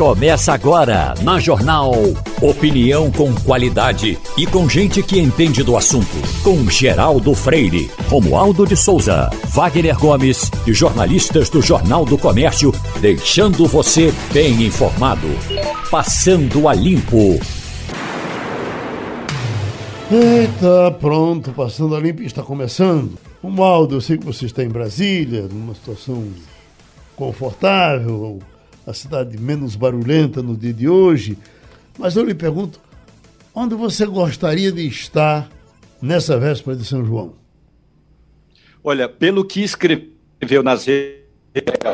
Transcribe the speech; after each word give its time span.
Começa 0.00 0.54
agora 0.54 1.12
na 1.20 1.38
Jornal. 1.38 1.92
Opinião 2.40 3.12
com 3.12 3.34
qualidade 3.34 4.18
e 4.34 4.46
com 4.46 4.66
gente 4.66 5.02
que 5.02 5.20
entende 5.20 5.62
do 5.62 5.76
assunto. 5.76 6.16
Com 6.42 6.70
Geraldo 6.70 7.34
Freire, 7.34 7.90
Romualdo 8.08 8.66
de 8.66 8.74
Souza, 8.78 9.28
Wagner 9.48 9.98
Gomes 9.98 10.50
e 10.66 10.72
jornalistas 10.72 11.50
do 11.50 11.60
Jornal 11.60 12.06
do 12.06 12.16
Comércio, 12.16 12.72
deixando 13.02 13.66
você 13.66 14.10
bem 14.32 14.62
informado. 14.62 15.28
Passando 15.90 16.66
a 16.66 16.72
limpo. 16.72 17.38
Eita, 20.10 20.92
pronto, 20.98 21.52
passando 21.52 21.94
a 21.94 22.00
limpo 22.00 22.22
está 22.22 22.42
começando. 22.42 23.18
Romualdo, 23.42 23.96
eu 23.96 24.00
sei 24.00 24.16
que 24.16 24.24
você 24.24 24.46
está 24.46 24.64
em 24.64 24.70
Brasília, 24.70 25.42
numa 25.42 25.74
situação 25.74 26.24
confortável 27.14 28.40
a 28.90 28.94
cidade 28.94 29.38
menos 29.38 29.76
barulhenta 29.76 30.42
no 30.42 30.56
dia 30.56 30.72
de 30.72 30.88
hoje. 30.88 31.38
Mas 31.98 32.16
eu 32.16 32.24
lhe 32.24 32.34
pergunto, 32.34 32.80
onde 33.54 33.74
você 33.74 34.04
gostaria 34.04 34.72
de 34.72 34.86
estar 34.86 35.48
nessa 36.02 36.38
véspera 36.38 36.76
de 36.76 36.84
São 36.84 37.04
João? 37.04 37.34
Olha, 38.82 39.08
pelo 39.08 39.44
que 39.44 39.62
escreveu 39.62 40.62
nas 40.62 40.86
redes, 40.86 41.20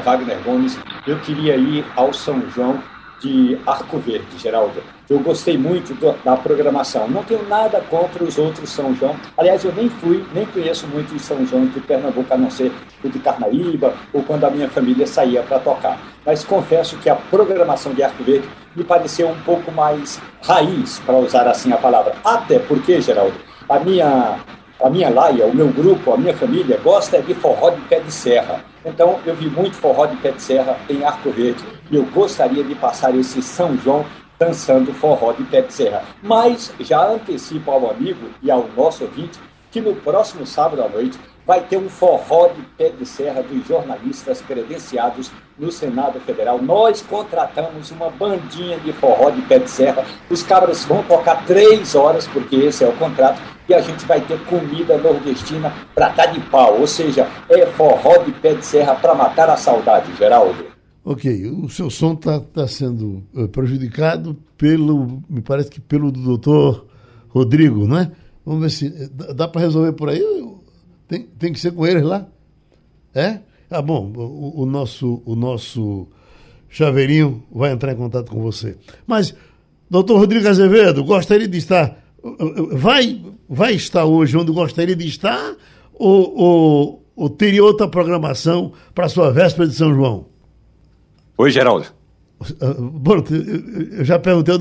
Wagner 0.05 0.43
Gomes, 0.43 0.79
eu 1.07 1.19
queria 1.21 1.57
ir 1.57 1.85
ao 1.97 2.13
São 2.13 2.49
João 2.51 2.83
de 3.21 3.59
Arco 3.67 3.99
Verde, 3.99 4.39
Geraldo. 4.39 4.83
Eu 5.09 5.21
gostei 5.21 5.57
muito 5.57 5.95
do, 5.95 6.13
da 6.25 6.37
programação. 6.37 7.09
Não 7.09 7.23
tenho 7.23 7.47
nada 7.49 7.81
contra 7.89 8.23
os 8.23 8.39
outros 8.39 8.71
São 8.71 8.95
João. 8.95 9.17
Aliás, 9.37 9.65
eu 9.65 9.73
nem 9.73 9.89
fui, 9.89 10.25
nem 10.35 10.45
conheço 10.47 10.87
muito 10.87 11.15
os 11.15 11.23
São 11.23 11.47
João 11.47 11.67
de 11.67 11.81
Pernambuco, 11.81 12.33
a 12.33 12.37
não 12.37 12.51
ser 12.51 12.73
o 13.03 13.09
de 13.09 13.19
Carnaíba 13.19 13.95
ou 14.13 14.23
quando 14.23 14.45
a 14.45 14.51
minha 14.51 14.69
família 14.69 15.07
saía 15.07 15.43
para 15.43 15.59
tocar. 15.59 15.99
Mas 16.25 16.45
confesso 16.45 16.97
que 16.99 17.09
a 17.09 17.15
programação 17.17 17.95
de 17.95 18.03
Arco 18.03 18.23
Verde 18.25 18.49
me 18.75 18.85
pareceu 18.85 19.29
um 19.29 19.41
pouco 19.43 19.71
mais 19.73 20.21
raiz, 20.43 20.99
para 21.01 21.17
usar 21.17 21.49
assim 21.49 21.73
a 21.73 21.79
palavra. 21.79 22.15
Até 22.25 22.59
porque, 22.59 23.01
Geraldo, 23.01 23.35
a 23.69 23.79
minha 23.79 24.39
a 24.83 24.91
minha 24.91 25.09
laia, 25.09 25.47
o 25.47 25.55
meu 25.55 25.69
grupo, 25.69 26.13
a 26.13 26.19
minha 26.19 26.37
família 26.37 26.79
gosta 26.85 27.23
de 27.23 27.33
forró 27.35 27.71
de 27.71 27.81
pé 27.83 28.01
de 28.01 28.13
serra. 28.13 28.63
Então 28.85 29.19
eu 29.25 29.35
vi 29.35 29.49
muito 29.49 29.75
forró 29.77 30.05
de 30.05 30.17
pé 30.17 30.33
de 30.33 30.43
serra 30.43 30.79
em 30.89 31.03
Arco 31.03 31.31
Verde 31.31 31.65
eu 31.95 32.05
gostaria 32.07 32.65
de 32.65 32.75
passar 32.75 33.15
esse 33.15 33.43
São 33.43 33.77
João 33.77 34.05
dançando 34.39 34.93
forró 34.93 35.33
de 35.33 35.45
pé 35.45 35.63
de 35.63 35.73
serra. 35.73 36.03
Mas 36.23 36.73
já 36.81 37.07
antecipo 37.07 37.71
ao 37.71 37.91
amigo 37.91 38.29
e 38.43 38.51
ao 38.51 38.69
nosso 38.77 39.05
ouvinte 39.05 39.39
que 39.71 39.81
no 39.81 39.95
próximo 39.95 40.47
sábado 40.47 40.83
à 40.83 40.89
noite 40.89 41.19
vai 41.47 41.61
ter 41.61 41.77
um 41.77 41.89
forró 41.89 42.49
de 42.49 42.63
pé 42.77 42.89
de 42.89 43.07
serra 43.07 43.43
dos 43.43 43.67
jornalistas 43.67 44.41
credenciados 44.41 45.31
no 45.57 45.71
Senado 45.71 46.19
Federal. 46.21 46.61
Nós 46.61 47.01
contratamos 47.03 47.91
uma 47.93 48.11
bandinha 48.11 48.79
de 48.81 48.93
forró 48.93 49.31
de 49.31 49.41
pé 49.43 49.61
de 49.61 49.71
serra. 49.71 50.05
Os 50.29 50.43
cabras 50.43 50.85
vão 50.85 51.05
tocar 51.05 51.47
três 51.47 51.95
horas, 51.95 52.27
porque 52.27 52.57
esse 52.57 52.83
é 52.83 52.89
o 52.89 52.97
contrato, 52.97 53.41
e 53.69 53.75
a 53.75 53.81
gente 53.81 54.05
vai 54.07 54.21
ter 54.21 54.39
comida 54.47 54.99
nordestina 54.99 55.73
para 55.95 56.09
dar 56.09 56.27
de 56.27 56.41
pau. 56.41 56.81
Ou 56.81 56.87
seja, 56.87 57.29
é 57.49 57.65
forró 57.67 58.19
de 58.19 58.33
pé 58.33 58.55
de 58.55 58.67
serra 58.67 58.97
para 58.97 59.15
matar 59.15 59.49
a 59.49 59.57
saudade, 59.57 60.13
Geraldo. 60.17 60.76
Ok, 61.09 61.47
o 61.47 61.69
seu 61.69 61.89
som 61.89 62.15
está 62.15 62.41
tá 62.41 62.67
sendo 62.67 63.23
eh, 63.37 63.47
prejudicado 63.47 64.37
pelo, 64.59 65.23
me 65.31 65.41
parece 65.41 65.71
que 65.71 65.81
pelo 65.81 66.11
doutor 66.11 66.85
Rodrigo, 67.29 67.87
não 67.87 67.99
é? 67.99 68.11
Vamos 68.45 68.63
ver 68.63 68.71
se 68.71 68.87
eh, 68.89 69.09
dá, 69.13 69.33
dá 69.33 69.49
para 69.49 69.61
resolver 69.61 69.93
por 69.93 70.09
aí 70.09 70.21
tem, 71.07 71.23
tem 71.39 71.53
que 71.53 71.61
ser 71.61 71.71
com 71.71 71.87
eles 71.87 72.03
lá? 72.03 72.27
É? 73.15 73.39
Ah, 73.71 73.81
bom, 73.81 74.13
o, 74.17 74.63
o, 74.63 74.67
nosso, 74.67 75.23
o 75.25 75.37
nosso 75.37 76.09
chaveirinho 76.69 77.45
vai 77.53 77.71
entrar 77.71 77.93
em 77.93 77.97
contato 77.97 78.29
com 78.33 78.43
você. 78.43 78.77
Mas, 79.07 79.33
doutor 79.89 80.19
Rodrigo 80.19 80.49
Azevedo, 80.49 81.05
gostaria 81.05 81.47
de 81.47 81.57
estar. 81.57 82.03
Vai, 82.73 83.23
vai 83.49 83.75
estar 83.75 84.05
hoje 84.05 84.37
onde 84.37 84.51
gostaria 84.51 84.97
de 84.97 85.07
estar 85.07 85.55
ou, 85.95 86.37
ou, 86.37 87.07
ou 87.15 87.31
teria 87.31 87.63
outra 87.63 87.87
programação 87.87 88.73
para 88.93 89.07
a 89.07 89.09
sua 89.09 89.31
véspera 89.31 89.69
de 89.69 89.75
São 89.77 89.95
João? 89.95 90.35
Oi, 91.39 91.51
Geraldo. 91.51 91.87
Ah, 92.61 92.75
bom, 92.79 93.23
eu 93.99 94.05
já 94.05 94.19
perguntei, 94.19 94.55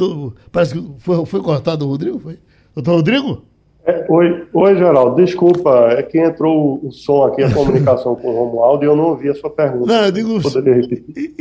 parece 0.51 0.79
que 0.79 0.93
foi, 0.99 1.25
foi 1.25 1.41
cortado 1.41 1.85
o 1.85 1.89
Rodrigo, 1.89 2.19
foi? 2.19 2.39
Doutor 2.73 2.95
Rodrigo? 2.95 3.41
É, 3.85 4.05
oi, 4.09 4.47
oi, 4.53 4.75
Geraldo. 4.75 5.15
Desculpa, 5.15 5.89
é 5.91 6.01
que 6.01 6.19
entrou 6.19 6.79
o 6.83 6.91
som 6.91 7.25
aqui, 7.25 7.43
a 7.43 7.53
comunicação 7.53 8.15
com 8.15 8.29
o 8.29 8.45
Romualdo, 8.45 8.83
e 8.83 8.87
eu 8.87 8.95
não 8.95 9.09
ouvi 9.09 9.29
a 9.29 9.35
sua 9.35 9.49
pergunta. 9.49 9.85
Não, 9.85 10.05
eu 10.05 10.11
digo, 10.11 10.41
Poderia 10.41 10.75
repetir? 10.75 11.33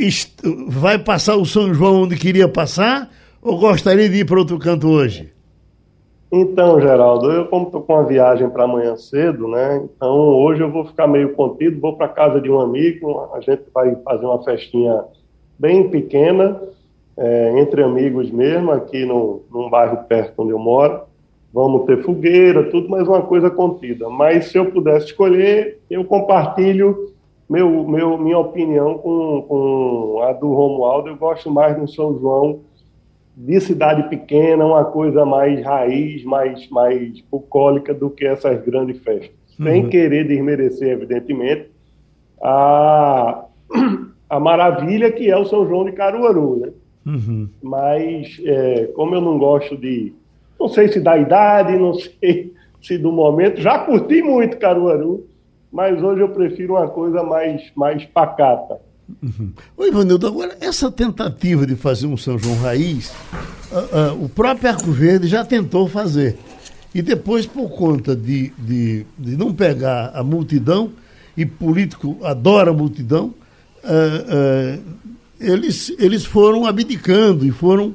vai 0.67 0.99
passar 0.99 1.35
o 1.35 1.45
São 1.45 1.73
João 1.73 2.03
onde 2.03 2.15
queria 2.15 2.47
passar 2.47 3.09
ou 3.41 3.59
gostaria 3.59 4.07
de 4.09 4.17
ir 4.17 4.25
para 4.25 4.39
outro 4.39 4.59
canto 4.59 4.87
hoje? 4.87 5.33
Então, 6.31 6.81
Geraldo, 6.81 7.31
eu 7.31 7.45
como 7.47 7.67
estou 7.67 7.81
com 7.81 7.93
uma 7.93 8.03
viagem 8.03 8.49
para 8.49 8.63
amanhã 8.65 8.97
cedo, 8.97 9.47
né? 9.47 9.81
Então 9.95 10.11
hoje 10.11 10.61
eu 10.61 10.71
vou 10.71 10.85
ficar 10.85 11.07
meio 11.07 11.33
contido, 11.33 11.79
vou 11.79 11.95
para 11.95 12.09
casa 12.09 12.41
de 12.41 12.49
um 12.49 12.59
amigo, 12.59 13.29
a 13.33 13.39
gente 13.39 13.63
vai 13.73 13.95
fazer 14.03 14.25
uma 14.25 14.43
festinha 14.43 15.03
bem 15.57 15.89
pequena, 15.89 16.61
é, 17.17 17.59
entre 17.59 17.81
amigos 17.81 18.29
mesmo, 18.31 18.71
aqui 18.71 19.05
no, 19.05 19.43
num 19.51 19.69
bairro 19.69 20.03
perto 20.05 20.41
onde 20.41 20.51
eu 20.51 20.59
moro 20.59 21.01
vamos 21.55 21.85
ter 21.85 22.03
fogueira, 22.03 22.69
tudo, 22.69 22.89
mas 22.89 23.07
uma 23.07 23.21
coisa 23.21 23.49
contida. 23.49 24.09
Mas 24.09 24.47
se 24.47 24.57
eu 24.57 24.69
pudesse 24.69 25.05
escolher, 25.05 25.79
eu 25.89 26.03
compartilho 26.03 27.13
meu, 27.49 27.87
meu, 27.87 28.17
minha 28.17 28.37
opinião 28.37 28.97
com, 28.97 29.41
com 29.47 30.21
a 30.21 30.33
do 30.33 30.53
Romualdo. 30.53 31.07
Eu 31.07 31.15
gosto 31.15 31.49
mais 31.49 31.77
do 31.77 31.87
São 31.87 32.19
João 32.19 32.59
de 33.37 33.57
cidade 33.61 34.09
pequena, 34.09 34.65
uma 34.65 34.83
coisa 34.83 35.25
mais 35.25 35.63
raiz, 35.63 36.25
mais, 36.25 36.69
mais 36.69 37.21
bucólica 37.21 37.93
do 37.93 38.09
que 38.09 38.25
essas 38.25 38.61
grandes 38.65 38.99
festas. 39.01 39.31
Uhum. 39.57 39.65
Sem 39.65 39.87
querer 39.87 40.27
desmerecer, 40.27 40.89
evidentemente, 40.89 41.69
a, 42.43 43.45
a 44.29 44.39
maravilha 44.39 45.11
que 45.11 45.29
é 45.29 45.37
o 45.37 45.45
São 45.45 45.67
João 45.67 45.85
de 45.85 45.91
Caruaru, 45.91 46.59
né? 46.59 46.69
Uhum. 47.05 47.47
Mas, 47.61 48.39
é, 48.43 48.89
como 48.95 49.15
eu 49.15 49.21
não 49.21 49.37
gosto 49.37 49.77
de 49.77 50.13
não 50.59 50.69
sei 50.69 50.91
se 50.91 50.99
da 50.99 51.17
idade, 51.17 51.77
não 51.77 51.93
sei 51.93 52.53
se 52.81 52.97
do 52.97 53.11
momento. 53.11 53.61
Já 53.61 53.79
curti 53.79 54.21
muito 54.21 54.57
Caruaru, 54.57 55.25
mas 55.71 56.01
hoje 56.01 56.21
eu 56.21 56.29
prefiro 56.29 56.73
uma 56.73 56.87
coisa 56.87 57.23
mais, 57.23 57.71
mais 57.75 58.05
pacata. 58.05 58.79
Uhum. 59.21 59.51
Oi, 59.77 59.89
Ivanildo, 59.89 60.25
agora 60.25 60.57
essa 60.59 60.91
tentativa 60.91 61.65
de 61.65 61.75
fazer 61.75 62.07
um 62.07 62.17
São 62.17 62.39
João 62.39 62.57
Raiz, 62.57 63.13
uh, 63.71 64.13
uh, 64.13 64.25
o 64.25 64.29
próprio 64.29 64.69
Arco 64.69 64.91
Verde 64.91 65.27
já 65.27 65.45
tentou 65.45 65.87
fazer. 65.87 66.37
E 66.93 67.01
depois, 67.01 67.45
por 67.45 67.69
conta 67.69 68.15
de, 68.15 68.51
de, 68.57 69.05
de 69.17 69.37
não 69.37 69.53
pegar 69.53 70.11
a 70.15 70.23
multidão, 70.23 70.91
e 71.37 71.45
político 71.45 72.17
adora 72.23 72.71
a 72.71 72.73
multidão, 72.73 73.33
eles, 75.39 75.93
eles 75.99 76.25
foram 76.25 76.65
abdicando 76.65 77.45
e 77.45 77.51
foram 77.51 77.93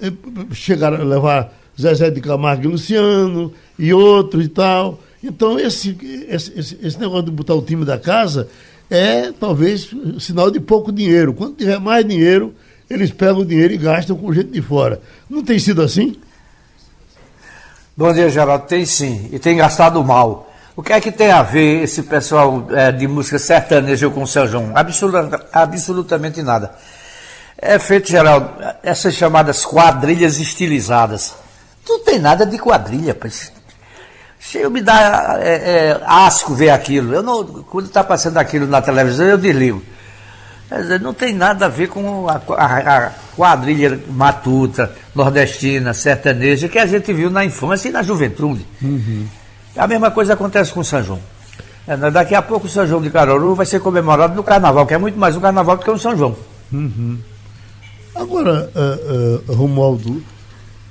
eh, 0.00 0.12
chegar 0.52 0.94
a 0.94 1.02
levar 1.02 1.52
Zezé 1.78 2.10
de 2.10 2.20
Camargo 2.20 2.64
e 2.64 2.68
Luciano 2.68 3.52
e 3.78 3.92
outros 3.92 4.44
e 4.44 4.48
tal. 4.48 5.00
Então, 5.22 5.58
esse, 5.58 5.96
esse, 6.28 6.78
esse 6.82 6.98
negócio 6.98 7.24
de 7.24 7.30
botar 7.30 7.54
o 7.54 7.62
time 7.62 7.84
da 7.84 7.98
casa 7.98 8.48
é 8.88 9.32
talvez 9.32 9.90
sinal 10.20 10.50
de 10.50 10.60
pouco 10.60 10.92
dinheiro. 10.92 11.34
Quando 11.34 11.56
tiver 11.56 11.80
mais 11.80 12.06
dinheiro, 12.06 12.54
eles 12.88 13.10
pegam 13.10 13.40
o 13.40 13.44
dinheiro 13.44 13.74
e 13.74 13.76
gastam 13.76 14.16
com 14.16 14.32
gente 14.32 14.50
de 14.50 14.62
fora. 14.62 15.00
Não 15.28 15.42
tem 15.42 15.58
sido 15.58 15.82
assim? 15.82 16.16
Bom 17.96 18.12
dia, 18.12 18.28
Geraldo. 18.28 18.66
Tem 18.66 18.84
sim, 18.84 19.28
e 19.32 19.38
tem 19.38 19.56
gastado 19.56 20.02
mal. 20.04 20.45
O 20.76 20.82
que 20.82 20.92
é 20.92 21.00
que 21.00 21.10
tem 21.10 21.30
a 21.30 21.42
ver 21.42 21.82
esse 21.84 22.02
pessoal 22.02 22.66
é, 22.70 22.92
de 22.92 23.08
música 23.08 23.38
sertaneja 23.38 24.10
com 24.10 24.22
o 24.22 24.26
São 24.26 24.46
João? 24.46 24.72
Absoluta, 24.74 25.46
absolutamente 25.50 26.42
nada. 26.42 26.72
É 27.56 27.78
feito, 27.78 28.10
Geraldo, 28.10 28.50
essas 28.82 29.14
chamadas 29.14 29.64
quadrilhas 29.64 30.38
estilizadas. 30.38 31.34
Não 31.88 32.04
tem 32.04 32.18
nada 32.18 32.44
de 32.44 32.58
quadrilha, 32.58 33.14
pois. 33.14 33.50
Chega 34.38 34.68
me 34.68 34.82
dá 34.82 35.38
é, 35.40 35.54
é, 35.54 36.00
asco 36.04 36.54
ver 36.54 36.68
aquilo. 36.68 37.14
Eu 37.14 37.22
não, 37.22 37.42
quando 37.62 37.86
está 37.86 38.04
passando 38.04 38.36
aquilo 38.36 38.66
na 38.66 38.82
televisão, 38.82 39.24
eu 39.24 39.38
desligo. 39.38 39.82
Dizer, 40.70 41.00
não 41.00 41.14
tem 41.14 41.32
nada 41.32 41.66
a 41.66 41.68
ver 41.70 41.88
com 41.88 42.28
a, 42.28 42.34
a, 42.34 43.06
a, 43.06 43.10
quadrilha 43.34 43.98
matuta, 44.08 44.94
nordestina, 45.14 45.94
sertaneja, 45.94 46.68
que 46.68 46.78
a 46.78 46.84
gente 46.84 47.10
viu 47.14 47.30
na 47.30 47.46
infância 47.46 47.88
e 47.88 47.92
na 47.92 48.02
juventude. 48.02 48.66
Uhum. 48.82 49.26
A 49.76 49.86
mesma 49.86 50.10
coisa 50.10 50.34
acontece 50.34 50.72
com 50.72 50.80
o 50.80 50.84
São 50.84 51.02
João. 51.02 51.20
É, 51.86 51.96
né, 51.96 52.10
daqui 52.10 52.34
a 52.34 52.42
pouco 52.42 52.66
o 52.66 52.70
São 52.70 52.86
João 52.86 53.00
de 53.00 53.10
Caruaru 53.10 53.54
vai 53.54 53.66
ser 53.66 53.80
comemorado 53.80 54.34
no 54.34 54.42
Carnaval, 54.42 54.86
que 54.86 54.94
é 54.94 54.98
muito 54.98 55.18
mais 55.18 55.36
um 55.36 55.40
Carnaval 55.40 55.76
do 55.76 55.84
que 55.84 55.90
um 55.90 55.98
São 55.98 56.16
João. 56.16 56.36
Uhum. 56.72 57.18
Agora, 58.14 58.70
uh, 58.74 59.50
uh, 59.50 59.54
Romualdo, 59.54 60.22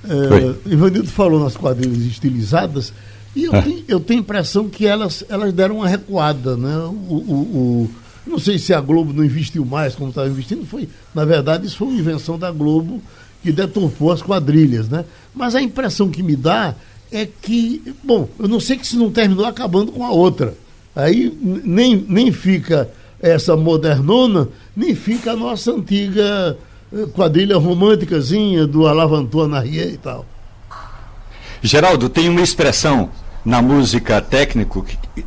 é, 0.07 0.71
Ivanildo 0.71 1.09
falou 1.09 1.43
nas 1.43 1.57
quadrilhas 1.57 2.05
estilizadas, 2.05 2.93
e 3.35 3.43
eu, 3.43 3.55
é. 3.55 3.61
tenho, 3.61 3.83
eu 3.87 3.99
tenho 3.99 4.19
a 4.19 4.23
impressão 4.23 4.69
que 4.69 4.85
elas, 4.85 5.25
elas 5.27 5.51
deram 5.51 5.77
uma 5.77 5.87
recuada, 5.87 6.55
né? 6.55 6.77
O, 6.77 7.15
o, 7.15 7.91
Não 8.25 8.39
sei 8.39 8.57
se 8.57 8.73
a 8.73 8.79
Globo 8.79 9.11
não 9.11 9.25
investiu 9.25 9.65
mais 9.65 9.95
como 9.95 10.09
estava 10.09 10.29
investindo, 10.29 10.65
foi, 10.65 10.87
na 11.13 11.25
verdade, 11.25 11.65
isso 11.65 11.77
foi 11.77 11.87
uma 11.87 11.99
invenção 11.99 12.39
da 12.39 12.51
Globo 12.51 13.01
que 13.43 13.51
deturpou 13.51 14.11
as 14.11 14.21
quadrilhas, 14.21 14.87
né? 14.87 15.03
Mas 15.33 15.53
a 15.55 15.61
impressão 15.61 16.09
que 16.09 16.23
me 16.23 16.35
dá 16.35 16.73
é 17.11 17.27
que, 17.41 17.81
bom, 18.03 18.27
eu 18.39 18.47
não 18.47 18.59
sei 18.59 18.77
que 18.77 18.87
se 18.87 18.95
não 18.95 19.11
terminou 19.11 19.45
acabando 19.45 19.91
com 19.91 20.03
a 20.03 20.11
outra. 20.11 20.55
Aí 20.95 21.31
nem, 21.41 22.05
nem 22.07 22.31
fica 22.31 22.89
essa 23.21 23.55
modernona, 23.55 24.47
nem 24.75 24.95
fica 24.95 25.31
a 25.31 25.35
nossa 25.35 25.71
antiga 25.71 26.57
eh, 26.93 27.05
quadrilha 27.13 27.57
românticazinha 27.57 28.65
do 28.65 28.87
Alavantua 28.87 29.47
Narrier 29.47 29.93
e 29.93 29.97
tal. 29.97 30.25
Geraldo, 31.61 32.09
tem 32.09 32.29
uma 32.29 32.41
expressão 32.41 33.09
na 33.43 33.61
música 33.61 34.21
técnico, 34.21 34.85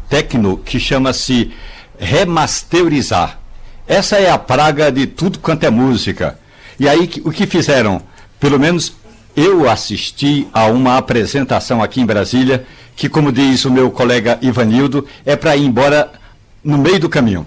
tecno 0.08 0.56
que 0.56 0.78
chama-se 0.78 1.52
remasterizar. 1.98 3.38
Essa 3.86 4.16
é 4.16 4.30
a 4.30 4.38
praga 4.38 4.90
de 4.92 5.06
tudo 5.06 5.38
quanto 5.38 5.64
é 5.64 5.70
música. 5.70 6.38
E 6.78 6.88
aí 6.88 7.10
o 7.24 7.30
que 7.30 7.46
fizeram? 7.46 8.00
Pelo 8.38 8.58
menos 8.58 8.92
eu 9.38 9.70
assisti 9.70 10.48
a 10.52 10.66
uma 10.66 10.98
apresentação 10.98 11.80
aqui 11.80 12.00
em 12.00 12.06
Brasília, 12.06 12.66
que, 12.96 13.08
como 13.08 13.30
diz 13.30 13.64
o 13.64 13.70
meu 13.70 13.88
colega 13.88 14.36
Ivanildo, 14.42 15.06
é 15.24 15.36
para 15.36 15.56
ir 15.56 15.64
embora 15.64 16.10
no 16.64 16.76
meio 16.76 16.98
do 16.98 17.08
caminho. 17.08 17.46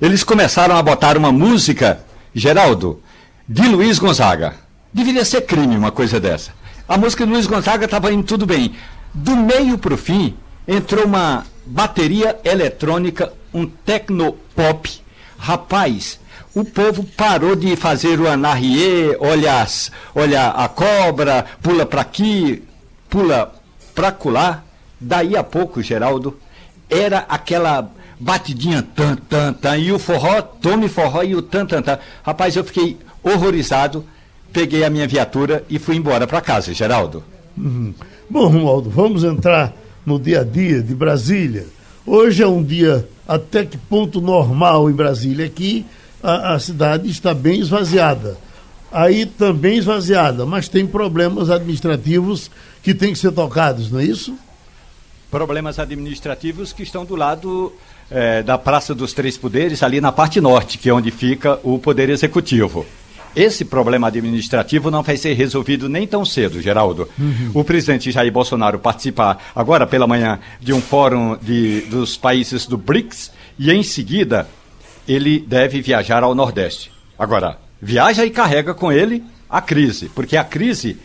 Eles 0.00 0.24
começaram 0.24 0.76
a 0.76 0.82
botar 0.82 1.16
uma 1.16 1.30
música, 1.30 2.00
Geraldo, 2.34 3.00
de 3.48 3.62
Luiz 3.68 3.96
Gonzaga. 4.00 4.56
Deveria 4.92 5.24
ser 5.24 5.42
crime 5.42 5.76
uma 5.76 5.92
coisa 5.92 6.18
dessa. 6.18 6.52
A 6.88 6.98
música 6.98 7.24
de 7.24 7.32
Luiz 7.32 7.46
Gonzaga 7.46 7.84
estava 7.84 8.12
indo 8.12 8.24
tudo 8.24 8.44
bem. 8.44 8.74
Do 9.14 9.36
meio 9.36 9.78
para 9.78 9.94
o 9.94 9.96
fim, 9.96 10.34
entrou 10.66 11.04
uma 11.04 11.46
bateria 11.64 12.40
eletrônica, 12.42 13.32
um 13.54 13.66
tecnopop. 13.66 15.00
Rapaz, 15.38 16.18
o 16.54 16.64
povo 16.64 17.04
parou 17.16 17.54
de 17.54 17.76
fazer 17.76 18.20
o 18.20 18.28
anarriê, 18.28 19.16
olha, 19.20 19.66
olha 20.14 20.48
a 20.48 20.68
cobra, 20.68 21.44
pula 21.62 21.86
para 21.86 22.00
aqui, 22.00 22.62
pula 23.08 23.52
para 23.94 24.12
colar. 24.12 24.66
Daí 25.00 25.36
a 25.36 25.42
pouco, 25.42 25.82
Geraldo, 25.82 26.38
era 26.88 27.24
aquela 27.28 27.90
batidinha 28.18 28.82
tan, 28.82 29.16
tan, 29.16 29.52
tan, 29.54 29.78
e 29.78 29.92
o 29.92 29.98
forró, 29.98 30.42
tome 30.42 30.88
forró 30.88 31.22
e 31.22 31.34
o 31.34 31.40
tan, 31.40 31.64
tan, 31.64 31.80
tan. 31.80 31.98
Rapaz, 32.22 32.54
eu 32.54 32.64
fiquei 32.64 32.98
horrorizado 33.22 34.04
peguei 34.52 34.84
a 34.84 34.90
minha 34.90 35.06
viatura 35.06 35.64
e 35.68 35.78
fui 35.78 35.96
embora 35.96 36.26
para 36.26 36.40
casa, 36.40 36.72
Geraldo. 36.74 37.22
Uhum. 37.56 37.94
Bom, 38.28 38.46
Romualdo, 38.46 38.90
vamos 38.90 39.24
entrar 39.24 39.72
no 40.04 40.18
dia 40.18 40.40
a 40.40 40.44
dia 40.44 40.82
de 40.82 40.94
Brasília. 40.94 41.66
Hoje 42.06 42.42
é 42.42 42.46
um 42.46 42.62
dia 42.62 43.08
até 43.26 43.64
que 43.64 43.76
ponto 43.76 44.20
normal 44.20 44.90
em 44.90 44.92
Brasília. 44.92 45.46
Aqui 45.46 45.84
a, 46.22 46.54
a 46.54 46.58
cidade 46.58 47.08
está 47.08 47.34
bem 47.34 47.60
esvaziada. 47.60 48.36
Aí 48.92 49.24
também 49.24 49.78
esvaziada, 49.78 50.44
mas 50.44 50.68
tem 50.68 50.86
problemas 50.86 51.48
administrativos 51.48 52.50
que 52.82 52.92
têm 52.92 53.12
que 53.12 53.18
ser 53.18 53.30
tocados, 53.32 53.90
não 53.90 54.00
é 54.00 54.04
isso? 54.04 54.36
Problemas 55.30 55.78
administrativos 55.78 56.72
que 56.72 56.82
estão 56.82 57.04
do 57.04 57.14
lado 57.14 57.72
é, 58.10 58.42
da 58.42 58.58
Praça 58.58 58.92
dos 58.92 59.12
Três 59.12 59.38
Poderes, 59.38 59.82
ali 59.84 60.00
na 60.00 60.10
parte 60.10 60.40
norte, 60.40 60.76
que 60.76 60.88
é 60.88 60.92
onde 60.92 61.12
fica 61.12 61.60
o 61.62 61.78
Poder 61.78 62.10
Executivo. 62.10 62.84
Esse 63.34 63.64
problema 63.64 64.08
administrativo 64.08 64.90
não 64.90 65.04
vai 65.04 65.16
ser 65.16 65.34
resolvido 65.34 65.88
nem 65.88 66.04
tão 66.04 66.24
cedo, 66.24 66.60
Geraldo. 66.60 67.08
Uhum. 67.16 67.52
O 67.54 67.62
presidente 67.62 68.10
Jair 68.10 68.32
Bolsonaro 68.32 68.80
participar 68.80 69.52
agora 69.54 69.86
pela 69.86 70.04
manhã 70.04 70.40
de 70.58 70.72
um 70.72 70.80
fórum 70.80 71.36
de, 71.40 71.82
dos 71.82 72.16
países 72.16 72.66
do 72.66 72.76
BRICS 72.76 73.30
e 73.56 73.70
em 73.70 73.84
seguida 73.84 74.48
ele 75.10 75.40
deve 75.40 75.80
viajar 75.80 76.22
ao 76.22 76.36
Nordeste. 76.36 76.92
Agora, 77.18 77.58
viaja 77.82 78.24
e 78.24 78.30
carrega 78.30 78.72
com 78.72 78.92
ele 78.92 79.24
a 79.48 79.60
crise, 79.60 80.08
porque 80.08 80.36
a 80.36 80.44
crise, 80.44 80.98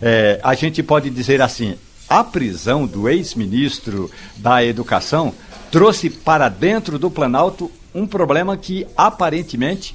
é, 0.00 0.40
a 0.42 0.54
gente 0.54 0.82
pode 0.82 1.10
dizer 1.10 1.42
assim, 1.42 1.76
a 2.08 2.24
prisão 2.24 2.86
do 2.86 3.06
ex-ministro 3.06 4.10
da 4.36 4.64
Educação 4.64 5.34
trouxe 5.70 6.08
para 6.08 6.48
dentro 6.48 6.98
do 6.98 7.10
Planalto 7.10 7.70
um 7.94 8.06
problema 8.06 8.56
que 8.56 8.86
aparentemente 8.96 9.94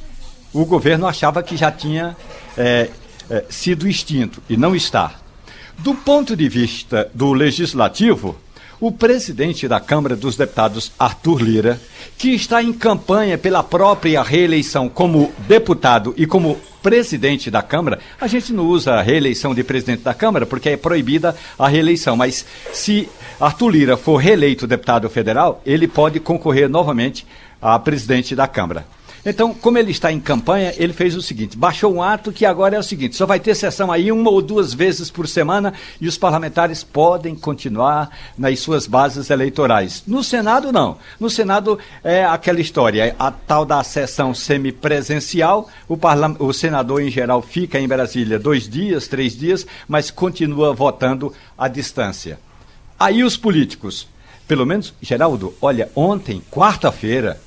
o 0.54 0.64
governo 0.64 1.08
achava 1.08 1.42
que 1.42 1.58
já 1.58 1.72
tinha 1.72 2.16
é, 2.56 2.92
é, 3.30 3.46
sido 3.50 3.88
extinto 3.88 4.44
e 4.48 4.56
não 4.56 4.76
está. 4.76 5.16
Do 5.80 5.96
ponto 5.96 6.36
de 6.36 6.48
vista 6.48 7.10
do 7.16 7.34
legislativo, 7.34 8.38
o 8.86 8.92
presidente 8.92 9.68
da 9.68 9.80
Câmara 9.80 10.16
dos 10.16 10.38
Deputados, 10.38 10.92
Arthur 11.00 11.42
Lira, 11.42 11.82
que 12.20 12.36
está 12.36 12.62
em 12.62 12.72
campanha 12.72 13.36
pela 13.36 13.64
própria 13.64 14.22
reeleição 14.22 14.88
como 14.88 15.34
deputado 15.48 16.14
e 16.16 16.28
como 16.28 16.56
presidente 16.84 17.50
da 17.50 17.64
Câmara, 17.64 17.98
a 18.22 18.28
gente 18.28 18.54
não 18.54 18.68
usa 18.68 18.94
a 18.94 19.02
reeleição 19.02 19.56
de 19.56 19.64
presidente 19.64 20.04
da 20.04 20.14
Câmara 20.14 20.46
porque 20.46 20.70
é 20.70 20.78
proibida 20.78 21.36
a 21.58 21.68
reeleição, 21.68 22.16
mas 22.16 22.46
se 22.72 23.10
Arthur 23.40 23.70
Lira 23.70 23.98
for 23.98 24.18
reeleito 24.18 24.68
deputado 24.68 25.10
federal, 25.10 25.64
ele 25.66 25.88
pode 25.88 26.20
concorrer 26.20 26.70
novamente 26.70 27.26
a 27.60 27.80
presidente 27.80 28.36
da 28.36 28.48
Câmara. 28.48 28.86
Então, 29.26 29.56
como 29.56 29.80
ele 29.80 29.90
está 29.90 30.12
em 30.12 30.20
campanha, 30.20 30.72
ele 30.78 30.94
fez 30.94 31.16
o 31.16 31.22
seguinte: 31.22 31.58
baixou 31.58 31.92
um 31.92 32.04
ato 32.04 32.32
que 32.32 32.46
agora 32.46 32.76
é 32.76 32.80
o 32.80 32.84
seguinte: 32.84 33.16
só 33.16 33.26
vai 33.26 33.40
ter 33.40 33.56
sessão 33.56 33.92
aí 33.92 34.12
uma 34.12 34.30
ou 34.30 34.40
duas 34.42 34.72
vezes 34.72 35.10
por 35.10 35.28
semana 35.28 35.74
e 36.00 36.08
os 36.08 36.18
parlamentares 36.18 36.84
podem 36.84 37.34
continuar 37.34 38.10
nas 38.38 38.60
suas 38.60 38.86
bases 38.86 39.32
eleitorais. 39.32 40.04
No 40.06 40.24
Senado, 40.24 40.72
não. 40.72 40.98
No 41.20 41.30
Senado 41.30 41.80
é 42.04 42.24
aquela 42.24 42.62
história: 42.62 43.16
a 43.18 43.32
tal 43.32 43.66
da 43.66 43.84
sessão 43.84 44.32
semipresencial, 44.34 45.68
o, 45.90 45.98
o 46.40 46.54
senador 46.54 47.02
em 47.02 47.10
geral 47.10 47.42
fica 47.42 47.80
em 47.80 47.88
Brasília 47.88 48.38
dois 48.38 48.70
dias, 48.70 49.08
três 49.08 49.36
dias, 49.36 49.66
mas 49.88 50.12
continua 50.12 50.72
votando 50.72 51.34
à 51.58 51.68
distância. 51.68 52.38
Aí 53.00 53.24
os 53.24 53.36
políticos, 53.36 54.08
pelo 54.48 54.66
menos, 54.66 54.94
Geraldo, 55.02 55.54
olha, 55.60 55.90
ontem, 55.96 56.42
quarta-feira, 56.52 57.42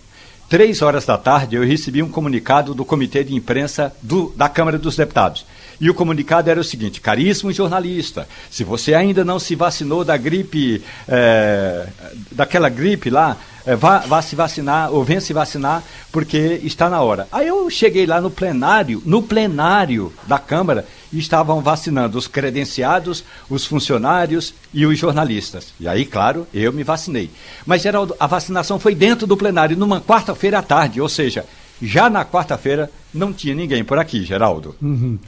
três 0.49 0.83
horas 0.83 1.05
da 1.05 1.19
tarde, 1.19 1.57
eu 1.57 1.65
recebi 1.65 2.03
um 2.03 2.09
comunicado 2.09 2.75
do 2.75 2.85
Comitê 2.85 3.23
de 3.23 3.35
Imprensa 3.35 3.95
do, 4.03 4.33
da 4.37 4.49
Câmara 4.49 4.79
dos 4.79 4.97
Deputados. 4.97 5.45
E 5.81 5.89
o 5.89 5.95
comunicado 5.95 6.51
era 6.51 6.61
o 6.61 6.65
seguinte: 6.65 7.01
caríssimo 7.01 7.53
jornalista, 7.53 8.29
se 8.51 8.65
você 8.65 8.95
ainda 8.95 9.25
não 9.25 9.39
se 9.39 9.55
vacinou 9.55 10.05
da 10.05 10.17
gripe, 10.17 10.83
é, 11.07 11.87
daquela 12.33 12.69
gripe 12.69 13.11
lá, 13.11 13.37
é, 13.69 13.77
vá, 13.77 13.99
vá 13.99 14.23
se 14.23 14.35
vacinar 14.35 14.91
ou 14.91 15.05
venha 15.05 15.21
se 15.21 15.33
vacinar 15.33 15.83
porque 16.11 16.61
está 16.65 16.89
na 16.89 17.03
hora. 17.03 17.29
Aí 17.31 17.47
eu 17.47 17.69
cheguei 17.69 18.07
lá 18.07 18.21
no 18.21 18.31
plenário, 18.31 19.03
no 19.05 19.23
plenário 19.23 20.13
da 20.27 20.39
Câmara, 20.39 20.87
e 21.13 21.19
estavam 21.19 21.61
vacinando 21.61 22.17
os 22.17 22.27
credenciados, 22.27 23.23
os 23.49 23.67
funcionários 23.67 24.55
e 24.73 24.87
os 24.87 24.99
jornalistas. 24.99 25.75
E 25.79 25.87
aí, 25.87 26.05
claro, 26.07 26.47
eu 26.53 26.73
me 26.73 26.83
vacinei. 26.83 27.31
Mas, 27.67 27.83
Geraldo, 27.83 28.17
a 28.19 28.27
vacinação 28.27 28.79
foi 28.79 28.95
dentro 28.95 29.27
do 29.27 29.37
plenário, 29.37 29.77
numa 29.77 30.01
quarta-feira 30.01 30.59
à 30.59 30.63
tarde, 30.63 31.01
ou 31.01 31.09
seja, 31.09 31.45
já 31.81 32.09
na 32.09 32.25
quarta-feira 32.25 32.91
não 33.13 33.33
tinha 33.33 33.55
ninguém 33.55 33.85
por 33.85 33.99
aqui, 33.99 34.25
Geraldo. 34.25 34.75
Uhum. 34.81 35.19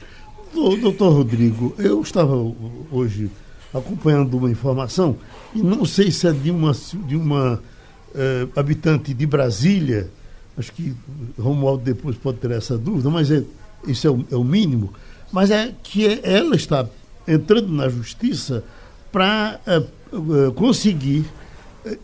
Doutor 0.53 1.13
Rodrigo, 1.13 1.73
eu 1.77 2.01
estava 2.01 2.35
hoje 2.91 3.31
acompanhando 3.73 4.37
uma 4.37 4.51
informação, 4.51 5.15
e 5.55 5.61
não 5.61 5.85
sei 5.85 6.11
se 6.11 6.27
é 6.27 6.31
de 6.33 6.51
uma, 6.51 6.73
de 7.07 7.15
uma 7.15 7.63
eh, 8.13 8.47
habitante 8.55 9.13
de 9.13 9.25
Brasília, 9.25 10.09
acho 10.57 10.73
que 10.73 10.93
Romualdo 11.39 11.83
depois 11.83 12.17
pode 12.17 12.39
ter 12.39 12.51
essa 12.51 12.77
dúvida, 12.77 13.09
mas 13.09 13.31
é, 13.31 13.43
isso 13.87 14.05
é 14.05 14.09
o, 14.09 14.25
é 14.29 14.35
o 14.35 14.43
mínimo, 14.43 14.93
mas 15.31 15.51
é 15.51 15.73
que 15.81 16.19
ela 16.21 16.53
está 16.53 16.85
entrando 17.25 17.69
na 17.69 17.87
justiça 17.87 18.61
para 19.09 19.57
eh, 19.65 19.77
eh, 19.77 20.51
conseguir 20.53 21.25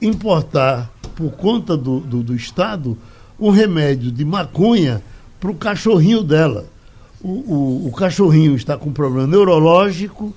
importar, 0.01 0.89
por 1.15 1.31
conta 1.31 1.75
do, 1.75 1.99
do, 1.99 2.23
do 2.23 2.33
Estado, 2.33 2.97
um 3.37 3.49
remédio 3.49 4.09
de 4.09 4.23
maconha 4.23 5.03
para 5.39 5.51
o 5.51 5.55
cachorrinho 5.55 6.23
dela. 6.23 6.76
O, 7.21 7.29
o, 7.29 7.87
o, 7.87 7.91
cachorrinho 7.91 8.55
está 8.55 8.77
com 8.77 8.91
problema 8.91 9.25
neurológico, 9.25 10.33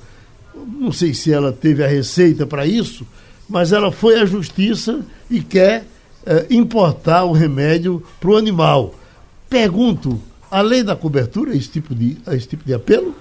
não 0.54 0.90
sei 0.90 1.12
se 1.12 1.32
ela 1.32 1.52
teve 1.52 1.84
a 1.84 1.86
receita 1.86 2.46
para 2.46 2.66
isso, 2.66 3.06
mas 3.48 3.72
ela 3.72 3.92
foi 3.92 4.18
à 4.18 4.24
justiça 4.24 5.04
e 5.30 5.42
quer 5.42 5.84
é, 6.24 6.46
importar 6.50 7.24
o 7.24 7.32
remédio 7.32 8.02
para 8.18 8.30
o 8.30 8.36
animal. 8.36 8.94
Pergunto, 9.48 10.20
além 10.50 10.84
da 10.84 10.96
cobertura, 10.96 11.54
esse 11.54 11.68
tipo 11.68 11.94
de, 11.94 12.16
esse 12.28 12.48
tipo 12.48 12.64
de 12.64 12.72
apelo? 12.72 13.14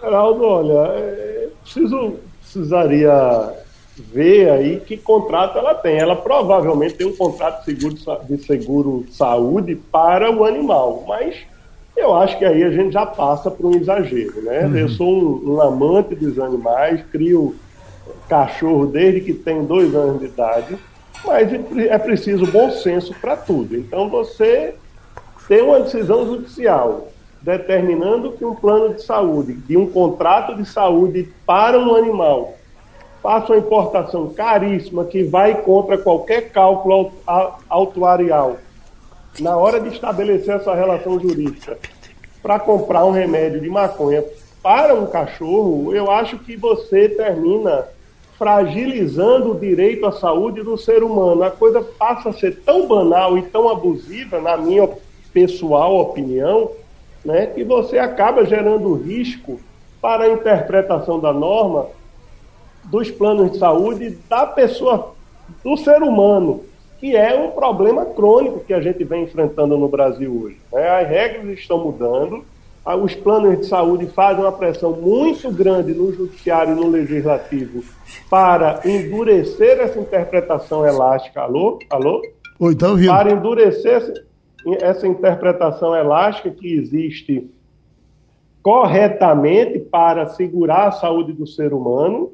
Geraldo, 0.00 0.42
olha, 0.42 0.88
é, 0.96 1.48
preciso, 1.62 2.16
precisaria 2.40 3.52
ver 3.96 4.50
aí 4.50 4.80
que 4.80 4.96
contrato 4.96 5.58
ela 5.58 5.74
tem. 5.74 5.98
Ela 5.98 6.16
provavelmente 6.16 6.94
tem 6.94 7.06
um 7.06 7.14
contrato 7.14 7.64
de 7.64 7.78
seguro, 7.78 8.24
de 8.28 8.38
seguro 8.38 9.06
saúde 9.10 9.76
para 9.76 10.30
o 10.30 10.44
animal, 10.44 11.04
mas 11.06 11.36
eu 11.96 12.14
acho 12.14 12.38
que 12.38 12.44
aí 12.44 12.62
a 12.62 12.70
gente 12.70 12.92
já 12.92 13.06
passa 13.06 13.50
por 13.50 13.66
um 13.66 13.74
exagero, 13.76 14.42
né? 14.42 14.66
Uhum. 14.66 14.76
Eu 14.76 14.88
sou 14.88 15.08
um, 15.08 15.54
um, 15.54 15.60
amante 15.60 16.14
dos 16.14 16.38
animais, 16.38 17.02
crio 17.10 17.54
cachorro 18.28 18.86
desde 18.86 19.20
que 19.20 19.34
tenho 19.34 19.62
dois 19.64 19.94
anos 19.94 20.20
de 20.20 20.26
idade 20.26 20.78
mas 21.24 21.52
é 21.76 21.98
preciso 21.98 22.46
bom 22.46 22.70
senso 22.70 23.14
para 23.20 23.36
tudo. 23.36 23.76
Então, 23.76 24.08
você 24.08 24.74
tem 25.48 25.62
uma 25.62 25.80
decisão 25.80 26.26
judicial 26.26 27.08
determinando 27.40 28.32
que 28.32 28.44
um 28.44 28.54
plano 28.54 28.94
de 28.94 29.02
saúde, 29.02 29.54
de 29.54 29.76
um 29.76 29.86
contrato 29.86 30.54
de 30.54 30.64
saúde 30.64 31.28
para 31.44 31.78
um 31.78 31.94
animal, 31.94 32.54
faça 33.20 33.52
uma 33.52 33.58
importação 33.58 34.28
caríssima 34.28 35.04
que 35.04 35.24
vai 35.24 35.62
contra 35.62 35.98
qualquer 35.98 36.50
cálculo 36.50 37.12
autuarial, 37.68 38.58
na 39.40 39.56
hora 39.56 39.80
de 39.80 39.88
estabelecer 39.88 40.54
essa 40.54 40.74
relação 40.74 41.18
jurídica, 41.18 41.78
para 42.42 42.58
comprar 42.58 43.04
um 43.04 43.12
remédio 43.12 43.60
de 43.60 43.70
maconha 43.70 44.24
para 44.62 44.94
um 44.94 45.06
cachorro, 45.06 45.94
eu 45.94 46.10
acho 46.10 46.38
que 46.38 46.56
você 46.56 47.08
termina 47.08 47.86
fragilizando 48.38 49.52
o 49.52 49.58
direito 49.58 50.04
à 50.06 50.12
saúde 50.12 50.62
do 50.62 50.76
ser 50.76 51.02
humano. 51.02 51.42
A 51.44 51.50
coisa 51.50 51.80
passa 51.80 52.30
a 52.30 52.32
ser 52.32 52.60
tão 52.64 52.88
banal 52.88 53.38
e 53.38 53.42
tão 53.42 53.68
abusiva, 53.68 54.40
na 54.40 54.56
minha 54.56 54.88
pessoal 55.32 55.96
opinião, 55.96 56.70
né, 57.24 57.46
que 57.46 57.62
você 57.62 57.98
acaba 57.98 58.44
gerando 58.44 58.94
risco 58.94 59.60
para 60.00 60.24
a 60.24 60.32
interpretação 60.32 61.20
da 61.20 61.32
norma 61.32 61.86
dos 62.84 63.10
planos 63.10 63.52
de 63.52 63.58
saúde 63.58 64.18
da 64.28 64.44
pessoa, 64.44 65.14
do 65.62 65.76
ser 65.76 66.02
humano, 66.02 66.64
que 67.02 67.16
é 67.16 67.34
um 67.34 67.50
problema 67.50 68.06
crônico 68.06 68.60
que 68.60 68.72
a 68.72 68.80
gente 68.80 69.02
vem 69.02 69.24
enfrentando 69.24 69.76
no 69.76 69.88
Brasil 69.88 70.40
hoje. 70.40 70.58
Né? 70.72 70.88
As 70.88 71.08
regras 71.08 71.58
estão 71.58 71.82
mudando, 71.82 72.44
os 73.02 73.12
planos 73.12 73.58
de 73.58 73.66
saúde 73.66 74.06
fazem 74.06 74.44
uma 74.44 74.52
pressão 74.52 74.92
muito 74.92 75.50
grande 75.50 75.92
no 75.92 76.12
judiciário 76.12 76.74
e 76.74 76.76
no 76.76 76.88
legislativo 76.88 77.82
para 78.30 78.82
endurecer 78.84 79.80
essa 79.80 79.98
interpretação 79.98 80.86
elástica. 80.86 81.40
Alô? 81.40 81.80
Alô? 81.90 82.22
Oi, 82.60 82.76
tá 82.76 82.90
ouvindo. 82.90 83.08
Para 83.08 83.32
endurecer 83.32 84.24
essa 84.80 85.04
interpretação 85.04 85.96
elástica 85.96 86.50
que 86.50 86.72
existe 86.72 87.50
corretamente 88.62 89.80
para 89.80 90.28
segurar 90.28 90.86
a 90.86 90.92
saúde 90.92 91.32
do 91.32 91.48
ser 91.48 91.72
humano, 91.72 92.30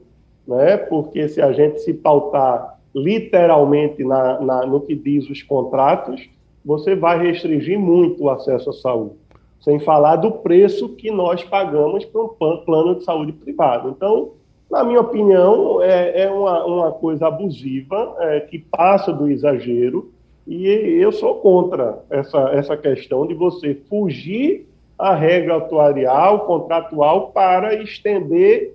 né? 0.47 0.77
porque 0.77 1.27
se 1.27 1.41
a 1.41 1.53
gente 1.53 1.81
se 1.81 1.95
pautar 1.95 2.78
literalmente 2.95 4.03
na, 4.05 4.41
na, 4.41 4.67
no 4.67 4.81
que 4.81 4.95
diz 4.95 5.29
os 5.29 5.43
contratos, 5.43 6.29
você 6.65 6.95
vai 6.95 7.19
restringir 7.19 7.79
muito 7.79 8.25
o 8.25 8.31
acesso 8.31 8.71
à 8.71 8.73
saúde, 8.73 9.15
sem 9.61 9.79
falar 9.79 10.17
do 10.17 10.31
preço 10.31 10.91
que 10.91 11.11
nós 11.11 11.43
pagamos 11.45 12.05
para 12.05 12.23
um 12.23 12.59
plano 12.59 12.97
de 12.97 13.05
saúde 13.05 13.33
privado. 13.33 13.91
Então, 13.91 14.33
na 14.71 14.85
minha 14.85 15.01
opinião, 15.01 15.83
é, 15.83 16.23
é 16.23 16.31
uma, 16.31 16.65
uma, 16.65 16.93
coisa 16.93 17.27
abusiva, 17.27 18.15
é, 18.19 18.41
que 18.41 18.59
passa 18.59 19.13
do 19.13 19.31
exagero, 19.31 20.11
e 20.47 20.67
eu 20.67 21.13
sou 21.13 21.37
contra 21.37 21.99
essa, 22.11 22.39
essa 22.51 22.77
questão 22.77 23.27
de 23.27 23.35
você 23.35 23.75
fugir 23.89 24.67
à 24.99 25.15
regra 25.15 25.57
atuarial, 25.57 26.41
contratual, 26.41 27.31
para 27.33 27.75
estender 27.75 28.75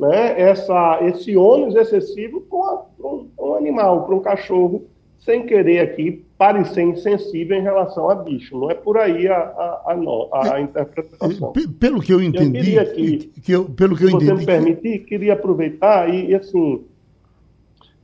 né, 0.00 0.40
essa, 0.40 0.98
esse 1.02 1.36
ônus 1.36 1.76
excessivo 1.76 2.40
para 2.40 3.06
um, 3.06 3.28
um, 3.38 3.54
animal, 3.54 4.06
para 4.06 4.14
um 4.14 4.20
cachorro, 4.20 4.84
sem 5.18 5.44
querer 5.44 5.80
aqui 5.80 6.24
parecer 6.38 6.82
insensível 6.82 7.54
em 7.54 7.62
relação 7.62 8.08
a 8.08 8.14
bicho. 8.14 8.58
Não 8.58 8.70
é 8.70 8.74
por 8.74 8.96
aí 8.96 9.28
a, 9.28 9.36
a, 9.36 9.94
a, 10.32 10.54
a 10.54 10.60
interpretação. 10.62 11.52
Pelo 11.78 12.00
que 12.00 12.14
eu 12.14 12.22
entendi. 12.22 12.76
Eu 12.76 12.94
que, 12.94 13.18
que 13.42 13.52
eu, 13.52 13.66
pelo 13.66 13.94
que 13.94 14.04
eu 14.04 14.08
se 14.08 14.14
entendi. 14.16 14.30
você 14.30 14.40
me 14.40 14.46
permitir, 14.46 14.98
queria 15.00 15.34
aproveitar 15.34 16.08
e, 16.08 16.30
e 16.30 16.34
assim 16.34 16.82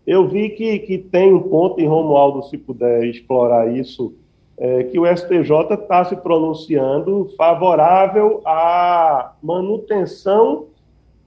eu 0.06 0.28
vi 0.28 0.50
que, 0.50 0.78
que 0.80 0.98
tem 0.98 1.32
um 1.32 1.40
ponto, 1.40 1.80
em 1.80 1.86
Romualdo, 1.88 2.44
se 2.44 2.56
puder 2.56 3.04
explorar 3.04 3.74
isso, 3.74 4.14
é, 4.56 4.84
que 4.84 4.98
o 4.98 5.06
STJ 5.06 5.74
está 5.74 6.04
se 6.04 6.14
pronunciando 6.14 7.30
favorável 7.36 8.40
à 8.44 9.32
manutenção 9.42 10.66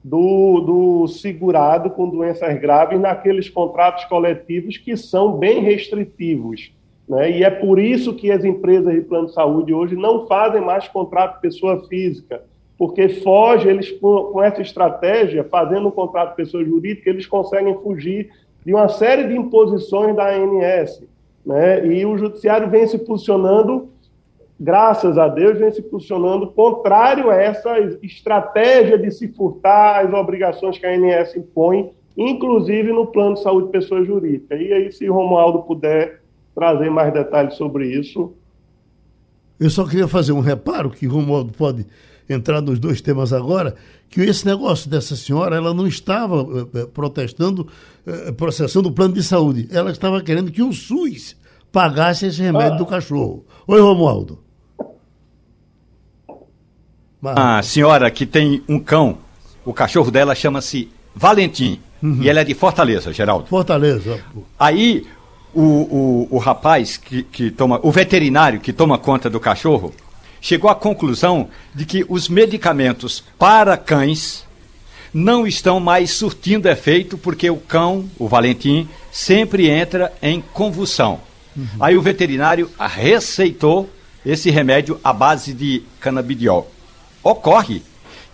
do, 0.02 0.60
do 0.60 1.08
segurado 1.08 1.90
com 1.90 2.08
doenças 2.08 2.58
graves 2.58 2.98
naqueles 2.98 3.48
contratos 3.48 4.04
coletivos 4.06 4.78
que 4.78 4.96
são 4.96 5.32
bem 5.32 5.60
restritivos. 5.60 6.72
Né? 7.08 7.38
E 7.38 7.44
é 7.44 7.50
por 7.50 7.78
isso 7.78 8.14
que 8.14 8.30
as 8.30 8.44
empresas 8.44 8.94
de 8.94 9.02
plano 9.02 9.26
de 9.26 9.34
saúde 9.34 9.74
hoje 9.74 9.96
não 9.96 10.26
fazem 10.26 10.60
mais 10.60 10.88
contrato 10.88 11.40
pessoa 11.40 11.86
física, 11.88 12.42
porque 12.78 13.08
foge, 13.08 13.68
eles 13.68 13.90
com, 13.90 14.42
essa 14.42 14.62
estratégia, 14.62 15.44
fazendo 15.44 15.88
um 15.88 15.90
contrato 15.90 16.34
pessoa 16.34 16.64
jurídica, 16.64 17.10
eles 17.10 17.26
conseguem 17.26 17.74
fugir 17.82 18.30
de 18.64 18.72
uma 18.72 18.88
série 18.88 19.28
de 19.28 19.36
imposições 19.36 20.16
da 20.16 20.30
ANS. 20.30 21.02
Né? 21.44 21.86
E 21.86 22.06
o 22.06 22.16
judiciário 22.16 22.70
vem 22.70 22.86
se 22.86 22.98
posicionando, 22.98 23.90
graças 24.60 25.16
a 25.16 25.26
Deus, 25.26 25.58
vem 25.58 25.72
se 25.72 25.80
posicionando 25.80 26.48
contrário 26.48 27.30
a 27.30 27.34
essa 27.34 27.78
estratégia 28.02 28.98
de 28.98 29.10
se 29.10 29.28
furtar 29.28 30.04
as 30.04 30.12
obrigações 30.12 30.76
que 30.76 30.84
a 30.84 30.90
ANS 30.90 31.34
impõe, 31.34 31.90
inclusive 32.14 32.92
no 32.92 33.06
plano 33.06 33.34
de 33.34 33.42
saúde 33.42 33.66
de 33.66 33.72
pessoa 33.72 34.04
jurídica. 34.04 34.54
E 34.54 34.70
aí, 34.70 34.92
se 34.92 35.08
o 35.08 35.14
Romualdo 35.14 35.62
puder 35.62 36.20
trazer 36.54 36.90
mais 36.90 37.12
detalhes 37.12 37.54
sobre 37.54 37.86
isso. 37.86 38.34
Eu 39.58 39.70
só 39.70 39.86
queria 39.86 40.06
fazer 40.06 40.32
um 40.32 40.40
reparo 40.40 40.90
que 40.90 41.06
o 41.06 41.10
Romualdo 41.10 41.52
pode 41.52 41.86
entrar 42.28 42.60
nos 42.60 42.78
dois 42.78 43.00
temas 43.00 43.32
agora, 43.32 43.74
que 44.08 44.20
esse 44.20 44.46
negócio 44.46 44.88
dessa 44.90 45.16
senhora, 45.16 45.56
ela 45.56 45.74
não 45.74 45.86
estava 45.86 46.42
eh, 46.42 46.80
eh, 46.80 46.86
protestando, 46.86 47.66
eh, 48.06 48.30
processando 48.32 48.88
o 48.88 48.92
plano 48.92 49.14
de 49.14 49.22
saúde, 49.22 49.68
ela 49.72 49.90
estava 49.90 50.22
querendo 50.22 50.52
que 50.52 50.62
o 50.62 50.72
SUS 50.72 51.36
pagasse 51.72 52.26
esse 52.26 52.40
remédio 52.40 52.74
ah. 52.74 52.78
do 52.78 52.86
cachorro. 52.86 53.44
Oi, 53.66 53.80
Romualdo. 53.80 54.38
A 57.22 57.62
senhora 57.62 58.10
que 58.10 58.24
tem 58.24 58.62
um 58.68 58.78
cão, 58.78 59.18
o 59.64 59.74
cachorro 59.74 60.10
dela 60.10 60.34
chama-se 60.34 60.88
Valentim, 61.14 61.78
uhum. 62.02 62.18
e 62.22 62.28
ela 62.28 62.40
é 62.40 62.44
de 62.44 62.54
Fortaleza, 62.54 63.12
Geraldo. 63.12 63.46
Fortaleza. 63.46 64.20
Aí, 64.58 65.06
o, 65.54 65.62
o, 65.62 66.28
o 66.30 66.38
rapaz 66.38 66.96
que, 66.96 67.22
que 67.22 67.50
toma, 67.50 67.78
o 67.82 67.90
veterinário 67.90 68.60
que 68.60 68.72
toma 68.72 68.96
conta 68.96 69.28
do 69.28 69.38
cachorro, 69.38 69.92
chegou 70.40 70.70
à 70.70 70.74
conclusão 70.74 71.48
de 71.74 71.84
que 71.84 72.06
os 72.08 72.28
medicamentos 72.28 73.22
para 73.38 73.76
cães 73.76 74.46
não 75.12 75.46
estão 75.46 75.80
mais 75.80 76.12
surtindo 76.12 76.68
efeito 76.68 77.18
porque 77.18 77.50
o 77.50 77.56
cão, 77.56 78.08
o 78.18 78.28
Valentim, 78.28 78.88
sempre 79.10 79.68
entra 79.68 80.12
em 80.22 80.40
convulsão. 80.40 81.20
Uhum. 81.56 81.66
Aí 81.80 81.96
o 81.96 82.02
veterinário 82.02 82.70
receitou 82.78 83.90
esse 84.24 84.50
remédio 84.50 85.00
à 85.02 85.12
base 85.12 85.52
de 85.52 85.82
canabidiol. 85.98 86.70
Ocorre 87.22 87.82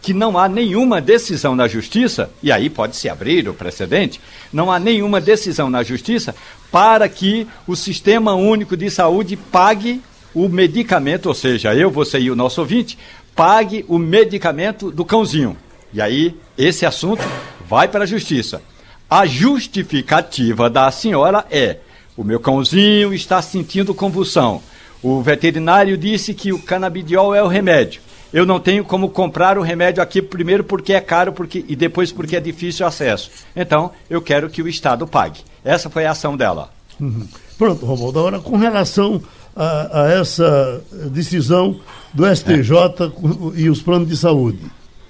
que 0.00 0.14
não 0.14 0.38
há 0.38 0.49
nenhuma 0.49 1.00
decisão 1.00 1.57
na 1.57 1.66
justiça, 1.66 2.31
e 2.40 2.52
aí 2.52 2.71
pode 2.71 2.95
se 2.95 3.09
abrir 3.09 3.49
o 3.49 3.55
precedente, 3.55 4.21
não 4.52 4.71
há 4.71 4.78
nenhuma 4.78 5.21
decisão 5.21 5.69
na 5.69 5.83
justiça 5.83 6.33
para 6.71 7.09
que 7.09 7.47
o 7.66 7.75
Sistema 7.75 8.35
Único 8.35 8.76
de 8.76 8.88
Saúde 8.88 9.37
pague 9.37 10.00
o 10.33 10.49
medicamento, 10.49 11.26
ou 11.26 11.35
seja, 11.35 11.75
eu, 11.75 11.90
você 11.90 12.21
e 12.21 12.31
o 12.31 12.37
nosso 12.37 12.61
ouvinte, 12.61 12.97
pague 13.35 13.85
o 13.88 13.99
medicamento 13.99 14.90
do 14.90 15.05
cãozinho. 15.05 15.57
E 15.93 16.00
aí, 16.00 16.37
esse 16.57 16.87
assunto 16.87 17.23
vai 17.69 17.88
para 17.88 18.05
a 18.05 18.07
justiça. 18.07 18.62
A 19.09 19.26
justificativa 19.26 20.69
da 20.71 20.90
senhora 20.90 21.45
é: 21.50 21.78
o 22.16 22.23
meu 22.23 22.38
cãozinho 22.38 23.12
está 23.14 23.40
sentindo 23.43 23.95
convulsão. 23.95 24.62
O 25.02 25.21
veterinário 25.21 25.97
disse 25.97 26.35
que 26.35 26.52
o 26.52 26.61
canabidiol 26.61 27.35
é 27.35 27.43
o 27.43 27.49
remédio. 27.49 28.00
Eu 28.33 28.45
não 28.45 28.59
tenho 28.59 28.85
como 28.85 29.09
comprar 29.09 29.56
o 29.59 29.62
remédio 29.62 30.02
aqui, 30.02 30.21
primeiro 30.21 30.64
porque 30.64 30.92
é 30.92 31.00
caro 31.00 31.33
porque, 31.33 31.64
e 31.68 31.76
depois 31.76 32.12
porque 32.12 32.37
é 32.37 32.40
difícil 32.40 32.85
o 32.85 32.88
acesso. 32.88 33.30
Então, 33.54 33.92
eu 34.11 34.21
quero 34.21 34.50
que 34.50 34.62
o 34.62 34.68
Estado 34.68 35.06
pague. 35.06 35.40
Essa 35.64 35.88
foi 35.88 36.04
a 36.06 36.11
ação 36.11 36.37
dela. 36.37 36.71
Uhum. 37.00 37.26
Pronto, 37.56 37.87
Romualdo. 37.87 38.18
Agora, 38.18 38.38
com 38.40 38.56
relação 38.56 39.23
a, 39.54 40.02
a 40.02 40.11
essa 40.12 40.83
decisão 41.11 41.80
do 42.12 42.26
STJ 42.35 42.76
é. 42.76 43.61
e 43.61 43.71
os 43.71 43.80
planos 43.80 44.09
de 44.09 44.16
saúde. 44.16 44.61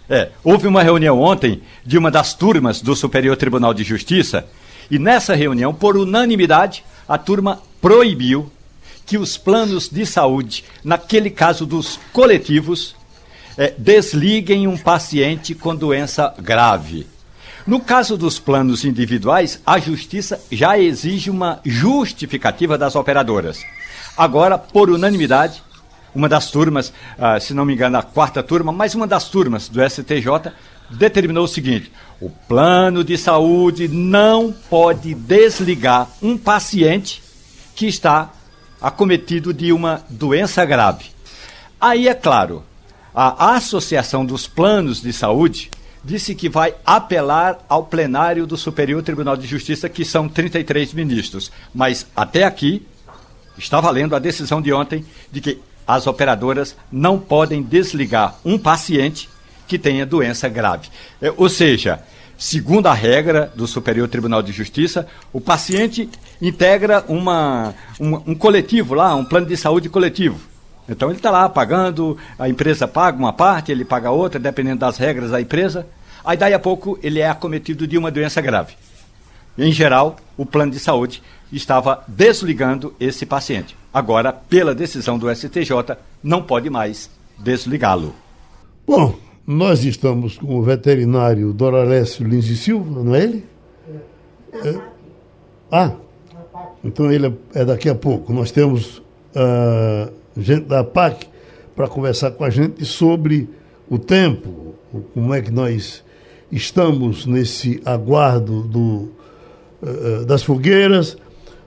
É, 0.08 0.30
houve 0.44 0.68
uma 0.68 0.84
reunião 0.84 1.20
ontem 1.20 1.62
de 1.84 1.98
uma 1.98 2.12
das 2.12 2.32
turmas 2.32 2.80
do 2.80 2.94
Superior 2.94 3.36
Tribunal 3.36 3.74
de 3.74 3.82
Justiça 3.82 4.46
e 4.90 4.98
nessa 4.98 5.34
reunião, 5.34 5.74
por 5.74 5.96
unanimidade, 5.96 6.84
a 7.08 7.18
turma 7.18 7.60
proibiu 7.80 8.50
que 9.04 9.18
os 9.18 9.36
planos 9.36 9.88
de 9.88 10.06
saúde, 10.06 10.64
naquele 10.84 11.30
caso 11.30 11.66
dos 11.66 11.98
coletivos, 12.12 12.94
é, 13.56 13.74
desliguem 13.76 14.66
um 14.66 14.76
paciente 14.76 15.54
com 15.54 15.74
doença 15.74 16.34
grave. 16.38 17.06
No 17.66 17.80
caso 17.80 18.16
dos 18.16 18.38
planos 18.38 18.84
individuais, 18.84 19.60
a 19.66 19.78
justiça 19.78 20.40
já 20.52 20.78
exige 20.78 21.30
uma 21.30 21.60
justificativa 21.64 22.78
das 22.78 22.94
operadoras. 22.94 23.64
Agora, 24.16 24.56
por 24.56 24.88
unanimidade, 24.88 25.62
uma 26.14 26.28
das 26.28 26.50
turmas, 26.50 26.88
uh, 26.88 27.40
se 27.40 27.52
não 27.52 27.64
me 27.64 27.74
engano, 27.74 27.98
a 27.98 28.02
quarta 28.02 28.42
turma, 28.42 28.72
mas 28.72 28.94
uma 28.94 29.06
das 29.06 29.28
turmas 29.28 29.68
do 29.68 29.82
STJ 29.82 30.52
determinou 30.90 31.44
o 31.44 31.48
seguinte: 31.48 31.92
o 32.20 32.30
plano 32.30 33.04
de 33.04 33.18
saúde 33.18 33.88
não 33.88 34.52
pode 34.70 35.14
desligar 35.14 36.08
um 36.22 36.38
paciente 36.38 37.22
que 37.74 37.86
está 37.86 38.30
acometido 38.80 39.52
de 39.52 39.72
uma 39.72 40.02
doença 40.08 40.64
grave. 40.64 41.06
Aí 41.80 42.08
é 42.08 42.14
claro, 42.14 42.64
a 43.16 43.56
Associação 43.56 44.26
dos 44.26 44.46
Planos 44.46 45.00
de 45.00 45.10
Saúde 45.10 45.70
disse 46.04 46.34
que 46.34 46.50
vai 46.50 46.74
apelar 46.84 47.58
ao 47.66 47.84
plenário 47.84 48.46
do 48.46 48.58
Superior 48.58 49.02
Tribunal 49.02 49.38
de 49.38 49.46
Justiça, 49.46 49.88
que 49.88 50.04
são 50.04 50.28
33 50.28 50.92
ministros. 50.92 51.50
Mas 51.74 52.06
até 52.14 52.44
aqui 52.44 52.86
está 53.56 53.80
valendo 53.80 54.14
a 54.14 54.18
decisão 54.18 54.60
de 54.60 54.70
ontem 54.70 55.02
de 55.32 55.40
que 55.40 55.58
as 55.86 56.06
operadoras 56.06 56.76
não 56.92 57.18
podem 57.18 57.62
desligar 57.62 58.36
um 58.44 58.58
paciente 58.58 59.30
que 59.66 59.78
tenha 59.78 60.04
doença 60.04 60.46
grave. 60.46 60.90
É, 61.20 61.32
ou 61.38 61.48
seja, 61.48 62.02
segundo 62.36 62.86
a 62.86 62.92
regra 62.92 63.50
do 63.54 63.66
Superior 63.66 64.08
Tribunal 64.08 64.42
de 64.42 64.52
Justiça, 64.52 65.08
o 65.32 65.40
paciente 65.40 66.06
integra 66.40 67.02
uma, 67.08 67.74
um, 67.98 68.32
um 68.32 68.34
coletivo 68.34 68.92
lá, 68.92 69.14
um 69.14 69.24
plano 69.24 69.46
de 69.46 69.56
saúde 69.56 69.88
coletivo. 69.88 70.38
Então 70.88 71.08
ele 71.08 71.18
está 71.18 71.30
lá 71.30 71.48
pagando, 71.48 72.16
a 72.38 72.48
empresa 72.48 72.86
paga 72.86 73.18
uma 73.18 73.32
parte, 73.32 73.72
ele 73.72 73.84
paga 73.84 74.10
outra, 74.10 74.38
dependendo 74.38 74.80
das 74.80 74.98
regras 74.98 75.30
da 75.30 75.40
empresa. 75.40 75.86
Aí 76.24 76.36
daí 76.36 76.54
a 76.54 76.58
pouco 76.58 76.98
ele 77.02 77.20
é 77.20 77.28
acometido 77.28 77.86
de 77.86 77.98
uma 77.98 78.10
doença 78.10 78.40
grave. 78.40 78.74
Em 79.58 79.72
geral, 79.72 80.16
o 80.36 80.44
plano 80.44 80.72
de 80.72 80.78
saúde 80.78 81.22
estava 81.52 82.04
desligando 82.06 82.94
esse 83.00 83.24
paciente. 83.24 83.76
Agora, 83.92 84.32
pela 84.32 84.74
decisão 84.74 85.18
do 85.18 85.34
STJ, 85.34 85.96
não 86.22 86.42
pode 86.42 86.68
mais 86.68 87.10
desligá-lo. 87.38 88.14
Bom, 88.86 89.16
nós 89.46 89.84
estamos 89.84 90.36
com 90.36 90.56
o 90.58 90.62
veterinário 90.62 91.52
Doralécio 91.52 92.26
Lins 92.26 92.46
e 92.46 92.56
Silva, 92.56 93.02
não 93.02 93.14
é 93.14 93.22
ele? 93.22 93.46
É. 94.52 94.80
Ah, 95.70 95.92
então 96.84 97.10
ele 97.10 97.34
é 97.54 97.64
daqui 97.64 97.88
a 97.88 97.94
pouco. 97.94 98.32
Nós 98.32 98.50
temos 98.50 98.98
uh, 98.98 100.12
gente 100.36 100.64
da 100.64 100.84
PAC 100.84 101.26
para 101.74 101.88
conversar 101.88 102.30
com 102.32 102.44
a 102.44 102.50
gente 102.50 102.84
sobre 102.84 103.48
o 103.88 103.98
tempo, 103.98 104.74
como 105.12 105.34
é 105.34 105.40
que 105.40 105.50
nós 105.50 106.02
estamos 106.50 107.26
nesse 107.26 107.80
aguardo 107.84 108.62
do, 108.62 109.10
uh, 109.82 110.24
das 110.26 110.42
fogueiras. 110.42 111.16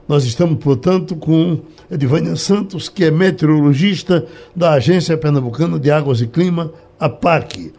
Nós 0.08 0.24
estamos, 0.24 0.58
portanto, 0.62 1.14
com 1.14 1.60
Edivânia 1.90 2.34
Santos, 2.36 2.88
que 2.88 3.04
é 3.04 3.10
meteorologista 3.10 4.26
da 4.54 4.72
Agência 4.72 5.16
Pernambucana 5.16 5.78
de 5.78 5.90
Águas 5.90 6.20
e 6.20 6.26
Clima, 6.26 6.72
a 6.98 7.08
PAC. 7.08 7.72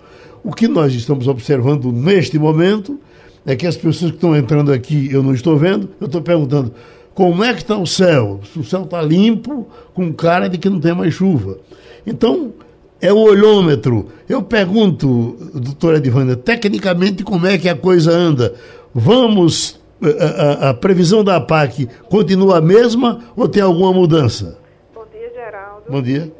O 0.43 0.53
que 0.53 0.67
nós 0.67 0.93
estamos 0.93 1.27
observando 1.27 1.91
neste 1.91 2.39
momento 2.39 2.99
é 3.45 3.55
que 3.55 3.67
as 3.67 3.75
pessoas 3.75 4.11
que 4.11 4.17
estão 4.17 4.35
entrando 4.35 4.71
aqui, 4.71 5.09
eu 5.11 5.21
não 5.21 5.33
estou 5.33 5.57
vendo, 5.57 5.89
eu 5.99 6.05
estou 6.05 6.21
perguntando 6.21 6.73
como 7.13 7.43
é 7.43 7.53
que 7.53 7.61
está 7.61 7.77
o 7.77 7.85
céu? 7.85 8.39
O 8.55 8.63
céu 8.63 8.83
está 8.83 9.01
limpo, 9.01 9.67
com 9.93 10.13
cara 10.13 10.47
de 10.47 10.57
que 10.57 10.69
não 10.69 10.79
tem 10.79 10.93
mais 10.93 11.13
chuva. 11.13 11.59
Então, 12.05 12.53
é 13.01 13.11
o 13.11 13.17
olhômetro. 13.17 14.09
Eu 14.29 14.41
pergunto, 14.41 15.35
doutora 15.53 15.97
Edivânia, 15.97 16.35
tecnicamente 16.35 17.23
como 17.23 17.47
é 17.47 17.57
que 17.57 17.67
a 17.67 17.75
coisa 17.75 18.11
anda? 18.11 18.55
Vamos, 18.93 19.81
a, 20.01 20.67
a, 20.67 20.69
a, 20.69 20.73
previsão 20.73 21.23
da 21.23 21.37
APAC 21.37 21.87
continua 22.09 22.57
a 22.57 22.61
mesma 22.61 23.19
ou 23.35 23.47
tem 23.47 23.61
alguma 23.61 23.91
mudança? 23.91 24.57
Bom 24.93 25.05
dia, 25.11 25.31
Geraldo. 25.33 25.91
Bom 25.91 26.01
dia. 26.01 26.31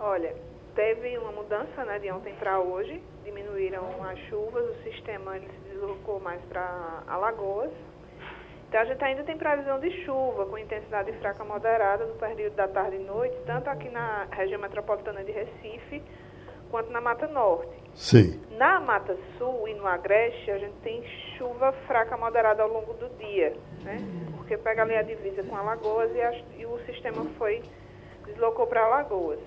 Olha, 0.00 0.34
teve 0.74 1.16
uma 1.18 1.32
mudança 1.32 1.84
né, 1.86 1.98
de 1.98 2.10
ontem 2.10 2.34
para 2.38 2.60
hoje, 2.60 3.00
diminuíram 3.24 3.84
as 4.02 4.18
chuvas, 4.28 4.64
o 4.64 4.90
sistema 4.90 5.36
ele 5.36 5.46
se 5.46 5.74
deslocou 5.74 6.20
mais 6.20 6.40
para 6.48 7.04
Alagoas, 7.06 7.70
então 8.70 8.82
a 8.82 8.84
gente 8.84 9.02
ainda 9.02 9.24
tem 9.24 9.36
previsão 9.36 9.80
de 9.80 9.90
chuva 10.04 10.46
com 10.46 10.56
intensidade 10.56 11.10
fraca 11.14 11.44
moderada 11.44 12.06
no 12.06 12.14
período 12.14 12.54
da 12.54 12.68
tarde 12.68 12.94
e 12.94 12.98
noite, 13.00 13.36
tanto 13.44 13.68
aqui 13.68 13.88
na 13.88 14.28
região 14.30 14.60
metropolitana 14.60 15.24
de 15.24 15.32
Recife 15.32 16.00
quanto 16.70 16.88
na 16.92 17.00
Mata 17.00 17.26
Norte. 17.26 17.82
Sim. 17.94 18.40
Na 18.52 18.78
Mata 18.78 19.18
Sul 19.36 19.66
e 19.66 19.74
no 19.74 19.84
Agreste, 19.88 20.52
a 20.52 20.58
gente 20.58 20.76
tem 20.84 21.02
chuva 21.36 21.72
fraca 21.88 22.16
moderada 22.16 22.62
ao 22.62 22.68
longo 22.68 22.94
do 22.94 23.08
dia, 23.18 23.56
né? 23.82 23.98
Porque 24.36 24.56
pega 24.56 24.82
ali 24.82 24.94
a 24.94 25.02
divisa 25.02 25.42
com 25.42 25.56
Alagoas 25.56 26.14
e, 26.14 26.20
a, 26.20 26.32
e 26.56 26.64
o 26.64 26.78
sistema 26.86 27.26
foi 27.36 27.64
deslocou 28.24 28.68
para 28.68 28.84
Alagoas. 28.84 29.40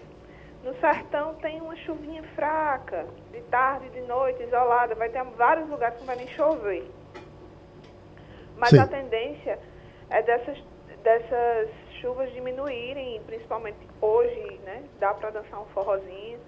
No 0.65 0.75
sertão 0.81 1.35
tem 1.35 1.61
uma 1.61 1.77
chuvinha 1.77 2.23
fraca, 2.35 3.05
de 3.31 3.39
tarde, 3.43 3.89
de 3.91 4.01
noite, 4.01 4.43
isolada. 4.43 4.95
Vai 4.95 5.07
ter 5.07 5.23
vários 5.37 5.69
lugares 5.69 5.95
que 5.95 6.01
não 6.01 6.07
vai 6.07 6.17
nem 6.17 6.27
chover. 6.27 6.83
Mas 8.63 8.69
Sim. 8.69 8.79
a 8.79 8.87
tendência 8.87 9.59
é 10.09 10.21
dessas, 10.23 10.57
dessas 11.03 11.69
chuvas 11.99 12.31
diminuírem, 12.31 13.19
principalmente 13.25 13.77
hoje, 13.99 14.57
né? 14.63 14.83
Dá 15.01 15.13
para 15.13 15.31
dançar 15.31 15.61
um 15.61 15.65
forrozinho. 15.73 16.39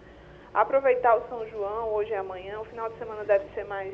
Aproveitar 0.54 1.18
o 1.18 1.28
São 1.28 1.46
João 1.50 1.90
hoje 1.90 2.12
e 2.12 2.16
amanhã. 2.16 2.62
O 2.62 2.64
final 2.66 2.90
de 2.90 2.98
semana 3.00 3.26
deve 3.26 3.44
ser 3.54 3.66
mais, 3.66 3.94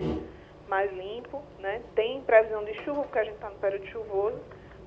mais 0.70 0.94
limpo, 0.94 1.42
né? 1.58 1.82
Tem 1.96 2.22
previsão 2.22 2.64
de 2.64 2.76
chuva, 2.84 3.02
porque 3.02 3.18
a 3.18 3.24
gente 3.24 3.34
está 3.34 3.50
no 3.50 3.56
período 3.56 3.88
chuvoso, 3.88 4.38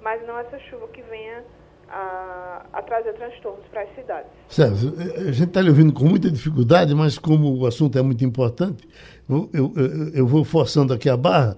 mas 0.01 0.25
não 0.25 0.39
essa 0.39 0.57
chuva 0.71 0.87
que 0.87 1.03
venha 1.03 1.43
a, 1.89 2.67
a, 2.73 2.83
trazer 2.83 3.15
transtornos 3.15 3.67
para 3.67 3.83
as 3.83 3.93
cidades. 3.97 4.31
Sérgio, 4.47 4.95
a 5.17 5.33
gente 5.33 5.49
está 5.49 5.61
lhe 5.61 5.71
ouvindo 5.71 5.93
com 5.93 6.05
muita 6.05 6.31
dificuldade, 6.31 6.95
mas 6.95 7.19
como 7.19 7.53
o 7.53 7.67
assunto 7.67 7.99
é 7.99 8.03
muito 8.03 8.25
importante, 8.25 8.89
eu, 9.29 9.51
eu, 9.53 9.73
eu 10.15 10.25
vou 10.25 10.45
forçando 10.45 10.95
aqui 10.95 11.11
a 11.11 11.17
barra. 11.17 11.57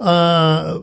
Ah, 0.00 0.80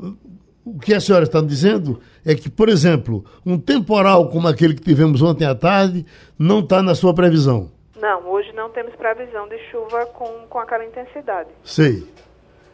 o 0.65 0.79
que 0.79 0.95
a 0.95 0.99
senhora 0.99 1.23
está 1.23 1.39
dizendo 1.39 2.01
é 2.25 2.33
que, 2.33 2.49
por 2.49 2.69
exemplo, 2.69 3.23
um 3.45 3.57
temporal 3.57 4.29
como 4.29 4.47
aquele 4.47 4.73
que 4.73 4.81
tivemos 4.81 5.21
ontem 5.21 5.45
à 5.45 5.53
tarde 5.53 6.03
não 6.39 6.59
está 6.59 6.81
na 6.81 6.95
sua 6.95 7.13
previsão. 7.13 7.69
Não, 8.01 8.27
hoje 8.27 8.51
não 8.53 8.69
temos 8.71 8.95
previsão 8.95 9.47
de 9.47 9.59
chuva 9.69 10.07
com, 10.07 10.25
com 10.49 10.59
aquela 10.59 10.83
intensidade. 10.83 11.49
Sei. 11.63 12.03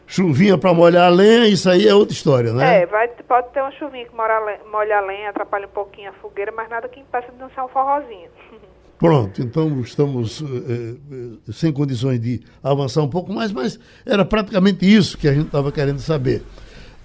Chuvinha 0.06 0.58
para 0.58 0.74
molhar 0.74 1.04
a 1.04 1.08
lenha, 1.08 1.46
isso 1.46 1.68
aí 1.68 1.86
é 1.86 1.94
outra 1.94 2.14
história, 2.14 2.52
né? 2.52 2.82
É, 2.82 2.86
vai, 2.86 3.08
pode 3.08 3.50
ter 3.50 3.60
uma 3.60 3.70
chuvinha 3.72 4.06
que 4.06 4.14
molha 4.14 4.98
a 4.98 5.00
lenha, 5.02 5.30
atrapalha 5.30 5.66
um 5.66 5.70
pouquinho 5.70 6.10
a 6.10 6.12
fogueira, 6.14 6.52
mas 6.52 6.68
nada 6.68 6.88
que 6.88 7.00
impeça 7.00 7.30
de 7.30 7.38
dançar 7.38 7.64
um 7.64 7.68
forrozinho. 7.68 8.28
Pronto, 8.98 9.42
então 9.42 9.80
estamos 9.80 10.42
eh, 10.42 10.94
eh, 11.10 11.52
sem 11.52 11.72
condições 11.72 12.20
de 12.20 12.40
avançar 12.62 13.02
um 13.02 13.08
pouco 13.08 13.32
mais, 13.32 13.50
mas 13.50 13.78
era 14.06 14.24
praticamente 14.24 14.86
isso 14.86 15.18
que 15.18 15.26
a 15.26 15.32
gente 15.32 15.46
estava 15.46 15.72
querendo 15.72 15.98
saber. 15.98 16.42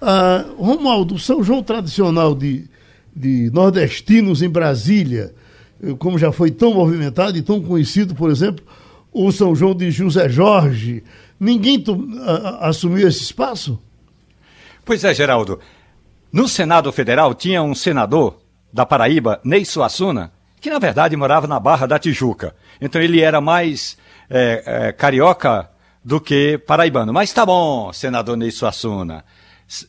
Ah, 0.00 0.44
Romualdo, 0.56 1.18
São 1.18 1.42
João 1.42 1.62
tradicional 1.62 2.34
de, 2.34 2.68
de 3.14 3.50
nordestinos 3.52 4.42
em 4.42 4.48
Brasília, 4.48 5.34
eh, 5.82 5.94
como 5.98 6.18
já 6.18 6.30
foi 6.30 6.50
tão 6.50 6.74
movimentado 6.74 7.36
e 7.36 7.42
tão 7.42 7.60
conhecido, 7.60 8.14
por 8.14 8.30
exemplo, 8.30 8.64
o 9.12 9.32
São 9.32 9.54
João 9.54 9.74
de 9.74 9.90
José 9.90 10.28
Jorge, 10.28 11.02
ninguém 11.40 11.82
assumiu 12.60 13.08
esse 13.08 13.22
espaço? 13.22 13.80
Pois 14.84 15.02
é, 15.02 15.12
Geraldo. 15.12 15.58
No 16.32 16.46
Senado 16.46 16.92
Federal 16.92 17.34
tinha 17.34 17.62
um 17.62 17.74
senador 17.74 18.38
da 18.72 18.86
Paraíba, 18.86 19.40
Ney 19.42 19.64
Suassuna, 19.64 20.30
que 20.60 20.70
na 20.70 20.78
verdade 20.78 21.16
morava 21.16 21.46
na 21.46 21.58
Barra 21.58 21.86
da 21.86 21.98
Tijuca. 21.98 22.54
Então 22.80 23.00
ele 23.00 23.20
era 23.20 23.40
mais 23.40 23.96
é, 24.30 24.62
é, 24.64 24.92
carioca 24.92 25.68
do 26.04 26.20
que 26.20 26.58
paraibano. 26.58 27.12
Mas 27.12 27.32
tá 27.32 27.44
bom, 27.44 27.92
senador 27.92 28.36
Ney 28.36 28.50
Suassuna 28.50 29.24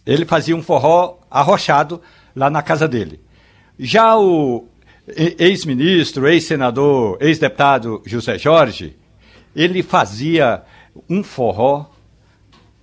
ele 0.05 0.25
fazia 0.25 0.55
um 0.55 0.61
forró 0.61 1.19
arrochado 1.29 2.01
lá 2.35 2.49
na 2.49 2.61
casa 2.61 2.87
dele. 2.87 3.19
Já 3.77 4.17
o 4.17 4.67
ex-ministro, 5.07 6.27
ex-senador, 6.27 7.17
ex-deputado 7.21 8.01
José 8.05 8.37
Jorge, 8.37 8.95
ele 9.55 9.81
fazia 9.81 10.63
um 11.09 11.23
forró 11.23 11.87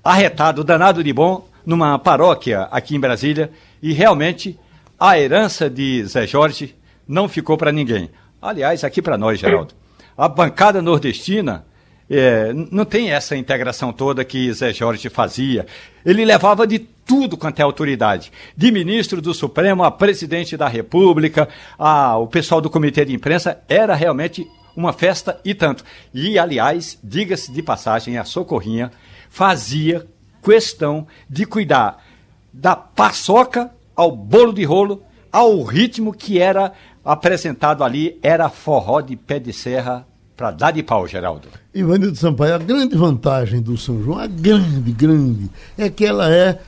arretado, 0.03 0.65
danado 0.65 1.03
de 1.03 1.13
bom, 1.13 1.49
numa 1.65 1.99
paróquia 1.99 2.63
aqui 2.71 2.95
em 2.95 3.01
Brasília, 3.01 3.51
e 3.83 3.93
realmente 3.93 4.59
a 4.99 5.19
herança 5.19 5.69
de 5.69 6.05
Zé 6.05 6.27
Jorge 6.27 6.75
não 7.07 7.29
ficou 7.29 7.57
para 7.57 7.73
ninguém. 7.73 8.11
Aliás, 8.41 8.85
aqui 8.85 9.03
para 9.03 9.19
nós, 9.19 9.39
Geraldo, 9.39 9.75
a 10.17 10.29
bancada 10.29 10.81
nordestina 10.81 11.67
é, 12.09 12.53
não 12.53 12.85
tem 12.85 13.11
essa 13.11 13.37
integração 13.37 13.93
toda 13.93 14.25
que 14.25 14.53
Zé 14.53 14.73
Jorge 14.73 15.09
fazia. 15.09 15.67
Ele 16.05 16.25
levava 16.25 16.67
de 16.67 16.79
tudo 16.79 17.37
quanto 17.37 17.61
é 17.61 17.63
autoridade, 17.63 18.33
de 18.57 18.71
ministro 18.73 19.21
do 19.21 19.33
Supremo 19.33 19.85
a 19.85 19.91
presidente 19.91 20.57
da 20.57 20.69
República, 20.69 21.49
a, 21.79 22.17
o 22.17 22.27
pessoal 22.27 22.61
do 22.61 22.71
comitê 22.71 23.05
de 23.05 23.15
imprensa, 23.15 23.61
era 23.69 23.95
realmente 23.95 24.47
uma 24.77 24.93
festa 24.93 25.41
e 25.45 25.55
tanto. 25.55 25.85
E, 26.13 26.39
aliás, 26.39 26.99
diga-se 27.03 27.53
de 27.53 27.63
passagem, 27.63 28.19
a 28.19 28.25
Socorrinha 28.25 28.91
fazia 29.31 30.07
questão 30.43 31.07
de 31.29 31.45
cuidar 31.45 32.05
da 32.53 32.77
paçoca 32.77 33.71
ao 33.95 34.13
bolo 34.13 34.53
de 34.53 34.65
rolo, 34.65 35.03
ao 35.33 35.63
ritmo 35.63 36.13
que 36.13 36.39
era 36.39 36.73
apresentado 37.05 37.83
ali, 37.83 38.19
era 38.23 38.49
forró 38.49 39.01
de 39.01 39.17
pé 39.17 39.39
de 39.39 39.53
serra 39.53 40.07
para 40.37 40.51
dar 40.51 40.71
de 40.71 40.83
pau, 40.83 41.07
Geraldo. 41.07 41.49
Ivanildo 41.75 42.17
Sampaio, 42.17 42.55
a 42.55 42.59
grande 42.59 42.97
vantagem 42.97 43.63
do 43.63 43.77
São 43.79 44.03
João, 44.03 44.19
a 44.19 44.27
grande, 44.27 44.93
grande, 44.93 45.51
é 45.79 45.89
que 45.89 46.05
ela 46.05 46.31
é, 46.31 46.59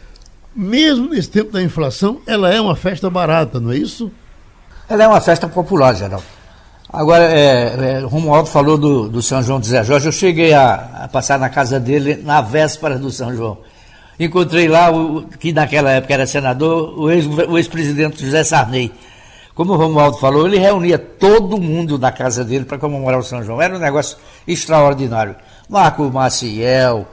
mesmo 0.56 1.10
nesse 1.10 1.28
tempo 1.28 1.52
da 1.52 1.62
inflação, 1.62 2.20
ela 2.26 2.52
é 2.52 2.60
uma 2.60 2.74
festa 2.74 3.10
barata, 3.10 3.60
não 3.60 3.70
é 3.70 3.76
isso? 3.76 4.10
Ela 4.88 5.04
é 5.04 5.08
uma 5.08 5.20
festa 5.20 5.46
popular, 5.46 5.94
Geraldo. 5.94 6.24
Agora, 6.90 7.24
é, 7.24 7.98
é, 7.98 7.98
Romualdo 8.00 8.48
falou 8.48 8.78
do, 8.78 9.10
do 9.10 9.20
São 9.20 9.42
João 9.42 9.60
de 9.60 9.66
Zé 9.66 9.84
Jorge, 9.84 10.06
eu 10.06 10.12
cheguei 10.12 10.54
a, 10.54 11.02
a, 11.02 11.08
passar 11.08 11.38
na 11.38 11.50
casa 11.50 11.78
dele 11.78 12.16
na 12.16 12.40
véspera 12.40 12.98
do 12.98 13.10
São 13.10 13.36
João. 13.36 13.58
Encontrei 14.18 14.66
lá, 14.66 14.90
o, 14.90 15.24
que 15.38 15.52
naquela 15.52 15.90
época 15.90 16.14
era 16.14 16.26
senador, 16.26 16.98
o 16.98 17.10
ex-presidente 17.58 18.14
ex 18.14 18.20
José 18.22 18.42
Sarney. 18.42 18.90
Como 19.58 19.72
o 19.72 19.76
Romualdo 19.76 20.18
falou, 20.18 20.46
ele 20.46 20.56
reunia 20.56 20.96
todo 20.96 21.60
mundo 21.60 21.98
na 21.98 22.12
casa 22.12 22.44
dele 22.44 22.64
para 22.64 22.78
comemorar 22.78 23.18
o 23.18 23.24
São 23.24 23.42
João. 23.42 23.60
Era 23.60 23.74
um 23.74 23.80
negócio 23.80 24.16
extraordinário. 24.46 25.34
Marco 25.68 26.04
Maciel, 26.04 27.08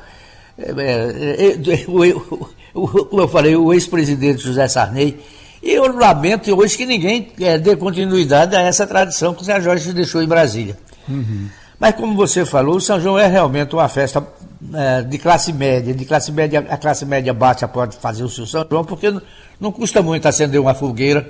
é, 0.56 0.70
é, 0.70 1.54
é, 1.54 1.86
o, 1.88 3.10
o, 3.12 3.20
eu 3.20 3.28
falei, 3.28 3.56
o 3.56 3.74
ex-presidente 3.74 4.44
José 4.44 4.68
Sarney, 4.68 5.20
e 5.64 5.72
eu 5.72 5.92
lamento 5.98 6.56
hoje 6.56 6.78
que 6.78 6.86
ninguém 6.86 7.32
dê 7.64 7.76
continuidade 7.76 8.56
a 8.56 8.62
essa 8.62 8.86
tradição 8.86 9.34
que 9.34 9.42
o 9.42 9.44
Zé 9.44 9.60
Jorge 9.60 9.92
deixou 9.92 10.22
em 10.22 10.28
Brasília. 10.28 10.78
Uhum. 11.10 11.50
Mas 11.80 11.96
como 11.96 12.16
você 12.16 12.46
falou, 12.46 12.76
o 12.76 12.80
São 12.80 13.02
João 13.02 13.18
é 13.18 13.26
realmente 13.26 13.74
uma 13.74 13.90
festa 13.90 14.24
é, 14.72 15.02
de 15.02 15.18
classe 15.18 15.52
média. 15.52 15.96
De 15.96 16.06
classe 16.06 16.32
média, 16.32 16.64
a 16.70 16.78
classe 16.78 17.08
média 17.08 17.34
baixa 17.34 17.68
pode 17.68 17.98
fazer 17.98 18.24
o 18.24 18.30
seu 18.30 18.46
São 18.46 18.64
João, 18.70 18.86
porque 18.86 19.10
não, 19.10 19.22
não 19.60 19.72
custa 19.72 20.04
muito 20.04 20.28
acender 20.28 20.62
uma 20.62 20.76
fogueira, 20.76 21.28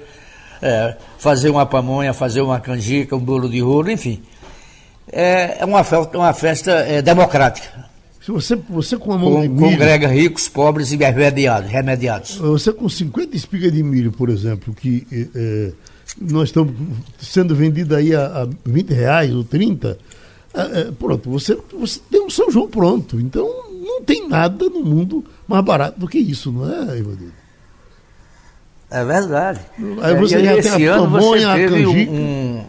é, 0.62 0.96
fazer 1.18 1.50
uma 1.50 1.66
pamonha, 1.66 2.14
fazer 2.14 2.42
uma 2.42 2.60
canjica, 2.60 3.16
um 3.16 3.20
bolo 3.20 3.50
de 3.50 3.62
ouro, 3.62 3.92
enfim. 3.92 4.22
É, 5.12 5.58
é 5.60 5.66
uma, 5.66 5.84
festa, 5.84 6.18
uma 6.18 6.34
festa 6.34 6.72
é, 6.72 7.02
democrática. 7.02 7.86
Se 8.22 8.32
você, 8.32 8.56
você 8.56 8.98
com 8.98 9.14
a 9.14 9.18
mão 9.18 9.34
com, 9.34 9.42
de 9.42 9.50
milho... 9.50 9.72
Congrega 9.72 10.08
ricos, 10.08 10.50
pobres 10.50 10.92
e 10.92 10.98
remediados. 10.98 11.70
remediados. 11.70 12.36
Você 12.38 12.74
com 12.74 12.90
50 12.90 13.36
espigas 13.36 13.72
de 13.72 13.84
milho, 13.84 14.12
por 14.12 14.30
exemplo, 14.30 14.74
que 14.74 15.06
é, 15.36 15.72
nós 16.20 16.50
estamos 16.50 16.74
sendo 17.20 17.56
vendido 17.56 17.96
aí 17.96 18.16
a, 18.16 18.26
a 18.26 18.48
20 18.66 18.94
reais 18.94 19.34
ou 19.34 19.44
30, 19.44 19.98
é, 20.56 20.80
é, 20.80 20.92
pronto, 20.92 21.30
você, 21.30 21.58
você 21.78 22.00
tem 22.10 22.22
um 22.22 22.30
São 22.30 22.50
João 22.50 22.68
pronto. 22.68 23.20
Então 23.20 23.48
não 23.72 24.02
tem 24.02 24.28
nada 24.28 24.70
no 24.70 24.84
mundo 24.84 25.24
mais 25.48 25.64
barato 25.64 26.00
do 26.00 26.08
que 26.08 26.18
isso, 26.18 26.52
não 26.52 26.68
é, 26.68 26.98
Ivanildo? 26.98 27.45
É 28.90 29.04
verdade. 29.04 29.60
Aí 30.02 30.16
você 30.16 30.44
já 30.44 30.58
esse 30.58 30.86
ano 30.86 31.04
pamonha, 31.12 31.52
você 31.52 31.68
teve 31.68 31.88
um, 31.88 32.64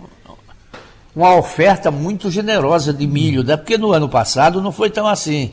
uma 1.14 1.36
oferta 1.36 1.90
muito 1.90 2.30
generosa 2.30 2.92
de 2.92 3.06
milho, 3.06 3.42
né? 3.42 3.56
porque 3.56 3.78
no 3.78 3.92
ano 3.92 4.08
passado 4.08 4.60
não 4.60 4.72
foi 4.72 4.90
tão 4.90 5.06
assim. 5.06 5.52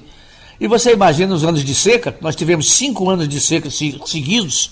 E 0.60 0.68
você 0.68 0.94
imagina 0.94 1.34
os 1.34 1.44
anos 1.44 1.64
de 1.64 1.76
seca, 1.76 2.16
nós 2.22 2.36
tivemos 2.36 2.72
cinco 2.74 3.10
anos 3.10 3.28
de 3.28 3.40
seca 3.40 3.70
seguidos, 3.70 4.72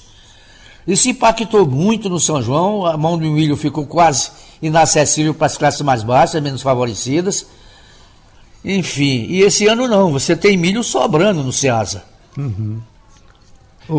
isso 0.87 1.09
impactou 1.09 1.65
muito 1.65 2.09
no 2.09 2.19
São 2.19 2.41
João, 2.41 2.85
a 2.85 2.97
mão 2.97 3.17
do 3.17 3.25
milho 3.25 3.55
ficou 3.55 3.85
quase 3.85 4.31
inacessível 4.61 5.33
para 5.33 5.47
as 5.47 5.57
classes 5.57 5.81
mais 5.81 6.03
baixas, 6.03 6.41
menos 6.41 6.61
favorecidas. 6.61 7.45
Enfim, 8.63 9.25
e 9.29 9.41
esse 9.41 9.67
ano 9.67 9.87
não, 9.87 10.11
você 10.11 10.35
tem 10.35 10.57
milho 10.57 10.83
sobrando 10.83 11.43
no 11.43 11.51
Ceasa. 11.51 12.03
Uhum. 12.37 12.79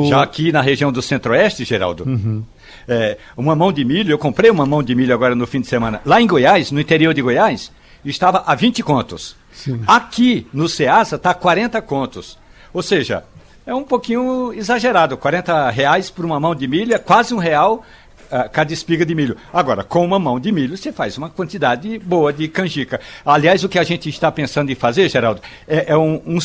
Já 0.09 0.23
aqui 0.23 0.53
na 0.53 0.61
região 0.61 0.91
do 0.93 1.03
Centro-Oeste, 1.03 1.65
Geraldo, 1.65 2.05
uhum 2.05 2.43
é, 2.89 3.19
uma 3.37 3.55
mão 3.55 3.73
de 3.73 3.85
milho, 3.85 4.13
eu 4.13 4.19
comprei 4.19 4.51
uma 4.51 4.67
mão 4.67 4.83
de 4.83 4.95
milho 4.95 5.15
agora 5.15 5.35
no 5.35 5.47
fim 5.47 5.61
de 5.61 5.67
semana, 5.67 6.01
lá 6.05 6.21
em 6.21 6.27
Goiás, 6.27 6.71
no 6.71 6.81
interior 6.81 7.15
de 7.15 7.23
Goiás, 7.23 7.71
estava 8.05 8.43
a 8.47 8.55
20 8.55 8.83
contos. 8.83 9.37
Sim. 9.53 9.83
Aqui 9.87 10.47
no 10.53 10.69
Ceasa 10.69 11.17
está 11.17 11.35
40 11.35 11.81
contos. 11.83 12.39
Ou 12.73 12.83
seja, 12.83 13.25
é 13.67 13.75
um 13.75 13.85
pouquinho 13.85 14.53
exagerado. 14.53 15.17
40 15.17 15.71
reais 15.71 16.11
por 16.11 16.25
uma 16.25 16.41
mão 16.41 16.55
de 16.55 16.67
milho 16.67 16.95
é 16.95 16.99
quase 16.99 17.35
um 17.35 17.39
real 17.39 17.85
cada 18.53 18.73
espiga 18.73 19.05
de 19.05 19.15
milho. 19.15 19.37
Agora, 19.53 19.85
com 19.85 20.05
uma 20.05 20.19
mão 20.19 20.41
de 20.41 20.51
milho, 20.51 20.77
você 20.77 20.93
faz 20.93 21.17
uma 21.19 21.29
quantidade 21.29 21.99
boa 21.99 22.33
de 22.33 22.49
canjica. 22.49 23.01
Aliás, 23.25 23.63
o 23.65 23.69
que 23.69 23.79
a 23.79 23.85
gente 23.85 24.09
está 24.09 24.31
pensando 24.31 24.71
em 24.71 24.75
fazer, 24.75 25.09
Geraldo, 25.09 25.41
é, 25.67 25.93
é 25.93 25.97
um, 25.97 26.21
um. 26.27 26.39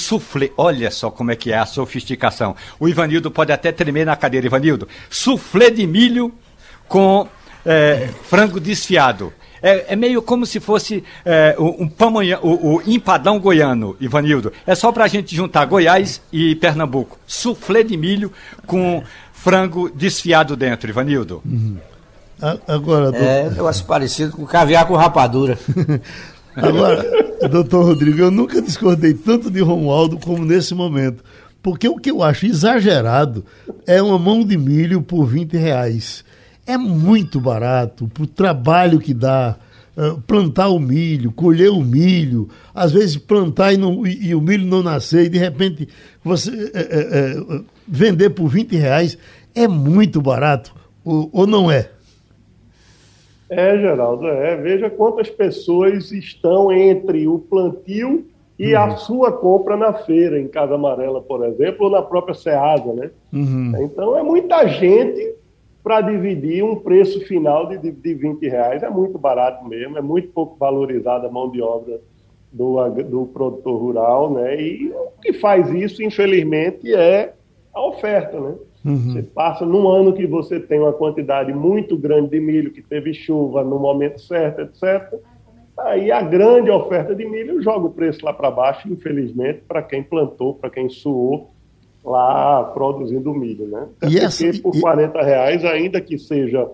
Olha 0.58 0.91
só 0.91 1.10
como 1.10 1.32
é 1.32 1.36
que 1.36 1.52
é 1.52 1.58
a 1.58 1.65
sofisticação. 1.65 2.56
O 2.80 2.88
Ivanildo 2.88 3.32
pode 3.32 3.52
até 3.52 3.71
tremer 3.71 4.06
na 4.06 4.15
cadeira, 4.15 4.47
Ivanildo. 4.47 4.88
Soufflé 5.10 5.69
de 5.69 5.86
milho 5.86 6.34
com 6.88 7.28
é, 7.65 8.10
frango 8.23 8.60
desfiado. 8.60 9.34
É, 9.62 9.93
é, 9.93 9.95
meio 9.95 10.21
como 10.21 10.45
se 10.45 10.60
fosse 10.60 11.04
é, 11.26 11.56
um 11.58 11.88
pamonha, 11.88 12.39
o, 12.41 12.76
o, 12.76 12.84
empadão 12.86 13.39
goiano, 13.39 13.97
Ivanildo. 14.00 14.54
É 14.65 14.76
só 14.76 14.91
para 14.91 15.06
a 15.06 15.08
gente 15.08 15.36
juntar 15.36 15.65
Goiás 15.65 16.21
e 16.32 16.56
Pernambuco. 16.56 17.17
Soufflé 17.26 17.84
de 17.84 17.97
milho 17.97 18.32
com 18.65 19.04
frango 19.47 19.89
desfiado 19.89 20.57
dentro, 20.57 20.89
Ivanildo. 20.89 21.41
Uhum. 21.45 21.77
Agora, 22.67 23.15
é, 23.15 23.53
eu 23.55 23.65
acho 23.65 23.86
parecido 23.86 24.33
com 24.33 24.45
caviar 24.45 24.86
com 24.86 24.95
rapadura. 24.95 25.57
Agora, 26.53 27.05
doutor 27.49 27.86
Rodrigo, 27.86 28.19
eu 28.19 28.29
nunca 28.29 28.62
discordei 28.62 29.13
tanto 29.13 29.49
de 29.49 29.62
Romualdo 29.62 30.17
como 30.17 30.43
nesse 30.43 30.75
momento. 30.75 31.23
Porque 31.63 31.88
o 31.88 31.97
que 31.97 32.12
eu 32.12 32.21
acho 32.21 32.45
exagerado 32.45 33.45
é 33.86 34.01
uma 34.01 34.19
mão 34.19 34.43
de 34.43 34.57
milho 34.57 35.01
por 35.01 35.25
20 35.25 35.55
reais. 35.55 36.25
É 36.65 36.77
muito 36.77 37.39
barato 37.39 38.07
para 38.07 38.23
o 38.23 38.27
trabalho 38.27 38.99
que 38.99 39.13
dá. 39.13 39.55
Uh, 39.97 40.21
plantar 40.21 40.67
o 40.67 40.77
milho, 40.77 41.31
colher 41.31 41.71
o 41.71 41.81
milho, 41.81 42.47
às 42.71 42.91
vezes 42.91 43.17
plantar 43.17 43.73
e, 43.73 43.77
não, 43.77 44.05
e, 44.05 44.27
e 44.27 44.36
o 44.36 44.39
milho 44.39 44.63
não 44.67 44.83
nascer, 44.83 45.25
e 45.25 45.29
de 45.29 45.39
repente 45.39 45.89
você 46.23 46.51
uh, 46.51 47.65
vender 47.88 48.32
por 48.32 48.47
20 48.47 48.76
reais 48.76 49.17
é 49.56 49.67
muito 49.67 50.21
barato, 50.21 50.76
ou, 51.04 51.30
ou 51.32 51.47
não 51.47 51.71
é? 51.71 51.89
É, 53.50 53.78
Geraldo, 53.78 54.28
é. 54.28 54.58
Veja 54.58 54.89
quantas 54.89 55.30
pessoas 55.30 56.12
estão 56.12 56.71
entre 56.71 57.28
o 57.28 57.39
plantio 57.39 58.26
e 58.60 58.73
uhum. 58.73 58.82
a 58.82 58.97
sua 58.97 59.32
compra 59.32 59.78
na 59.78 59.93
feira, 59.93 60.39
em 60.39 60.47
Casa 60.47 60.76
Amarela, 60.76 61.21
por 61.21 61.45
exemplo, 61.45 61.86
ou 61.86 61.91
na 61.91 62.02
própria 62.02 62.34
Ceasa, 62.34 62.91
né? 62.93 63.12
Uhum. 63.32 63.73
Então 63.82 64.17
é 64.17 64.23
muita 64.23 64.67
gente 64.67 65.36
para 65.84 66.02
dividir 66.02 66.63
um 66.63 66.76
preço 66.76 67.21
final 67.21 67.67
de, 67.67 67.78
de, 67.78 67.91
de 67.91 68.13
20 68.13 68.50
reais. 68.50 68.84
É 68.84 68.89
muito 68.89 69.17
barato 69.17 69.65
mesmo, 69.65 69.97
é 69.97 70.02
muito 70.02 70.30
pouco 70.30 70.58
valorizada 70.58 71.28
a 71.28 71.32
mão 71.32 71.50
de 71.50 71.62
obra 71.62 72.02
do, 72.52 72.89
do 72.89 73.26
produtor 73.28 73.80
rural, 73.80 74.34
né? 74.34 74.60
E 74.60 74.89
o 74.89 75.21
que 75.21 75.32
faz 75.34 75.69
isso, 75.71 76.04
infelizmente, 76.04 76.93
é 76.93 77.34
a 77.77 77.87
oferta, 77.87 78.39
né? 78.39 78.55
Uhum. 78.85 79.13
Você 79.13 79.23
passa 79.23 79.65
num 79.65 79.87
ano 79.89 80.13
que 80.13 80.25
você 80.25 80.59
tem 80.59 80.79
uma 80.79 80.93
quantidade 80.93 81.53
muito 81.53 81.97
grande 81.97 82.29
de 82.29 82.39
milho, 82.39 82.71
que 82.71 82.81
teve 82.81 83.13
chuva 83.13 83.63
no 83.63 83.79
momento 83.79 84.21
certo, 84.21 84.61
etc. 84.61 85.19
Aí 85.79 86.11
a 86.11 86.21
grande 86.21 86.71
oferta 86.71 87.13
de 87.13 87.25
milho 87.25 87.61
joga 87.61 87.85
o 87.85 87.91
preço 87.91 88.25
lá 88.25 88.33
para 88.33 88.49
baixo, 88.49 88.91
infelizmente, 88.91 89.61
para 89.67 89.83
quem 89.83 90.01
plantou, 90.01 90.55
para 90.55 90.69
quem 90.69 90.89
suou 90.89 91.51
lá 92.03 92.63
produzindo 92.63 93.33
milho, 93.33 93.67
né? 93.67 93.87
Até 94.01 94.07
e 94.07 94.19
porque 94.19 94.45
essa... 94.45 94.61
por 94.61 94.79
40 94.79 95.21
reais, 95.21 95.65
ainda 95.65 95.99
que 95.99 96.17
seja 96.17 96.67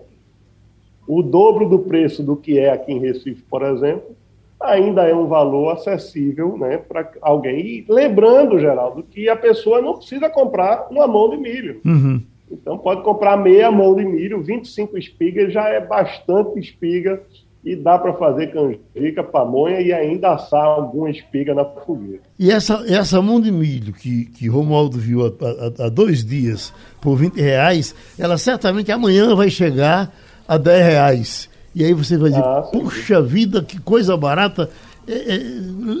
o 1.06 1.22
dobro 1.22 1.68
do 1.68 1.80
preço 1.80 2.22
do 2.22 2.36
que 2.36 2.58
é 2.58 2.70
aqui 2.70 2.92
em 2.92 3.00
Recife, 3.00 3.42
por 3.42 3.62
exemplo, 3.62 4.16
ainda 4.64 5.02
é 5.02 5.14
um 5.14 5.26
valor 5.26 5.72
acessível 5.72 6.56
né, 6.56 6.78
para 6.78 7.10
alguém. 7.20 7.58
E 7.60 7.86
lembrando, 7.88 8.58
Geraldo, 8.58 9.02
que 9.02 9.28
a 9.28 9.36
pessoa 9.36 9.80
não 9.80 9.96
precisa 9.96 10.28
comprar 10.28 10.88
uma 10.90 11.06
mão 11.06 11.30
de 11.30 11.36
milho. 11.36 11.80
Uhum. 11.84 12.22
Então 12.50 12.78
pode 12.78 13.02
comprar 13.02 13.36
meia 13.36 13.70
mão 13.70 13.94
de 13.94 14.04
milho, 14.04 14.42
25 14.42 14.96
espigas 14.98 15.52
já 15.52 15.68
é 15.68 15.80
bastante 15.80 16.58
espiga 16.60 17.22
e 17.64 17.74
dá 17.74 17.98
para 17.98 18.12
fazer 18.12 18.52
canjica, 18.52 19.24
pamonha 19.24 19.80
e 19.80 19.92
ainda 19.92 20.34
assar 20.34 20.64
alguma 20.64 21.10
espiga 21.10 21.54
na 21.54 21.64
fogueira. 21.64 22.20
E 22.38 22.50
essa, 22.50 22.84
essa 22.86 23.22
mão 23.22 23.40
de 23.40 23.50
milho 23.50 23.92
que, 23.92 24.26
que 24.26 24.48
Romualdo 24.48 24.98
viu 24.98 25.24
há, 25.24 25.28
há, 25.28 25.86
há 25.86 25.88
dois 25.88 26.24
dias 26.24 26.74
por 27.00 27.16
20 27.16 27.40
reais, 27.40 27.94
ela 28.18 28.36
certamente 28.36 28.92
amanhã 28.92 29.34
vai 29.34 29.48
chegar 29.48 30.12
a 30.46 30.58
10 30.58 30.86
reais. 30.86 31.53
E 31.74 31.84
aí 31.84 31.92
você 31.92 32.16
vai 32.16 32.30
dizer, 32.30 32.42
ah, 32.42 32.62
puxa 32.62 33.20
vida, 33.20 33.62
que 33.62 33.80
coisa 33.80 34.16
barata, 34.16 34.70
é, 35.08 35.12
é, 35.12 35.40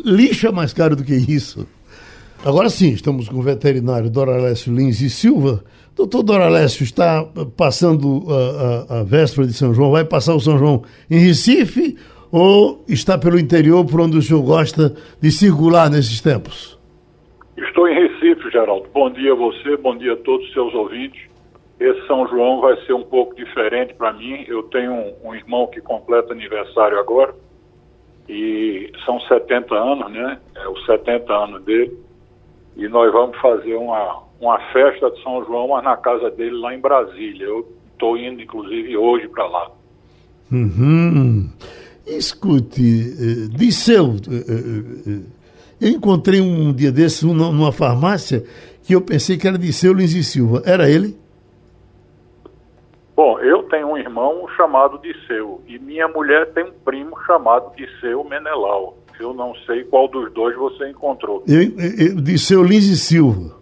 lixa 0.04 0.52
mais 0.52 0.72
caro 0.72 0.94
do 0.94 1.04
que 1.04 1.14
isso. 1.14 1.66
Agora 2.44 2.68
sim, 2.68 2.90
estamos 2.90 3.28
com 3.28 3.38
o 3.38 3.42
veterinário 3.42 4.10
Doralécio 4.10 4.74
Lins 4.74 5.00
e 5.00 5.10
Silva. 5.10 5.64
Doutor 5.96 6.22
Doralécio, 6.22 6.84
está 6.84 7.24
passando 7.56 8.24
a, 8.28 8.94
a, 8.94 9.00
a, 9.00 9.02
véspera 9.04 9.46
de 9.46 9.52
São 9.52 9.72
João, 9.72 9.92
vai 9.92 10.04
passar 10.04 10.34
o 10.34 10.40
São 10.40 10.58
João 10.58 10.82
em 11.10 11.18
Recife 11.18 11.96
ou 12.30 12.84
está 12.88 13.16
pelo 13.16 13.38
interior 13.38 13.84
por 13.84 14.00
onde 14.00 14.18
o 14.18 14.22
senhor 14.22 14.42
gosta 14.42 14.94
de 15.20 15.30
circular 15.30 15.88
nesses 15.88 16.20
tempos? 16.20 16.78
Estou 17.56 17.88
em 17.88 17.94
Recife, 17.94 18.50
Geraldo. 18.50 18.86
Bom 18.92 19.10
dia 19.10 19.32
a 19.32 19.36
você, 19.36 19.76
bom 19.76 19.96
dia 19.96 20.14
a 20.14 20.16
todos 20.16 20.46
os 20.46 20.52
seus 20.52 20.74
ouvintes. 20.74 21.33
Esse 21.84 22.06
São 22.06 22.26
João 22.26 22.62
vai 22.62 22.76
ser 22.86 22.94
um 22.94 23.02
pouco 23.02 23.34
diferente 23.34 23.92
para 23.92 24.12
mim. 24.14 24.42
Eu 24.48 24.62
tenho 24.64 24.92
um, 24.92 25.14
um, 25.28 25.34
irmão 25.34 25.66
que 25.66 25.82
completa 25.82 26.32
aniversário 26.32 26.98
agora 26.98 27.34
E 28.26 28.90
são 29.04 29.20
70 29.20 29.74
anos, 29.74 30.10
né? 30.10 30.40
É 30.56 30.68
os 30.68 30.84
70 30.86 31.30
anos 31.30 31.62
dele. 31.64 31.98
E 32.74 32.88
nós 32.88 33.12
vamos 33.12 33.38
fazer 33.38 33.74
uma, 33.74 34.22
uma 34.40 34.58
festa 34.72 35.10
de 35.10 35.22
São 35.22 35.44
João, 35.44 35.68
mas 35.68 35.84
na 35.84 35.96
casa 35.96 36.30
dele 36.30 36.56
lá 36.56 36.74
em 36.74 36.80
Brasília. 36.80 37.44
Eu 37.44 37.68
estou 37.92 38.16
indo, 38.16 38.40
inclusive, 38.40 38.96
hoje 38.96 39.28
para 39.28 39.46
lá. 39.46 39.70
Uhum. 40.50 41.50
Escute, 42.06 42.80
uh, 42.80 43.48
Disseu, 43.50 44.10
uh, 44.10 45.24
eu 45.80 45.88
encontrei 45.88 46.40
um 46.40 46.72
dia 46.72 46.92
desses 46.92 47.22
numa 47.22 47.72
farmácia 47.72 48.44
que 48.82 48.94
eu 48.94 49.00
pensei 49.00 49.36
que 49.36 49.46
era 49.46 49.58
Disseu 49.58 49.92
Lins 49.92 50.14
e 50.14 50.24
Silva. 50.24 50.62
Era 50.64 50.88
ele? 50.88 51.16
Bom, 53.16 53.38
eu 53.38 53.62
tenho 53.64 53.88
um 53.88 53.96
irmão 53.96 54.46
chamado 54.56 54.98
Disseu 54.98 55.62
e 55.68 55.78
minha 55.78 56.08
mulher 56.08 56.52
tem 56.52 56.64
um 56.64 56.72
primo 56.84 57.16
chamado 57.24 57.72
Disseu 57.76 58.24
Menelau. 58.24 58.98
Eu 59.20 59.32
não 59.32 59.54
sei 59.66 59.84
qual 59.84 60.08
dos 60.08 60.32
dois 60.32 60.56
você 60.56 60.90
encontrou. 60.90 61.44
Eu, 61.46 61.62
eu, 61.62 62.20
Disseu 62.20 62.64
Lins 62.64 62.86
e 62.86 62.96
Silva. 62.96 63.56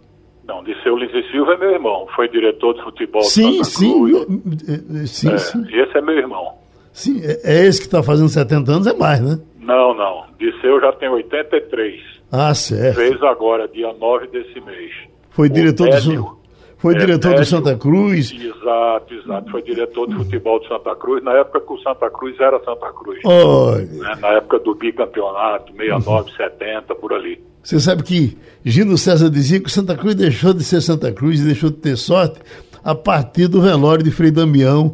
Não, 0.45 0.63
Disseu 0.63 0.97
Lins 0.97 1.13
e 1.13 1.31
Silva 1.31 1.53
é 1.53 1.57
meu 1.57 1.71
irmão. 1.71 2.07
Foi 2.15 2.27
diretor 2.27 2.73
de 2.73 2.83
futebol 2.83 3.21
sim, 3.21 3.61
de 3.61 3.65
Santa 3.65 3.79
sim, 3.79 3.93
Cruz. 3.93 4.13
Eu, 4.13 5.07
sim, 5.07 5.31
é, 5.31 5.37
sim. 5.37 5.65
Esse 5.69 5.97
é 5.97 6.01
meu 6.01 6.17
irmão. 6.17 6.53
Sim, 6.91 7.21
é, 7.23 7.39
é 7.43 7.65
esse 7.65 7.79
que 7.79 7.85
está 7.85 8.01
fazendo 8.01 8.29
70 8.29 8.71
anos, 8.71 8.87
é 8.87 8.93
mais, 8.93 9.21
né? 9.21 9.39
Não, 9.59 9.93
não. 9.93 10.25
Disseu 10.39 10.81
já 10.81 10.91
tem 10.93 11.09
83. 11.09 12.01
Ah, 12.31 12.53
certo. 12.55 12.95
Fez 12.95 13.21
agora, 13.21 13.67
dia 13.67 13.93
9 13.93 14.27
desse 14.27 14.59
mês. 14.61 14.91
Foi 15.29 15.47
diretor 15.47 15.89
do 15.89 16.42
foi 16.83 16.95
é, 16.95 16.97
diretor 16.97 17.33
do 17.35 17.45
Santa 17.45 17.77
Cruz. 17.77 18.33
Exato, 18.33 19.13
exato. 19.13 19.51
Foi 19.51 19.61
diretor 19.61 20.05
de 20.05 20.15
futebol 20.15 20.59
do 20.59 20.67
Santa 20.67 20.93
Cruz, 20.97 21.23
na 21.23 21.31
época 21.31 21.61
que 21.61 21.71
o 21.71 21.77
Santa 21.77 22.09
Cruz 22.09 22.37
era 22.37 22.59
Santa 22.59 22.91
Cruz. 22.91 23.19
Né? 23.23 24.17
Na 24.19 24.27
época 24.33 24.59
do 24.59 24.75
bicampeonato, 24.75 25.71
69, 25.71 26.29
uhum. 26.29 26.35
70, 26.35 26.95
por 26.95 27.13
ali. 27.13 27.41
Você 27.63 27.79
sabe 27.79 28.03
que 28.03 28.37
Gino 28.65 28.97
César 28.97 29.29
dizia 29.29 29.61
que 29.61 29.67
o 29.67 29.71
Santa 29.71 29.95
Cruz 29.95 30.13
deixou 30.13 30.53
de 30.53 30.61
ser 30.61 30.81
Santa 30.81 31.09
Cruz 31.13 31.39
e 31.39 31.45
deixou 31.45 31.69
de 31.69 31.77
ter 31.77 31.95
sorte 31.95 32.41
a 32.83 32.93
partir 32.93 33.47
do 33.47 33.61
velório 33.61 34.03
de 34.03 34.11
Frei 34.11 34.29
Damião 34.29 34.93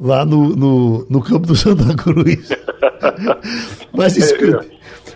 lá 0.00 0.24
no, 0.24 0.48
no, 0.56 1.06
no 1.08 1.22
campo 1.22 1.46
do 1.46 1.54
Santa 1.54 1.94
Cruz. 1.94 2.48
Mas 3.96 4.16
escuta. 4.16 4.66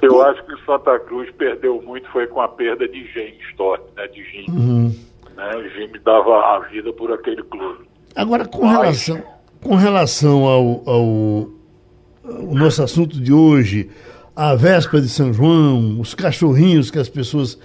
Eu, 0.01 0.13
eu 0.13 0.23
acho 0.23 0.47
que 0.47 0.55
o 0.55 0.59
Santa 0.65 0.97
Cruz 1.01 1.29
perdeu 1.37 1.83
muito 1.83 2.09
foi 2.11 2.29
com 2.29 2.41
a 2.41 2.47
perda 2.47 2.87
de 2.87 3.05
James 3.13 3.35
Stott, 3.51 3.83
né? 3.97 4.07
De 4.07 4.23
Jim. 4.23 4.47
Uhum. 4.49 4.95
Né? 5.37 5.57
O 5.57 5.69
Jim 5.71 5.91
dava 6.05 6.57
a 6.57 6.59
vida 6.71 6.93
por 6.93 7.13
aquele 7.13 7.43
clube. 7.45 7.85
Agora, 8.15 8.47
com 8.47 8.67
Mas... 8.67 8.77
relação, 8.77 9.23
com 9.63 9.75
relação 9.75 10.45
ao, 10.45 10.83
ao, 10.87 11.49
ao 12.25 12.55
nosso 12.55 12.83
assunto 12.83 13.21
de 13.21 13.33
hoje, 13.33 13.91
a 14.37 14.55
véspera 14.55 15.03
de 15.03 15.09
São 15.09 15.33
João, 15.33 16.01
os 16.01 16.15
cachorrinhos 16.15 16.91
que 16.91 16.99
as 16.99 17.09
pessoas 17.09 17.59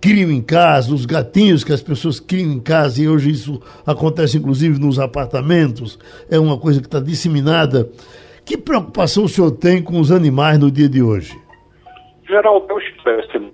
criam 0.00 0.32
em 0.32 0.42
casa, 0.42 0.92
os 0.92 1.06
gatinhos 1.06 1.62
que 1.62 1.72
as 1.72 1.80
pessoas 1.80 2.18
criam 2.18 2.50
em 2.50 2.60
casa, 2.60 3.00
e 3.00 3.08
hoje 3.08 3.30
isso 3.30 3.62
acontece 3.86 4.36
inclusive 4.36 4.80
nos 4.80 4.98
apartamentos, 4.98 5.96
é 6.28 6.38
uma 6.38 6.58
coisa 6.58 6.80
que 6.80 6.86
está 6.86 6.98
disseminada. 6.98 7.88
Que 8.44 8.58
preocupação 8.58 9.24
o 9.24 9.28
senhor 9.28 9.52
tem 9.52 9.80
com 9.80 10.00
os 10.00 10.10
animais 10.10 10.58
no 10.58 10.70
dia 10.70 10.88
de 10.88 11.00
hoje? 11.00 11.40
Geraldo, 12.26 12.66
é 12.68 12.74
um 12.74 12.78
estresse. 12.78 13.52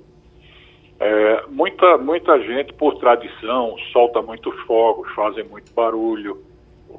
É, 1.01 1.45
muita, 1.49 1.97
muita 1.97 2.41
gente, 2.41 2.73
por 2.73 2.97
tradição, 2.99 3.77
solta 3.93 4.21
muitos 4.21 4.59
fogos, 4.63 5.09
fazem 5.15 5.45
muito 5.45 5.73
barulho. 5.73 6.43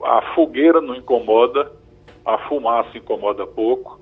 A 0.04 0.22
fogueira 0.34 0.80
não 0.80 0.96
incomoda, 0.96 1.72
a 2.26 2.38
fumaça 2.48 2.98
incomoda 2.98 3.46
pouco, 3.46 4.00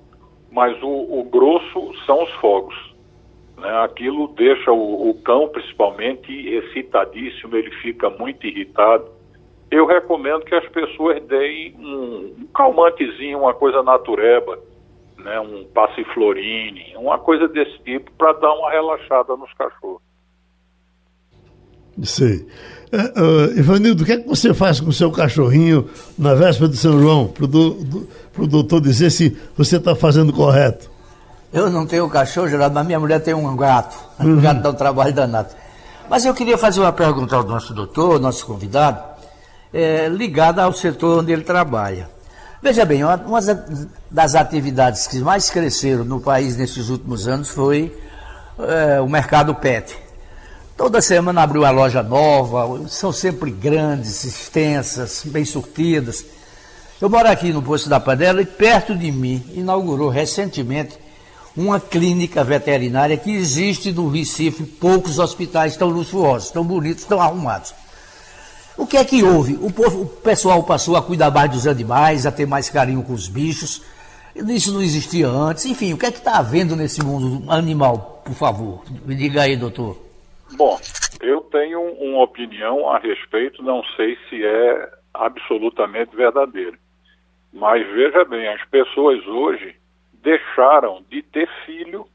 mas 0.50 0.80
o, 0.82 0.88
o 0.88 1.24
grosso 1.24 1.92
são 2.06 2.22
os 2.22 2.30
fogos. 2.34 2.94
Né? 3.56 3.70
Aquilo 3.82 4.28
deixa 4.28 4.70
o, 4.70 5.10
o 5.10 5.14
cão, 5.22 5.48
principalmente, 5.48 6.32
excitadíssimo, 6.32 7.56
ele 7.56 7.70
fica 7.82 8.08
muito 8.08 8.46
irritado. 8.46 9.10
Eu 9.70 9.84
recomendo 9.84 10.44
que 10.44 10.54
as 10.54 10.66
pessoas 10.68 11.22
deem 11.24 11.74
um, 11.76 12.34
um 12.40 12.46
calmantezinho, 12.54 13.40
uma 13.40 13.52
coisa 13.52 13.82
natureba, 13.82 14.58
né? 15.18 15.40
um 15.40 15.64
passiflorine, 15.74 16.94
uma 16.96 17.18
coisa 17.18 17.48
desse 17.48 17.78
tipo, 17.84 18.10
para 18.12 18.32
dar 18.34 18.52
uma 18.54 18.70
relaxada 18.70 19.36
nos 19.36 19.52
cachorros. 19.54 20.00
Sei. 22.02 22.46
Uh, 22.92 23.52
uh, 23.52 23.58
Ivanildo, 23.58 24.02
o 24.02 24.06
que 24.06 24.12
é 24.12 24.16
que 24.18 24.28
você 24.28 24.54
faz 24.54 24.80
com 24.80 24.88
o 24.88 24.92
seu 24.92 25.10
cachorrinho 25.10 25.90
na 26.18 26.34
véspera 26.34 26.70
de 26.70 26.76
São 26.76 26.98
João, 26.98 27.26
para 27.26 27.44
o 27.44 27.48
do, 27.48 28.08
doutor 28.46 28.80
dizer 28.80 29.10
se 29.10 29.36
você 29.56 29.76
está 29.76 29.94
fazendo 29.94 30.32
correto? 30.32 30.90
Eu 31.52 31.70
não 31.70 31.86
tenho 31.86 32.08
cachorro, 32.08 32.48
Geraldo, 32.48 32.74
mas 32.74 32.86
minha 32.86 33.00
mulher 33.00 33.20
tem 33.20 33.34
um 33.34 33.56
gato. 33.56 33.98
Uhum. 34.20 34.38
O 34.38 34.40
gato 34.40 34.62
dá 34.62 34.70
um 34.70 34.74
trabalho 34.74 35.12
danado. 35.12 35.48
Mas 36.08 36.24
eu 36.24 36.32
queria 36.32 36.56
fazer 36.56 36.80
uma 36.80 36.92
pergunta 36.92 37.36
ao 37.36 37.42
nosso 37.42 37.74
doutor, 37.74 38.20
nosso 38.20 38.46
convidado, 38.46 39.02
é, 39.72 40.08
ligada 40.08 40.62
ao 40.62 40.72
setor 40.72 41.20
onde 41.20 41.32
ele 41.32 41.42
trabalha. 41.42 42.08
Veja 42.60 42.84
bem, 42.84 43.04
uma, 43.04 43.40
das 44.10 44.34
atividades 44.34 45.06
que 45.06 45.18
mais 45.20 45.48
cresceram 45.48 46.04
no 46.04 46.20
país 46.20 46.56
nesses 46.56 46.88
últimos 46.88 47.28
anos 47.28 47.48
foi 47.50 47.96
é, 48.58 49.00
o 49.00 49.08
mercado 49.08 49.54
pet. 49.54 49.96
Toda 50.76 51.00
semana 51.00 51.42
abriu 51.42 51.62
uma 51.62 51.70
loja 51.70 52.02
nova, 52.02 52.88
são 52.88 53.12
sempre 53.12 53.52
grandes, 53.52 54.24
extensas, 54.24 55.22
bem 55.24 55.44
surtidas. 55.44 56.24
Eu 57.00 57.08
moro 57.08 57.28
aqui 57.28 57.52
no 57.52 57.62
Poço 57.62 57.88
da 57.88 58.00
Panela 58.00 58.42
e 58.42 58.46
perto 58.46 58.96
de 58.96 59.12
mim 59.12 59.44
inaugurou 59.54 60.08
recentemente 60.08 60.98
uma 61.56 61.78
clínica 61.78 62.42
veterinária 62.42 63.16
que 63.16 63.30
existe 63.30 63.92
no 63.92 64.08
Recife, 64.08 64.64
poucos 64.64 65.20
hospitais 65.20 65.76
tão 65.76 65.88
luxuosos, 65.88 66.50
tão 66.50 66.64
bonitos, 66.64 67.04
tão 67.04 67.20
arrumados. 67.20 67.72
O 68.78 68.86
que 68.86 68.96
é 68.96 69.04
que 69.04 69.24
houve? 69.24 69.54
O, 69.54 69.72
povo, 69.72 70.02
o 70.02 70.06
pessoal 70.06 70.62
passou 70.62 70.96
a 70.96 71.02
cuidar 71.02 71.32
mais 71.32 71.50
dos 71.50 71.66
animais, 71.66 72.24
a 72.24 72.30
ter 72.30 72.46
mais 72.46 72.70
carinho 72.70 73.02
com 73.02 73.12
os 73.12 73.28
bichos. 73.28 73.84
Isso 74.36 74.72
não 74.72 74.80
existia 74.80 75.26
antes. 75.26 75.66
Enfim, 75.66 75.92
o 75.92 75.98
que 75.98 76.06
é 76.06 76.12
que 76.12 76.18
está 76.18 76.38
havendo 76.38 76.76
nesse 76.76 77.04
mundo 77.04 77.50
animal, 77.50 78.22
por 78.24 78.34
favor? 78.34 78.84
Me 79.04 79.16
diga 79.16 79.42
aí, 79.42 79.56
doutor. 79.56 79.98
Bom, 80.52 80.78
eu 81.20 81.40
tenho 81.40 81.80
uma 81.80 82.22
opinião 82.22 82.88
a 82.88 82.98
respeito, 83.00 83.64
não 83.64 83.82
sei 83.96 84.16
se 84.30 84.44
é 84.44 84.90
absolutamente 85.12 86.14
verdadeira. 86.14 86.78
Mas 87.52 87.84
veja 87.88 88.24
bem, 88.24 88.46
as 88.46 88.64
pessoas 88.66 89.26
hoje 89.26 89.74
deixaram 90.22 91.02
de 91.10 91.20
ter 91.22 91.48
filho 91.66 92.06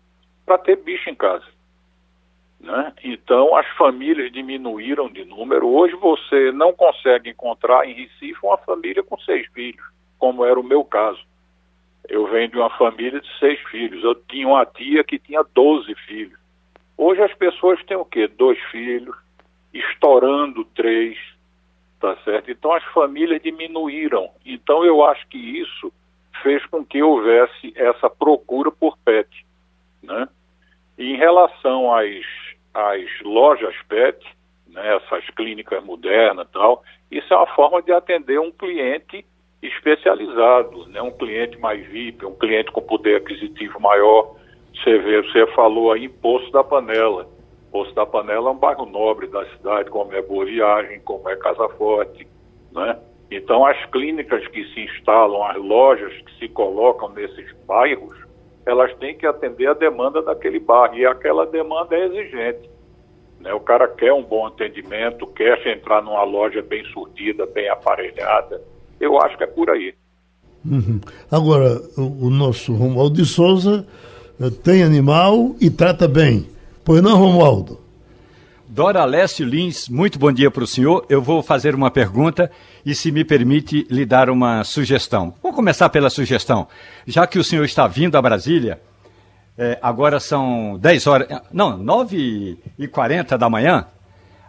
para 0.45 0.58
ter 0.60 0.78
bicho 0.78 1.10
em 1.10 1.15
casa. 1.15 1.45
Né? 2.63 2.93
Então 3.04 3.54
as 3.58 3.67
famílias 3.76 4.32
diminuíram 4.32 5.10
de 5.10 5.26
número. 5.26 5.67
Hoje 5.67 5.95
você 5.95 6.49
não 6.54 6.71
consegue 6.71 7.30
encontrar 7.30 7.86
em 7.86 7.93
Recife 7.93 8.39
uma 8.41 8.58
família 8.58 9.04
com 9.04 9.19
seis 9.19 9.45
filhos, 9.54 9.86
como 10.17 10.45
era 10.45 10.58
o 10.58 10.63
meu 10.63 10.86
caso. 10.86 11.19
Eu 12.08 12.26
venho 12.28 12.47
de 12.47 12.58
uma 12.58 12.69
família 12.78 13.19
de 13.19 13.28
seis 13.38 13.60
filhos. 13.69 14.02
Eu 14.02 14.15
tinha 14.15 14.47
uma 14.47 14.65
tia 14.65 15.04
que 15.04 15.19
tinha 15.19 15.43
doze 15.54 15.93
filhos. 16.08 16.39
Hoje 16.97 17.21
as 17.21 17.34
pessoas 17.34 17.84
têm 17.84 17.97
o 17.97 18.06
quê? 18.06 18.28
Dois 18.30 18.60
filhos, 18.71 19.15
estourando 19.73 20.63
três, 20.73 21.17
tá 21.99 22.15
certo? 22.23 22.49
Então 22.49 22.71
as 22.71 22.84
famílias 22.93 23.41
diminuíram. 23.41 24.30
Então 24.45 24.86
eu 24.86 25.04
acho 25.04 25.28
que 25.28 25.38
isso 25.38 25.91
fez 26.41 26.65
com 26.67 26.86
que 26.86 27.04
houvesse 27.04 27.73
essa 27.76 28.10
procura 28.10 28.71
por 28.71 28.97
pet, 28.99 29.45
né? 30.02 30.30
Em 30.97 31.17
relação 31.17 31.93
às, 31.93 32.23
às 32.74 33.06
lojas 33.24 33.76
pet, 33.88 34.18
né, 34.68 34.96
essas 34.98 35.26
clínicas 35.36 35.84
modernas 35.84 36.48
e 36.48 36.52
tal, 36.52 36.84
isso 37.12 37.34
é 37.34 37.38
uma 37.38 37.56
forma 37.56 37.82
de 37.82 37.92
atender 37.92 38.40
um 38.40 38.52
cliente 38.52 39.26
especializado, 39.62 40.88
né, 40.88 41.02
um 41.02 41.12
cliente 41.12 41.58
mais 41.60 41.86
VIP, 41.88 42.26
um 42.26 42.36
cliente 42.36 42.72
com 42.72 42.82
poder 42.82 43.18
aquisitivo 43.18 43.80
maior. 43.80 44.36
Você 44.74 44.98
vê, 44.98 45.22
você 45.22 45.46
falou 45.54 45.92
aí 45.92 46.06
em 46.06 46.10
Poço 46.10 46.52
da 46.52 46.64
Panela. 46.64 47.28
Poço 47.72 47.94
da 47.94 48.06
Panela 48.06 48.50
é 48.50 48.52
um 48.52 48.58
bairro 48.58 48.86
nobre 48.86 49.28
da 49.28 49.46
cidade, 49.52 49.90
como 49.90 50.14
é 50.14 50.22
Boa 50.22 50.46
Viagem, 50.46 51.00
como 51.02 51.30
é 51.30 51.36
Casa 51.36 51.70
Forte, 51.70 52.28
né? 52.72 53.00
Então, 53.32 53.66
as 53.66 53.84
clínicas 53.86 54.46
que 54.48 54.64
se 54.74 54.82
instalam, 54.82 55.44
as 55.44 55.58
lojas 55.58 56.14
que 56.14 56.38
se 56.38 56.48
colocam 56.50 57.10
nesses 57.10 57.52
bairros, 57.66 58.16
elas 58.65 58.93
têm 58.97 59.17
que 59.17 59.26
atender 59.26 59.67
a 59.67 59.73
demanda 59.73 60.21
daquele 60.21 60.60
bairro, 60.60 60.95
e 60.95 61.06
aquela 61.06 61.45
demanda 61.45 61.95
é 61.95 62.06
exigente. 62.06 62.69
Né? 63.39 63.54
O 63.54 63.60
cara 63.60 63.88
quer 63.88 64.13
um 64.13 64.23
bom 64.23 64.47
atendimento, 64.47 65.28
quer 65.28 65.65
entrar 65.67 66.02
numa 66.02 66.23
loja 66.23 66.62
bem 66.62 66.84
surtida, 66.86 67.45
bem 67.45 67.69
aparelhada. 67.69 68.62
Eu 68.99 69.19
acho 69.21 69.38
que 69.38 69.43
é 69.43 69.47
por 69.47 69.69
aí. 69.69 69.93
Uhum. 70.65 71.02
Agora, 71.30 71.82
o, 71.97 72.28
o 72.28 72.30
nosso 72.30 72.73
Romualdo 72.73 73.15
de 73.15 73.26
Souza 73.26 73.86
eh, 74.39 74.49
tem 74.63 74.82
animal 74.82 75.56
e 75.60 75.69
trata 75.69 76.08
bem. 76.08 76.47
Pois 76.86 77.02
não, 77.02 77.17
Romualdo? 77.17 77.83
Dora 78.74 79.02
Alessio 79.02 79.46
Lins, 79.46 79.88
muito 79.88 80.18
bom 80.18 80.32
dia 80.32 80.50
para 80.50 80.64
o 80.64 80.66
senhor. 80.66 81.06
Eu 81.08 81.22
vou 81.22 81.44
fazer 81.44 81.76
uma 81.76 81.92
pergunta 81.92 82.50
e, 82.84 82.96
se 82.96 83.12
me 83.12 83.24
permite, 83.24 83.86
lhe 83.88 84.04
dar 84.04 84.32
uma 84.32 84.64
sugestão. 84.64 85.32
Vou 85.44 85.54
começar 85.54 85.90
pela 85.90 86.10
sugestão. 86.10 86.68
Já 87.06 87.28
que 87.28 87.38
o 87.38 87.44
senhor 87.44 87.66
está 87.66 87.86
vindo 87.86 88.18
a 88.18 88.22
Brasília, 88.22 88.82
é, 89.56 89.78
agora 89.80 90.20
são 90.20 90.76
10 90.82 91.06
horas, 91.06 91.42
não, 91.52 91.78
9 91.78 92.58
e 92.80 92.88
40 92.88 93.38
da 93.38 93.48
manhã, 93.48 93.86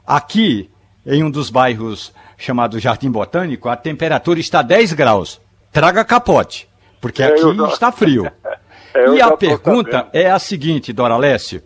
aqui 0.06 0.70
em 1.04 1.22
um 1.22 1.30
dos 1.30 1.50
bairros 1.50 2.10
chamado 2.38 2.80
Jardim 2.80 3.10
Botânico, 3.10 3.68
a 3.68 3.76
temperatura 3.76 4.40
está 4.40 4.62
10 4.62 4.94
graus. 4.94 5.38
Traga 5.70 6.02
capote, 6.02 6.66
porque 6.98 7.22
aqui 7.22 7.44
está 7.70 7.92
frio. 7.92 8.32
E 9.12 9.20
a 9.20 9.36
pergunta 9.36 10.06
é 10.12 10.30
a 10.30 10.38
seguinte, 10.38 10.92
Dora 10.92 11.16
Lécio. 11.16 11.60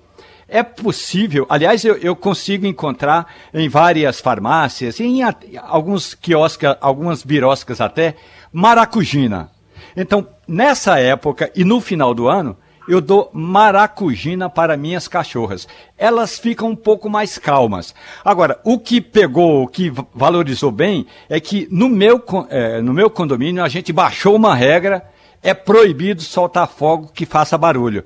É 0.49 0.63
possível, 0.63 1.47
aliás, 1.51 1.85
eu, 1.85 1.97
eu, 1.99 2.17
consigo 2.17 2.65
encontrar 2.65 3.27
em 3.53 3.69
várias 3.69 4.19
farmácias, 4.19 4.99
em 4.99 5.23
a, 5.23 5.35
alguns 5.63 6.15
quiosques, 6.15 6.75
algumas 6.81 7.23
biroscas 7.23 7.83
até, 7.83 8.17
maracujina. 8.51 9.51
Então, 9.95 10.27
nessa 10.47 10.99
época 10.99 11.53
e 11.55 11.65
no 11.65 11.83
final 11.83 12.15
do 12.15 12.29
ano, 12.29 12.57
eu 12.89 13.03
dou 13.03 13.29
maracujina 13.35 14.49
para 14.49 14.75
minhas 14.75 15.07
cachorras. 15.07 15.69
Elas 15.99 16.39
ficam 16.39 16.71
um 16.71 16.77
pouco 16.77 17.11
mais 17.11 17.37
calmas. 17.37 17.95
Agora, 18.25 18.59
o 18.65 18.79
que 18.79 19.03
pegou, 19.03 19.63
o 19.63 19.69
que 19.69 19.93
valorizou 20.15 20.73
bem, 20.73 21.07
é 21.29 21.39
que 21.39 21.69
no 21.71 21.91
meu, 21.91 22.25
é, 22.49 22.81
no 22.81 22.95
meu 22.95 23.11
condomínio 23.11 23.63
a 23.63 23.69
gente 23.69 23.93
baixou 23.93 24.35
uma 24.35 24.55
regra, 24.55 25.07
é 25.43 25.53
proibido 25.53 26.23
soltar 26.23 26.67
fogo 26.67 27.13
que 27.13 27.27
faça 27.27 27.59
barulho. 27.59 28.03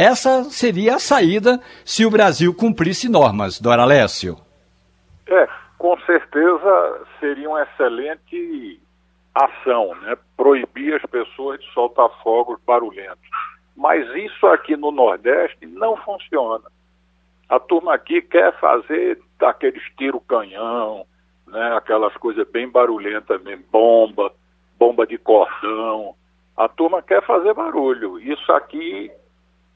Essa 0.00 0.44
seria 0.44 0.94
a 0.94 0.98
saída 0.98 1.60
se 1.84 2.06
o 2.06 2.10
Brasil 2.10 2.54
cumprisse 2.54 3.06
normas, 3.06 3.60
Dora 3.60 3.84
Lécio. 3.84 4.34
É, 5.28 5.46
com 5.76 5.94
certeza 6.06 7.06
seria 7.20 7.46
uma 7.46 7.62
excelente 7.64 8.80
ação, 9.34 9.94
né? 9.96 10.16
Proibir 10.38 10.94
as 10.94 11.02
pessoas 11.10 11.60
de 11.60 11.70
soltar 11.74 12.08
fogos 12.22 12.58
barulhentos. 12.66 13.28
Mas 13.76 14.08
isso 14.16 14.46
aqui 14.46 14.74
no 14.74 14.90
Nordeste 14.90 15.66
não 15.66 15.98
funciona. 15.98 16.64
A 17.46 17.60
turma 17.60 17.92
aqui 17.92 18.22
quer 18.22 18.58
fazer 18.58 19.20
aqueles 19.38 19.82
tiro-canhão, 19.98 21.04
né, 21.46 21.76
aquelas 21.76 22.16
coisas 22.16 22.48
bem 22.48 22.66
barulhentas 22.70 23.42
mesmo, 23.42 23.64
bomba, 23.70 24.32
bomba 24.78 25.06
de 25.06 25.18
cordão. 25.18 26.14
A 26.56 26.68
turma 26.68 27.02
quer 27.02 27.22
fazer 27.26 27.52
barulho. 27.52 28.18
Isso 28.18 28.50
aqui, 28.50 29.10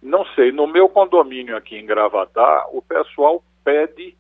não 0.04 0.26
sei, 0.34 0.52
no 0.52 0.66
meu 0.66 0.86
condomínio 0.86 1.56
aqui 1.56 1.76
em 1.76 1.86
Gravatá, 1.86 2.66
o 2.70 2.82
pessoal 2.82 3.42
pede 3.64 4.14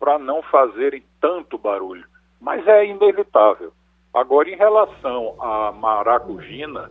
para 0.00 0.18
não 0.18 0.42
fazerem 0.42 1.04
tanto 1.20 1.56
barulho. 1.56 2.04
Mas 2.40 2.66
é 2.66 2.84
inevitável. 2.84 3.72
Agora, 4.12 4.50
em 4.50 4.56
relação 4.56 5.36
à 5.40 5.70
maracujina, 5.70 6.90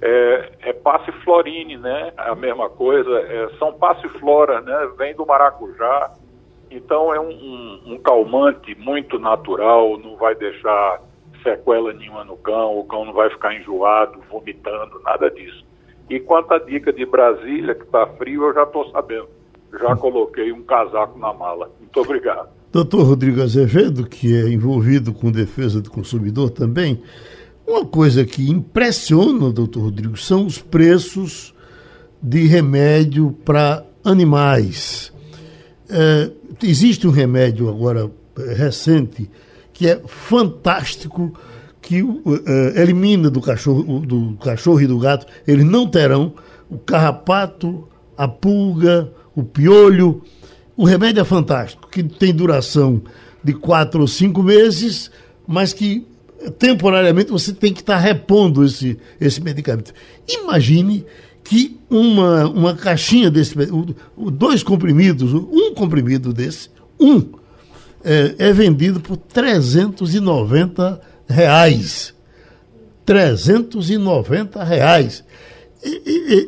é, 0.00 0.52
é 0.60 0.72
passiflorine, 0.72 1.76
né? 1.76 2.14
A 2.16 2.34
mesma 2.34 2.70
coisa, 2.70 3.10
é, 3.20 3.50
são 3.58 3.74
passiflora, 3.74 4.62
né? 4.62 4.90
Vem 4.96 5.14
do 5.14 5.26
maracujá, 5.26 6.12
então 6.70 7.12
é 7.12 7.20
um, 7.20 7.28
um, 7.28 7.82
um, 7.92 7.98
calmante 7.98 8.74
muito 8.76 9.18
natural, 9.18 9.98
não 9.98 10.16
vai 10.16 10.34
deixar 10.34 11.02
sequela 11.42 11.92
nenhuma 11.92 12.24
no 12.24 12.38
cão, 12.38 12.78
o 12.78 12.84
cão 12.86 13.04
não 13.04 13.12
vai 13.12 13.28
ficar 13.28 13.54
enjoado, 13.54 14.18
vomitando, 14.30 14.98
nada 15.04 15.30
disso. 15.30 15.65
E 16.08 16.20
quanto 16.20 16.52
à 16.52 16.58
dica 16.58 16.92
de 16.92 17.04
Brasília, 17.04 17.74
que 17.74 17.84
está 17.84 18.06
frio, 18.18 18.44
eu 18.44 18.54
já 18.54 18.62
estou 18.62 18.90
sabendo. 18.90 19.28
Já 19.80 19.96
coloquei 19.96 20.52
um 20.52 20.62
casaco 20.62 21.18
na 21.18 21.32
mala. 21.32 21.70
Muito 21.80 22.00
obrigado. 22.00 22.48
Doutor 22.72 23.04
Rodrigo 23.04 23.42
Azevedo, 23.42 24.06
que 24.06 24.36
é 24.36 24.48
envolvido 24.48 25.12
com 25.12 25.30
defesa 25.30 25.80
do 25.80 25.90
consumidor 25.90 26.50
também, 26.50 27.02
uma 27.66 27.84
coisa 27.84 28.24
que 28.24 28.48
impressiona, 28.48 29.50
doutor 29.50 29.84
Rodrigo, 29.84 30.16
são 30.16 30.46
os 30.46 30.58
preços 30.58 31.54
de 32.22 32.46
remédio 32.46 33.32
para 33.44 33.84
animais. 34.04 35.12
É, 35.90 36.30
existe 36.62 37.06
um 37.06 37.10
remédio 37.10 37.68
agora 37.68 38.10
é, 38.38 38.54
recente 38.54 39.28
que 39.72 39.88
é 39.88 40.00
fantástico, 40.06 41.32
que 41.86 42.04
é, 42.44 42.82
elimina 42.82 43.30
do 43.30 43.40
cachorro, 43.40 44.00
do 44.00 44.36
cachorro 44.42 44.80
e 44.80 44.88
do 44.88 44.98
gato, 44.98 45.24
eles 45.46 45.64
não 45.64 45.86
terão 45.86 46.34
o 46.68 46.76
carrapato, 46.76 47.86
a 48.18 48.26
pulga, 48.26 49.08
o 49.36 49.44
piolho. 49.44 50.20
O 50.76 50.84
remédio 50.84 51.20
é 51.20 51.24
fantástico, 51.24 51.88
que 51.88 52.02
tem 52.02 52.34
duração 52.34 53.00
de 53.42 53.52
quatro 53.52 54.00
ou 54.00 54.08
cinco 54.08 54.42
meses, 54.42 55.12
mas 55.46 55.72
que 55.72 56.04
temporariamente 56.58 57.30
você 57.30 57.52
tem 57.52 57.72
que 57.72 57.82
estar 57.82 57.98
repondo 57.98 58.64
esse, 58.64 58.98
esse 59.20 59.40
medicamento. 59.40 59.94
Imagine 60.28 61.06
que 61.44 61.78
uma, 61.88 62.48
uma 62.48 62.74
caixinha 62.74 63.30
desse, 63.30 63.54
dois 64.32 64.64
comprimidos, 64.64 65.32
um 65.32 65.72
comprimido 65.72 66.32
desse, 66.32 66.68
um, 66.98 67.24
é, 68.02 68.34
é 68.38 68.52
vendido 68.52 68.98
por 68.98 69.16
390 69.16 70.82
reais. 70.82 71.15
390 73.04 74.62
reais. 74.64 75.24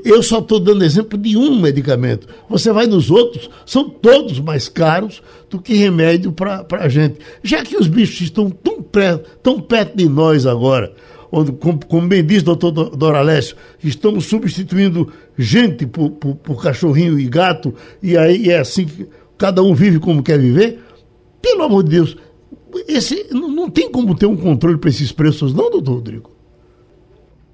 Eu 0.05 0.23
só 0.23 0.41
estou 0.41 0.59
dando 0.59 0.85
exemplo 0.85 1.17
de 1.17 1.37
um 1.37 1.61
medicamento. 1.61 2.27
Você 2.49 2.73
vai 2.73 2.87
nos 2.87 3.11
outros, 3.11 3.49
são 3.65 3.89
todos 3.89 4.41
mais 4.41 4.69
caros 4.69 5.23
do 5.49 5.61
que 5.61 5.75
remédio 5.75 6.33
para 6.33 6.67
a 6.71 6.89
gente. 6.89 7.19
Já 7.43 7.63
que 7.63 7.77
os 7.77 7.87
bichos 7.87 8.23
estão 8.23 8.51
tão, 8.51 8.83
pré, 8.83 9.17
tão 9.43 9.61
perto 9.61 9.97
de 9.97 10.09
nós 10.09 10.45
agora, 10.45 10.93
onde, 11.31 11.53
como, 11.53 11.85
como 11.87 12.09
bem 12.09 12.25
diz 12.25 12.43
o 12.43 12.57
doutor 12.57 12.97
Doralécio, 12.97 13.57
estamos 13.83 14.27
substituindo 14.27 15.13
gente 15.37 15.87
por, 15.87 16.11
por, 16.11 16.35
por, 16.37 16.63
cachorrinho 16.63 17.19
e 17.19 17.29
gato, 17.29 17.73
e 18.03 18.17
aí 18.17 18.51
é 18.51 18.59
assim 18.59 18.87
que 18.87 19.07
cada 19.37 19.63
um 19.63 19.75
vive 19.75 20.01
como 20.01 20.23
quer 20.23 20.39
viver. 20.39 20.81
Pelo 21.41 21.63
amor 21.63 21.85
de 21.85 21.91
Deus, 21.91 22.17
esse, 22.87 23.29
não, 23.33 23.49
não 23.49 23.71
tem 23.71 23.91
como 23.91 24.17
ter 24.17 24.27
um 24.27 24.37
controle 24.37 24.79
para 24.79 24.91
esses 24.91 25.13
preços, 25.13 25.55
não, 25.55 25.71
doutor 25.71 25.95
Rodrigo? 25.95 26.31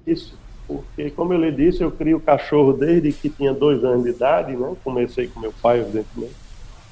Isso 0.05 0.37
porque, 0.67 1.11
como 1.11 1.33
eu 1.33 1.39
lhe 1.39 1.51
disse, 1.51 1.83
eu 1.83 1.91
crio 1.91 2.19
cachorro 2.19 2.73
desde 2.73 3.11
que 3.11 3.29
tinha 3.29 3.53
dois 3.53 3.83
anos 3.83 4.03
de 4.03 4.09
idade, 4.09 4.55
né? 4.55 4.75
Comecei 4.83 5.27
com 5.27 5.39
meu 5.39 5.53
pai, 5.61 5.79
evidentemente. 5.79 6.33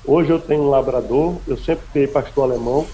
Hoje 0.06 0.30
eu 0.30 0.40
tenho 0.40 0.64
um 0.64 0.70
labrador, 0.70 1.36
eu 1.48 1.58
sempre 1.58 1.86
criei 1.92 2.08
pastor 2.08 2.52
alemão. 2.52 2.86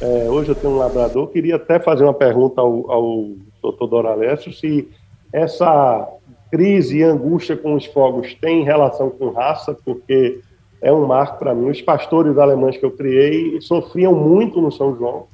É, 0.00 0.30
hoje 0.30 0.50
eu 0.50 0.54
tenho 0.54 0.74
um 0.74 0.78
labrador. 0.78 1.28
Queria 1.28 1.56
até 1.56 1.78
fazer 1.78 2.04
uma 2.04 2.14
pergunta 2.14 2.60
ao, 2.60 2.90
ao 2.90 3.28
doutor 3.60 3.86
Doralécio 3.86 4.52
se 4.52 4.88
essa 5.32 6.08
crise 6.50 6.98
e 6.98 7.02
angústia 7.02 7.56
com 7.56 7.74
os 7.74 7.84
fogos 7.84 8.34
tem 8.34 8.64
relação 8.64 9.10
com 9.10 9.30
raça, 9.30 9.76
porque 9.84 10.40
é 10.80 10.92
um 10.92 11.06
marco 11.06 11.38
para 11.38 11.54
mim. 11.54 11.70
Os 11.70 11.80
pastores 11.80 12.38
alemães 12.38 12.76
que 12.76 12.84
eu 12.84 12.90
criei 12.90 13.60
sofriam 13.60 14.14
muito 14.14 14.60
no 14.60 14.70
São 14.70 14.96
João, 14.96 15.26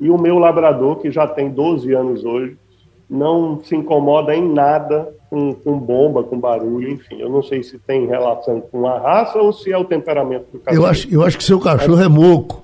e 0.00 0.10
o 0.10 0.18
meu 0.18 0.38
labrador, 0.38 0.96
que 0.96 1.10
já 1.10 1.26
tem 1.28 1.48
12 1.48 1.92
anos 1.92 2.24
hoje, 2.24 2.56
não 3.08 3.60
se 3.62 3.76
incomoda 3.76 4.34
em 4.34 4.52
nada 4.52 5.14
com, 5.30 5.54
com, 5.54 5.78
bomba, 5.78 6.24
com 6.24 6.38
barulho, 6.38 6.90
enfim. 6.90 7.20
Eu 7.20 7.28
não 7.28 7.42
sei 7.42 7.62
se 7.62 7.78
tem 7.78 8.06
relação 8.06 8.60
com 8.60 8.86
a 8.86 8.98
raça 8.98 9.38
ou 9.38 9.52
se 9.52 9.70
é 9.70 9.78
o 9.78 9.84
temperamento 9.84 10.46
do 10.52 10.58
cachorro. 10.58 10.84
Eu 10.84 10.90
acho, 10.90 11.14
eu 11.14 11.22
acho 11.22 11.38
que 11.38 11.44
seu 11.44 11.60
cachorro 11.60 12.00
é, 12.00 12.06
é 12.06 12.08
moco. 12.08 12.62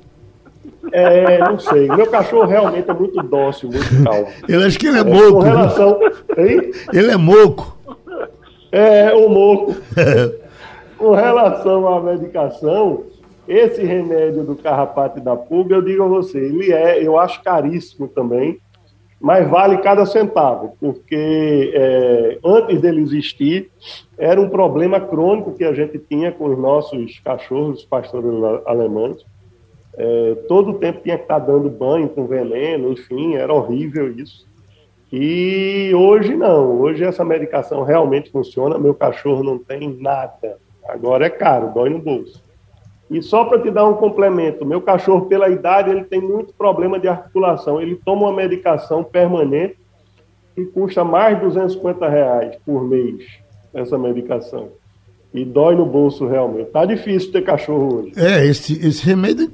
É, 0.90 1.38
não 1.38 1.58
sei. 1.58 1.86
Meu 1.86 2.06
cachorro 2.06 2.46
realmente 2.46 2.90
é 2.90 2.94
muito 2.94 3.22
dócil, 3.22 3.68
muito 3.68 4.02
calmo. 4.02 4.26
Eu 4.48 4.66
acho 4.66 4.78
que 4.78 4.86
ele 4.86 4.96
é, 4.96 5.00
é 5.00 5.04
moco. 5.04 5.32
Com 5.32 5.40
relação... 5.40 6.00
Ele 6.92 7.10
é 7.10 7.16
moco. 7.16 7.78
É, 8.72 9.12
o 9.12 9.28
moco. 9.28 9.76
com 10.98 11.12
relação 11.12 11.88
à 11.88 12.00
medicação, 12.00 13.04
esse 13.46 13.82
remédio 13.82 14.44
do 14.44 14.56
carrapato 14.56 15.18
e 15.18 15.22
da 15.22 15.36
pulga, 15.36 15.76
eu 15.76 15.82
digo 15.82 16.02
a 16.02 16.08
você, 16.08 16.38
ele 16.38 16.72
é, 16.72 17.02
eu 17.02 17.18
acho 17.18 17.42
caríssimo 17.42 18.08
também 18.08 18.60
mas 19.20 19.48
vale 19.50 19.78
cada 19.78 20.06
centavo, 20.06 20.76
porque 20.80 21.72
é, 21.74 22.38
antes 22.44 22.80
dele 22.80 23.00
existir, 23.00 23.70
era 24.16 24.40
um 24.40 24.48
problema 24.48 25.00
crônico 25.00 25.52
que 25.52 25.64
a 25.64 25.72
gente 25.72 25.98
tinha 25.98 26.30
com 26.30 26.46
os 26.46 26.58
nossos 26.58 27.18
cachorros, 27.20 27.80
os 27.80 27.84
pastores 27.84 28.30
alemães. 28.64 29.24
É, 29.96 30.36
todo 30.46 30.70
o 30.70 30.74
tempo 30.74 31.00
tinha 31.02 31.16
que 31.16 31.24
estar 31.24 31.40
dando 31.40 31.68
banho 31.68 32.08
com 32.08 32.26
veneno, 32.26 32.92
enfim, 32.92 33.34
era 33.34 33.52
horrível 33.52 34.12
isso. 34.12 34.46
E 35.12 35.90
hoje 35.94 36.36
não, 36.36 36.80
hoje 36.80 37.02
essa 37.02 37.24
medicação 37.24 37.82
realmente 37.82 38.30
funciona, 38.30 38.78
meu 38.78 38.94
cachorro 38.94 39.42
não 39.42 39.58
tem 39.58 39.88
nada. 40.00 40.58
Agora 40.88 41.26
é 41.26 41.30
caro, 41.30 41.72
dói 41.74 41.90
no 41.90 41.98
bolso. 41.98 42.42
E 43.10 43.22
só 43.22 43.44
para 43.44 43.60
te 43.60 43.70
dar 43.70 43.86
um 43.86 43.94
complemento, 43.94 44.66
meu 44.66 44.80
cachorro, 44.80 45.26
pela 45.26 45.48
idade, 45.48 45.90
ele 45.90 46.04
tem 46.04 46.20
muito 46.20 46.52
problema 46.54 46.98
de 46.98 47.08
articulação. 47.08 47.80
Ele 47.80 47.96
toma 47.96 48.28
uma 48.28 48.36
medicação 48.36 49.02
permanente 49.02 49.78
que 50.54 50.64
custa 50.66 51.04
mais 51.04 51.36
de 51.36 51.44
250 51.44 52.08
reais 52.08 52.56
por 52.66 52.84
mês, 52.84 53.24
essa 53.72 53.96
medicação. 53.96 54.70
E 55.32 55.44
dói 55.44 55.74
no 55.74 55.86
bolso 55.86 56.26
realmente. 56.26 56.70
Tá 56.70 56.84
difícil 56.84 57.32
ter 57.32 57.42
cachorro 57.42 58.00
hoje. 58.00 58.12
É, 58.16 58.44
esse, 58.46 58.74
esse 58.86 59.04
remédio 59.04 59.48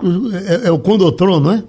é, 0.65 0.69
é 0.69 0.71
o 0.73 0.79
Condotron, 0.79 1.41
não 1.41 1.53
é? 1.53 1.65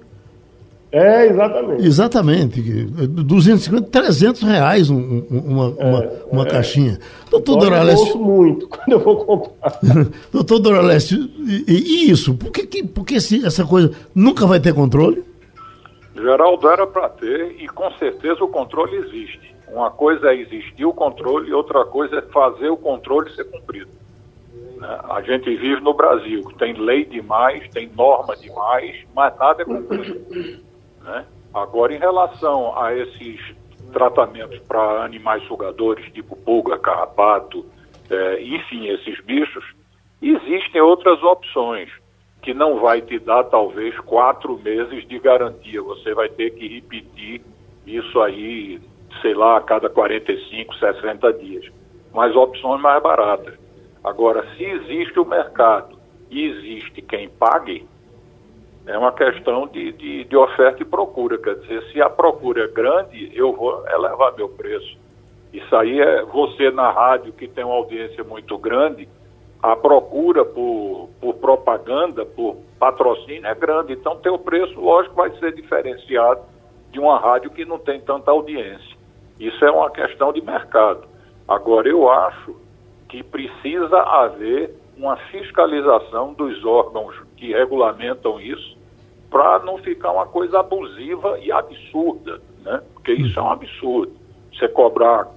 É, 0.96 1.26
exatamente. 1.26 1.86
Exatamente. 1.86 2.62
250, 2.62 3.90
300 3.90 4.42
reais 4.42 4.88
um, 4.88 4.96
um, 4.96 5.26
uma, 5.30 5.74
é, 5.76 5.84
uma, 5.84 6.12
uma 6.32 6.42
é. 6.44 6.50
caixinha. 6.50 6.98
Doutor 7.30 7.58
Doraleste. 7.58 8.10
Eu 8.12 8.18
muito 8.18 8.66
quando 8.72 8.92
eu 8.92 9.00
vou 9.00 9.16
comprar. 9.26 9.78
Doutor 10.32 10.58
Doraleste, 10.58 11.16
e, 11.46 11.64
e, 11.68 12.10
isso? 12.10 12.34
Por 12.34 12.50
que, 12.50 12.66
que, 12.66 12.82
por 12.82 13.04
que 13.04 13.16
essa 13.16 13.66
coisa 13.66 13.92
nunca 14.14 14.46
vai 14.46 14.58
ter 14.58 14.72
controle? 14.72 15.22
Geraldo, 16.14 16.66
era 16.66 16.86
para 16.86 17.10
ter 17.10 17.56
e 17.60 17.68
com 17.68 17.90
certeza 17.98 18.42
o 18.42 18.48
controle 18.48 18.96
existe. 18.96 19.54
Uma 19.68 19.90
coisa 19.90 20.28
é 20.28 20.40
existir 20.40 20.86
o 20.86 20.94
controle 20.94 21.50
e 21.50 21.52
outra 21.52 21.84
coisa 21.84 22.16
é 22.16 22.22
fazer 22.22 22.70
o 22.70 22.76
controle 22.78 23.30
ser 23.34 23.44
cumprido. 23.44 23.90
Né? 24.78 24.98
A 25.10 25.20
gente 25.20 25.54
vive 25.56 25.82
no 25.82 25.92
Brasil, 25.92 26.42
que 26.42 26.56
tem 26.56 26.72
lei 26.72 27.04
demais, 27.04 27.68
tem 27.68 27.90
norma 27.94 28.34
demais, 28.34 28.96
mas 29.14 29.36
nada 29.36 29.60
é 29.60 29.64
cumprido. 29.66 30.64
Né? 31.06 31.24
Agora, 31.54 31.94
em 31.94 31.98
relação 31.98 32.76
a 32.76 32.94
esses 32.94 33.40
tratamentos 33.92 34.58
para 34.60 35.04
animais 35.04 35.42
sugadores, 35.44 36.12
tipo 36.12 36.36
pulga, 36.36 36.78
carrapato, 36.78 37.64
é, 38.10 38.42
enfim, 38.42 38.88
esses 38.88 39.18
bichos, 39.24 39.64
existem 40.20 40.80
outras 40.80 41.22
opções 41.22 41.88
que 42.42 42.52
não 42.52 42.78
vai 42.78 43.00
te 43.00 43.18
dar 43.18 43.44
talvez 43.44 43.98
quatro 44.00 44.58
meses 44.58 45.06
de 45.08 45.18
garantia. 45.18 45.82
Você 45.82 46.14
vai 46.14 46.28
ter 46.28 46.50
que 46.50 46.68
repetir 46.68 47.42
isso 47.86 48.20
aí, 48.20 48.80
sei 49.22 49.34
lá, 49.34 49.56
a 49.56 49.60
cada 49.60 49.88
45, 49.88 50.74
60 50.76 51.32
dias. 51.34 51.66
Mas 52.12 52.34
opções 52.36 52.80
mais 52.80 53.02
baratas. 53.02 53.54
Agora, 54.04 54.46
se 54.56 54.64
existe 54.64 55.18
o 55.18 55.24
mercado 55.24 55.98
e 56.30 56.44
existe 56.44 57.02
quem 57.02 57.28
pague, 57.28 57.86
é 58.86 58.96
uma 58.96 59.12
questão 59.12 59.66
de, 59.66 59.92
de, 59.92 60.24
de, 60.24 60.36
oferta 60.36 60.82
e 60.82 60.86
procura. 60.86 61.36
Quer 61.38 61.56
dizer, 61.56 61.82
se 61.92 62.00
a 62.00 62.08
procura 62.08 62.64
é 62.64 62.68
grande, 62.68 63.30
eu 63.34 63.52
vou 63.52 63.84
elevar 63.88 64.34
meu 64.36 64.48
preço. 64.48 64.96
Isso 65.52 65.74
aí 65.74 66.00
é 66.00 66.22
você 66.22 66.70
na 66.70 66.90
rádio 66.90 67.32
que 67.32 67.48
tem 67.48 67.64
uma 67.64 67.74
audiência 67.74 68.22
muito 68.22 68.56
grande, 68.58 69.08
a 69.62 69.74
procura 69.74 70.44
por, 70.44 71.08
por 71.20 71.34
propaganda, 71.34 72.24
por 72.24 72.56
patrocínio 72.78 73.46
é 73.46 73.54
grande. 73.54 73.94
Então, 73.94 74.16
teu 74.16 74.38
preço, 74.38 74.78
lógico, 74.78 75.16
vai 75.16 75.30
ser 75.38 75.52
diferenciado 75.54 76.42
de 76.92 77.00
uma 77.00 77.18
rádio 77.18 77.50
que 77.50 77.64
não 77.64 77.78
tem 77.78 78.00
tanta 78.00 78.30
audiência. 78.30 78.96
Isso 79.40 79.64
é 79.64 79.70
uma 79.70 79.90
questão 79.90 80.32
de 80.32 80.40
mercado. 80.40 81.08
Agora, 81.48 81.88
eu 81.88 82.08
acho 82.08 82.56
que 83.08 83.22
precisa 83.22 83.98
haver 83.98 84.74
uma 84.96 85.16
fiscalização 85.30 86.32
dos 86.32 86.64
órgãos 86.64 87.14
que 87.36 87.52
regulamentam 87.52 88.40
isso 88.40 88.76
para 89.30 89.58
não 89.60 89.78
ficar 89.78 90.12
uma 90.12 90.26
coisa 90.26 90.60
abusiva 90.60 91.38
e 91.40 91.52
absurda, 91.52 92.40
né? 92.64 92.80
Porque 92.94 93.12
isso 93.12 93.38
é 93.38 93.42
um 93.42 93.50
absurdo. 93.50 94.12
Você 94.52 94.68
cobrar 94.68 95.28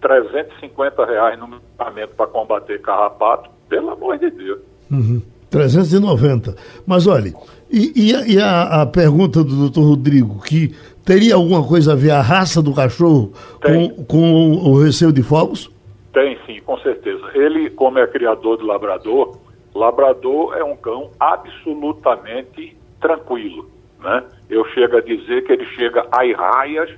350 0.00 1.04
reais 1.04 1.38
no 1.38 1.48
medicamento 1.48 2.14
para 2.16 2.26
combater 2.26 2.80
carrapato, 2.80 3.50
pelo 3.68 3.90
amor 3.90 4.18
de 4.18 4.30
Deus. 4.30 4.60
Uhum. 4.90 5.22
390. 5.50 6.56
Mas 6.86 7.06
olha, 7.06 7.32
e, 7.70 8.08
e, 8.08 8.14
a, 8.14 8.26
e 8.26 8.38
a, 8.38 8.82
a, 8.82 8.86
pergunta 8.86 9.44
do 9.44 9.56
doutor 9.56 9.82
Rodrigo, 9.82 10.42
que 10.42 10.74
teria 11.04 11.34
alguma 11.36 11.66
coisa 11.66 11.92
a 11.92 11.96
ver 11.96 12.10
a 12.10 12.20
raça 12.20 12.60
do 12.60 12.74
cachorro 12.74 13.32
com, 13.62 14.04
com 14.04 14.52
o 14.52 14.82
receio 14.82 15.12
de 15.12 15.22
fogos? 15.22 15.70
Tem 16.12 16.36
com 16.64 16.78
certeza. 16.78 17.30
Ele, 17.34 17.70
como 17.70 17.98
é 17.98 18.06
criador 18.06 18.58
de 18.58 18.64
labrador, 18.64 19.36
labrador 19.74 20.56
é 20.56 20.64
um 20.64 20.76
cão 20.76 21.10
absolutamente 21.18 22.76
tranquilo. 23.00 23.68
Né? 24.00 24.24
Eu 24.48 24.64
chego 24.66 24.96
a 24.96 25.00
dizer 25.00 25.44
que 25.44 25.52
ele 25.52 25.66
chega 25.66 26.06
às 26.10 26.36
raias 26.36 26.90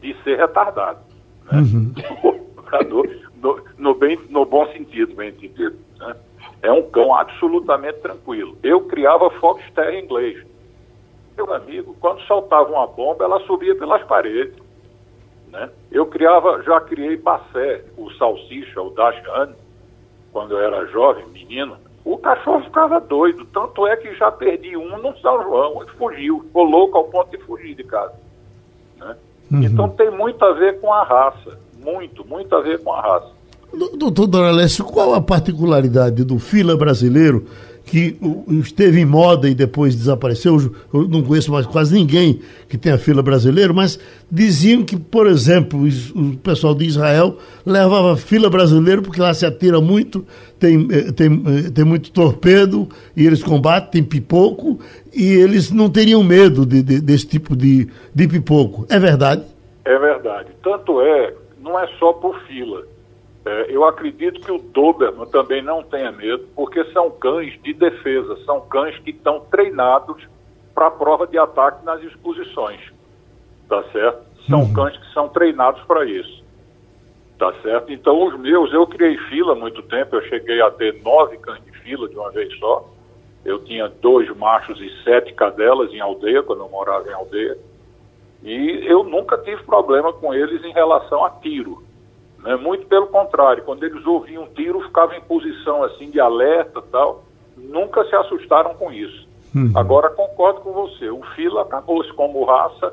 de 0.00 0.14
ser 0.22 0.38
retardado. 0.38 1.00
Né? 1.50 1.60
Uhum. 1.60 1.94
labrador, 2.56 3.08
no, 3.36 3.60
no, 3.78 3.94
bem, 3.94 4.18
no 4.30 4.44
bom 4.44 4.66
sentido, 4.68 5.14
bem 5.14 5.30
entendido. 5.30 5.76
Né? 5.98 6.16
É 6.62 6.72
um 6.72 6.82
cão 6.90 7.14
absolutamente 7.14 7.98
tranquilo. 8.00 8.56
Eu 8.62 8.82
criava 8.82 9.30
Foxterra 9.30 9.94
inglês. 9.94 10.44
Meu 11.36 11.52
amigo, 11.52 11.96
quando 12.00 12.20
soltava 12.22 12.70
uma 12.70 12.86
bomba, 12.86 13.24
ela 13.24 13.40
subia 13.40 13.74
pelas 13.74 14.02
paredes. 14.04 14.54
Né? 15.52 15.68
Eu 15.90 16.06
criava, 16.06 16.62
já 16.62 16.80
criei 16.80 17.16
Bassé, 17.16 17.84
o 17.96 18.10
salsicha, 18.12 18.80
o 18.80 18.90
Dachshund, 18.90 19.52
quando 20.32 20.52
eu 20.52 20.60
era 20.60 20.86
jovem, 20.86 21.26
menino. 21.28 21.76
O 22.04 22.16
cachorro 22.16 22.64
ficava 22.64 22.98
doido, 22.98 23.44
tanto 23.52 23.86
é 23.86 23.94
que 23.96 24.12
já 24.14 24.32
perdi 24.32 24.76
um 24.76 24.96
no 24.96 25.16
São 25.18 25.42
João, 25.42 25.82
ele 25.82 25.90
fugiu, 25.92 26.40
ficou 26.40 26.64
louco 26.64 26.96
ao 26.96 27.04
ponto 27.04 27.30
de 27.30 27.44
fugir 27.44 27.74
de 27.76 27.84
casa. 27.84 28.14
Né? 28.98 29.14
Uhum. 29.52 29.62
Então 29.62 29.88
tem 29.90 30.10
muito 30.10 30.42
a 30.42 30.52
ver 30.52 30.80
com 30.80 30.92
a 30.92 31.04
raça, 31.04 31.58
muito, 31.78 32.26
muito 32.26 32.56
a 32.56 32.60
ver 32.60 32.82
com 32.82 32.92
a 32.92 33.00
raça. 33.00 33.30
Doutor 33.96 34.26
Doralécio, 34.26 34.84
qual 34.84 35.14
a 35.14 35.20
particularidade 35.20 36.24
do 36.24 36.38
fila 36.38 36.76
brasileiro 36.76 37.46
que 37.84 38.16
esteve 38.60 39.00
em 39.00 39.04
moda 39.04 39.48
e 39.48 39.54
depois 39.54 39.94
desapareceu. 39.94 40.56
Eu 40.92 41.08
não 41.08 41.22
conheço 41.22 41.50
mais 41.50 41.66
quase 41.66 41.94
ninguém 41.94 42.40
que 42.68 42.78
tenha 42.78 42.96
fila 42.96 43.22
brasileiro, 43.22 43.74
mas 43.74 43.98
diziam 44.30 44.84
que, 44.84 44.96
por 44.96 45.26
exemplo, 45.26 45.80
o 46.14 46.36
pessoal 46.38 46.74
de 46.74 46.84
Israel 46.84 47.36
levava 47.66 48.16
fila 48.16 48.48
brasileiro 48.48 49.02
porque 49.02 49.20
lá 49.20 49.34
se 49.34 49.44
atira 49.44 49.80
muito, 49.80 50.24
tem, 50.58 50.88
eh, 50.90 51.12
tem, 51.12 51.42
eh, 51.46 51.70
tem 51.70 51.84
muito 51.84 52.10
torpedo 52.12 52.88
e 53.16 53.26
eles 53.26 53.42
combatem, 53.42 53.90
tem 53.90 54.04
pipoco 54.04 54.78
e 55.12 55.24
eles 55.24 55.70
não 55.70 55.90
teriam 55.90 56.22
medo 56.22 56.64
de, 56.64 56.82
de, 56.82 57.00
desse 57.00 57.26
tipo 57.26 57.56
de, 57.56 57.88
de 58.14 58.28
pipoco. 58.28 58.86
É 58.88 58.98
verdade? 58.98 59.42
É 59.84 59.98
verdade. 59.98 60.50
Tanto 60.62 61.00
é, 61.00 61.34
não 61.60 61.78
é 61.78 61.86
só 61.98 62.12
por 62.12 62.40
fila 62.46 62.84
é, 63.44 63.66
eu 63.68 63.84
acredito 63.84 64.40
que 64.40 64.52
o 64.52 64.58
Doberman 64.58 65.26
também 65.26 65.62
não 65.62 65.82
tenha 65.82 66.12
medo, 66.12 66.46
porque 66.54 66.84
são 66.92 67.10
cães 67.10 67.60
de 67.62 67.72
defesa, 67.72 68.36
são 68.44 68.60
cães 68.60 68.96
que 69.00 69.10
estão 69.10 69.40
treinados 69.50 70.24
para 70.72 70.86
a 70.86 70.90
prova 70.90 71.26
de 71.26 71.36
ataque 71.36 71.84
nas 71.84 72.00
exposições. 72.02 72.80
Tá 73.68 73.82
certo? 73.90 74.22
São 74.48 74.60
uhum. 74.60 74.72
cães 74.72 74.96
que 74.96 75.12
são 75.12 75.28
treinados 75.28 75.82
para 75.84 76.04
isso. 76.04 76.42
Tá 77.36 77.52
certo? 77.62 77.92
Então, 77.92 78.24
os 78.24 78.38
meus, 78.38 78.72
eu 78.72 78.86
criei 78.86 79.16
fila 79.28 79.52
há 79.52 79.56
muito 79.56 79.82
tempo, 79.82 80.14
eu 80.14 80.22
cheguei 80.22 80.60
a 80.62 80.70
ter 80.70 81.02
nove 81.02 81.36
cães 81.38 81.64
de 81.64 81.72
fila 81.80 82.08
de 82.08 82.16
uma 82.16 82.30
vez 82.30 82.56
só. 82.58 82.88
Eu 83.44 83.64
tinha 83.64 83.88
dois 83.88 84.28
machos 84.36 84.80
e 84.80 85.02
sete 85.02 85.32
cadelas 85.32 85.92
em 85.92 86.00
aldeia, 86.00 86.44
quando 86.44 86.60
eu 86.60 86.68
morava 86.68 87.08
em 87.08 87.12
aldeia. 87.12 87.58
E 88.44 88.84
eu 88.86 89.02
nunca 89.02 89.36
tive 89.38 89.64
problema 89.64 90.12
com 90.12 90.32
eles 90.32 90.64
em 90.64 90.72
relação 90.72 91.24
a 91.24 91.30
tiro. 91.30 91.82
Né? 92.42 92.56
Muito 92.56 92.86
pelo 92.86 93.06
contrário, 93.06 93.62
quando 93.64 93.84
eles 93.84 94.04
ouviam 94.06 94.44
um 94.44 94.46
tiro, 94.46 94.80
ficavam 94.82 95.16
em 95.16 95.20
posição 95.20 95.82
assim 95.84 96.10
de 96.10 96.20
alerta 96.20 96.82
tal. 96.90 97.24
Nunca 97.56 98.04
se 98.04 98.14
assustaram 98.14 98.74
com 98.74 98.92
isso. 98.92 99.28
Uhum. 99.54 99.72
Agora 99.74 100.10
concordo 100.10 100.60
com 100.60 100.72
você, 100.72 101.10
o 101.10 101.22
fila 101.34 101.62
acabou-se 101.62 102.10
como 102.14 102.44
raça, 102.44 102.92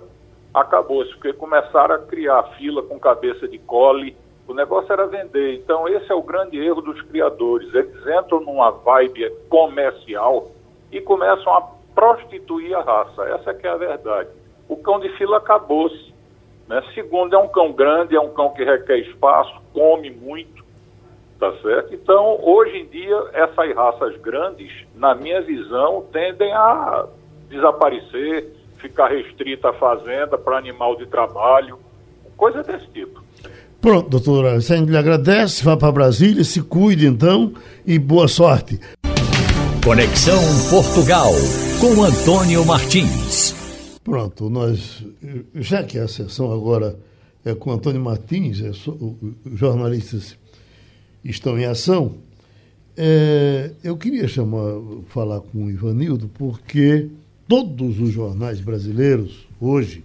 acabou-se, 0.53 1.11
porque 1.13 1.31
começaram 1.31 1.95
a 1.95 1.99
criar 1.99 2.43
fila 2.57 2.83
com 2.83 2.99
cabeça 2.99 3.47
de 3.47 3.57
cole, 3.59 4.15
o 4.49 4.53
negócio 4.53 4.91
era 4.91 5.05
vender. 5.05 5.55
Então 5.55 5.87
esse 5.87 6.11
é 6.11 6.15
o 6.15 6.23
grande 6.23 6.57
erro 6.57 6.81
dos 6.81 6.99
criadores. 7.03 7.73
Eles 7.73 7.95
entram 8.01 8.41
numa 8.41 8.71
vibe 8.71 9.29
comercial 9.47 10.51
e 10.91 10.99
começam 10.99 11.53
a 11.53 11.61
prostituir 11.93 12.75
a 12.75 12.81
raça. 12.81 13.23
Essa 13.29 13.51
é 13.51 13.53
que 13.53 13.67
é 13.67 13.69
a 13.69 13.77
verdade. 13.77 14.29
O 14.67 14.75
cão 14.75 14.99
de 14.99 15.09
fila 15.17 15.37
acabou-se. 15.37 16.13
Né? 16.69 16.83
Segundo, 16.93 17.35
é 17.35 17.39
um 17.39 17.47
cão 17.47 17.73
grande, 17.73 18.15
é 18.15 18.21
um 18.21 18.29
cão 18.29 18.51
que 18.51 18.63
requer 18.63 18.99
espaço, 18.99 19.51
come 19.73 20.11
muito, 20.11 20.63
tá 21.39 21.51
certo? 21.63 21.95
Então, 21.95 22.39
hoje 22.43 22.77
em 22.77 22.85
dia, 22.85 23.17
essas 23.33 23.75
raças 23.75 24.15
grandes, 24.21 24.71
na 24.95 25.15
minha 25.15 25.41
visão, 25.41 26.05
tendem 26.13 26.53
a 26.53 27.07
desaparecer, 27.49 28.53
ficar 28.77 29.07
restrita 29.07 29.69
à 29.69 29.73
fazenda 29.73 30.37
para 30.37 30.59
animal 30.59 30.95
de 30.95 31.07
trabalho, 31.07 31.79
coisa 32.37 32.61
desse 32.61 32.85
tipo. 32.91 33.19
Pronto, 33.81 34.09
doutora, 34.09 34.53
a 34.53 34.59
gente 34.59 34.91
lhe 34.91 34.97
agradece, 34.97 35.63
vá 35.63 35.75
para 35.75 35.91
Brasília, 35.91 36.43
se 36.43 36.61
cuide 36.61 37.07
então 37.07 37.53
e 37.85 37.97
boa 37.97 38.27
sorte. 38.27 38.79
Conexão 39.83 40.39
Portugal 40.69 41.31
com 41.79 42.03
Antônio 42.03 42.63
Martins. 42.65 43.58
Pronto, 44.09 44.49
nós, 44.49 45.05
já 45.53 45.83
que 45.83 45.99
a 45.99 46.07
sessão 46.07 46.51
agora 46.51 46.97
é 47.45 47.53
com 47.53 47.71
Antônio 47.71 48.01
Martins, 48.01 48.59
é, 48.59 48.71
os 48.71 49.15
jornalistas 49.53 50.35
estão 51.23 51.59
em 51.59 51.65
ação, 51.65 52.15
é, 52.97 53.69
eu 53.83 53.95
queria 53.95 54.27
chamar, 54.27 54.81
falar 55.09 55.41
com 55.41 55.65
o 55.65 55.69
Ivanildo, 55.69 56.27
porque 56.27 57.07
todos 57.47 57.99
os 57.99 58.11
jornais 58.11 58.59
brasileiros, 58.59 59.47
hoje, 59.61 60.03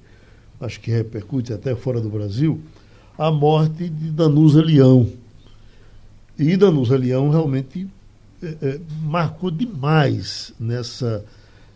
acho 0.60 0.78
que 0.80 0.90
repercute 0.90 1.54
até 1.54 1.74
fora 1.74 1.98
do 1.98 2.10
Brasil, 2.10 2.60
a 3.16 3.30
morte 3.30 3.88
de 3.88 4.10
Danusa 4.10 4.62
Leão. 4.62 5.10
E 6.38 6.58
Danusa 6.58 6.98
Leão 6.98 7.30
realmente 7.30 7.88
é, 8.42 8.54
é, 8.60 8.80
marcou 9.02 9.50
demais 9.50 10.52
nessa 10.60 11.24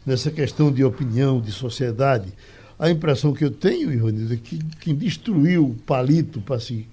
nessa 0.09 0.31
questão 0.31 0.73
de 0.73 0.83
opinião, 0.83 1.39
de 1.39 1.53
sociedade. 1.53 2.33
a 2.79 2.91
impressão 2.91 3.35
que 3.35 3.45
eu 3.45 3.51
tenho, 3.51 3.93
Ivanildo, 3.93 4.33
é 4.33 4.37
que 4.39 4.59
quem 4.81 4.95
destruiu 4.95 5.67
o 5.67 5.75
palito 5.75 6.41
para 6.41 6.59
se 6.59 6.87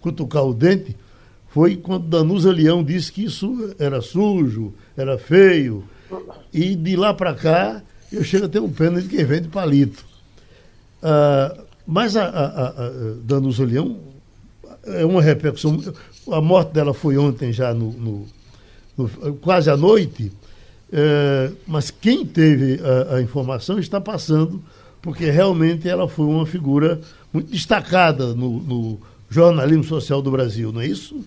cutucar 0.00 0.44
o 0.44 0.54
dente 0.54 0.96
foi 1.48 1.76
quando 1.76 2.06
Danusa 2.06 2.50
Leão 2.50 2.82
disse 2.82 3.12
que 3.12 3.24
isso 3.24 3.74
era 3.78 4.00
sujo, 4.00 4.72
era 4.96 5.18
feio. 5.18 5.84
E 6.52 6.74
de 6.74 6.96
lá 6.96 7.12
para 7.12 7.34
cá, 7.34 7.82
eu 8.10 8.24
chego 8.24 8.46
a 8.46 8.48
ter 8.48 8.60
um 8.60 8.70
pena 8.70 9.02
de 9.02 9.08
quem 9.08 9.24
vende 9.24 9.48
palito. 9.48 10.06
Ah, 11.02 11.56
mas 11.86 12.16
a, 12.16 12.24
a, 12.24 12.68
a 12.68 12.90
Danusa 13.22 13.64
Leão 13.64 13.98
é 14.84 15.04
uma 15.04 15.20
repercussão. 15.20 15.78
A 16.30 16.40
morte 16.40 16.72
dela 16.72 16.94
foi 16.94 17.18
ontem 17.18 17.52
já 17.52 17.74
no, 17.74 17.92
no, 17.92 18.26
no 18.96 19.34
quase 19.40 19.68
à 19.68 19.76
noite. 19.76 20.32
É, 20.92 21.50
mas 21.66 21.90
quem 21.90 22.24
teve 22.24 22.80
a, 22.82 23.16
a, 23.16 23.22
informação 23.22 23.78
está 23.78 24.00
passando, 24.00 24.62
porque 25.02 25.30
realmente 25.30 25.88
ela 25.88 26.08
foi 26.08 26.26
uma 26.26 26.46
figura 26.46 27.00
muito 27.32 27.50
destacada 27.50 28.34
no, 28.34 28.60
no, 28.60 29.00
jornalismo 29.28 29.84
social 29.84 30.22
do 30.22 30.30
Brasil, 30.30 30.72
não 30.72 30.80
é 30.80 30.86
isso? 30.86 31.22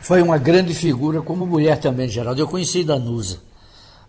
Foi 0.00 0.22
uma 0.22 0.38
grande 0.38 0.72
figura, 0.72 1.20
como 1.20 1.44
mulher 1.44 1.78
também, 1.78 2.08
Geraldo. 2.08 2.40
Eu 2.40 2.46
conheci 2.46 2.84
Danusa. 2.84 3.38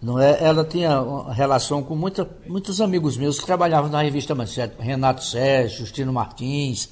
Não 0.02 0.20
é? 0.20 0.44
Ela 0.44 0.64
tinha 0.64 1.02
relação 1.32 1.82
com 1.82 1.96
muita, 1.96 2.30
muitos 2.46 2.80
amigos 2.80 3.18
meus 3.18 3.40
que 3.40 3.46
trabalhavam 3.46 3.90
na 3.90 4.04
revista 4.04 4.36
Manchete, 4.36 4.76
Renato 4.78 5.24
Sérgio, 5.24 5.80
Justino 5.80 6.14
Martins. 6.14 6.90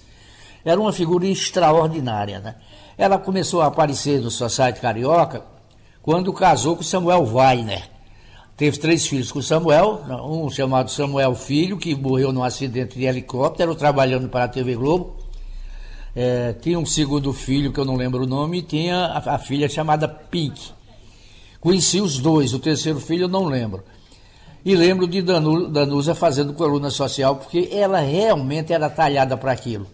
Era 0.65 0.79
uma 0.79 0.91
figura 0.91 1.27
extraordinária. 1.27 2.39
Né? 2.39 2.55
Ela 2.97 3.19
começou 3.19 3.61
a 3.61 3.67
aparecer 3.67 4.19
no 4.21 4.31
Society 4.31 4.79
Carioca 4.79 5.52
quando 6.03 6.33
casou 6.33 6.75
com 6.75 6.83
Samuel 6.83 7.25
Weiner. 7.33 7.89
Teve 8.57 8.77
três 8.77 9.07
filhos 9.07 9.31
com 9.31 9.41
Samuel, 9.41 10.03
um 10.27 10.49
chamado 10.49 10.91
Samuel 10.91 11.33
Filho, 11.33 11.77
que 11.77 11.95
morreu 11.95 12.31
num 12.31 12.43
acidente 12.43 12.99
de 12.99 13.05
helicóptero 13.05 13.73
trabalhando 13.73 14.27
para 14.29 14.43
a 14.43 14.47
TV 14.47 14.75
Globo. 14.75 15.15
É, 16.15 16.53
tinha 16.61 16.77
um 16.77 16.85
segundo 16.85 17.33
filho, 17.33 17.71
que 17.71 17.79
eu 17.79 17.85
não 17.85 17.95
lembro 17.95 18.23
o 18.23 18.27
nome, 18.27 18.59
e 18.59 18.61
tinha 18.61 18.97
a, 18.97 19.35
a 19.35 19.39
filha 19.39 19.67
chamada 19.67 20.07
Pink. 20.07 20.71
Conheci 21.59 21.99
os 21.99 22.19
dois, 22.19 22.53
o 22.53 22.59
terceiro 22.59 22.99
filho 22.99 23.23
eu 23.23 23.29
não 23.29 23.45
lembro. 23.45 23.81
E 24.63 24.75
lembro 24.75 25.07
de 25.07 25.21
Danu, 25.21 25.69
Danusa 25.69 26.13
fazendo 26.13 26.53
coluna 26.53 26.91
social, 26.91 27.37
porque 27.37 27.69
ela 27.71 28.01
realmente 28.01 28.73
era 28.73 28.89
talhada 28.89 29.35
para 29.37 29.53
aquilo. 29.53 29.87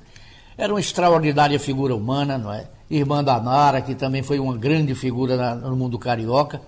Era 0.57 0.73
uma 0.73 0.79
extraordinária 0.79 1.59
figura 1.59 1.95
humana, 1.95 2.37
não 2.37 2.51
é? 2.51 2.67
Irmã 2.89 3.23
da 3.23 3.39
Nara, 3.39 3.81
que 3.81 3.93
também 3.93 4.23
foi 4.23 4.39
uma 4.39 4.57
grande 4.57 4.95
figura 4.95 5.37
na, 5.37 5.55
no 5.55 5.75
mundo 5.75 5.99
carioca. 5.99 6.61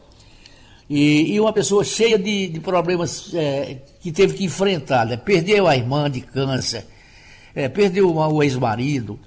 E, 0.90 1.34
e, 1.34 1.40
uma 1.40 1.54
pessoa 1.54 1.84
cheia 1.84 2.20
de, 2.20 2.50
de 2.50 2.60
problemas 2.60 3.34
é, 3.34 3.78
que 4.02 4.12
teve 4.12 4.34
que 4.34 4.44
enfrentar. 4.44 5.06
Né? 5.06 5.18
Perdeu 5.18 5.68
a 5.68 5.76
irmã 5.76 6.12
de 6.12 6.22
câncer, 6.22 6.86
é, 7.56 7.70
perdeu 7.70 8.14
o 8.14 8.44
ex-marido, 8.44 9.18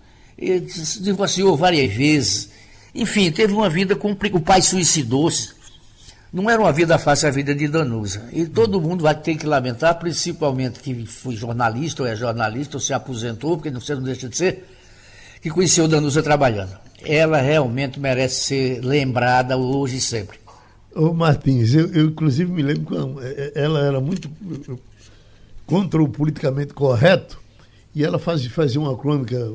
divorciou 1.01 1.57
várias 1.57 1.92
vezes. 1.92 2.51
Enfim, 2.95 3.30
teve 3.32 3.55
uma 3.55 3.70
vida 3.70 3.97
complicada. 3.97 4.42
O 4.42 4.45
pai 4.45 4.61
suicidou-se. 4.61 5.55
Não 6.30 6.51
era 6.51 6.61
uma 6.61 6.72
vida 6.72 6.99
fácil 6.99 7.28
a 7.28 7.30
vida 7.30 7.55
de 7.55 7.66
Danusa. 7.66 8.28
E 8.32 8.45
todo 8.45 8.80
mundo 8.80 9.03
vai 9.03 9.14
ter 9.14 9.36
que 9.36 9.47
lamentar, 9.47 9.99
principalmente 9.99 10.80
que 10.80 11.07
foi 11.07 11.34
jornalista, 11.34 12.03
ou 12.03 12.09
é 12.09 12.14
jornalista, 12.14 12.76
ou 12.76 12.80
se 12.80 12.92
aposentou, 12.92 13.57
porque 13.57 13.70
você 13.70 13.95
não 13.95 14.03
deixa 14.03 14.28
de 14.28 14.36
ser, 14.36 14.68
que 15.40 15.49
conheceu 15.49 15.88
Danusa 15.88 16.22
trabalhando. 16.22 16.84
Ela 17.07 17.40
realmente 17.40 17.98
merece 18.00 18.44
ser 18.44 18.84
lembrada 18.84 19.57
hoje 19.57 19.96
e 19.96 20.00
sempre. 20.00 20.38
Ô 20.94 21.12
Martins, 21.12 21.74
eu, 21.74 21.92
eu 21.92 22.07
inclusive 22.07 22.50
me 22.50 22.62
lembro 22.62 22.84
quando 22.84 23.22
é, 23.22 23.32
é, 23.32 23.52
ela 23.55 23.80
era 23.80 24.00
muito 24.00 24.30
contra 25.66 26.02
o 26.02 26.09
politicamente 26.09 26.72
correto 26.72 27.40
e 27.94 28.05
ela 28.05 28.18
faz, 28.18 28.44
fazia 28.46 28.80
uma 28.80 28.96
crônica 28.96 29.52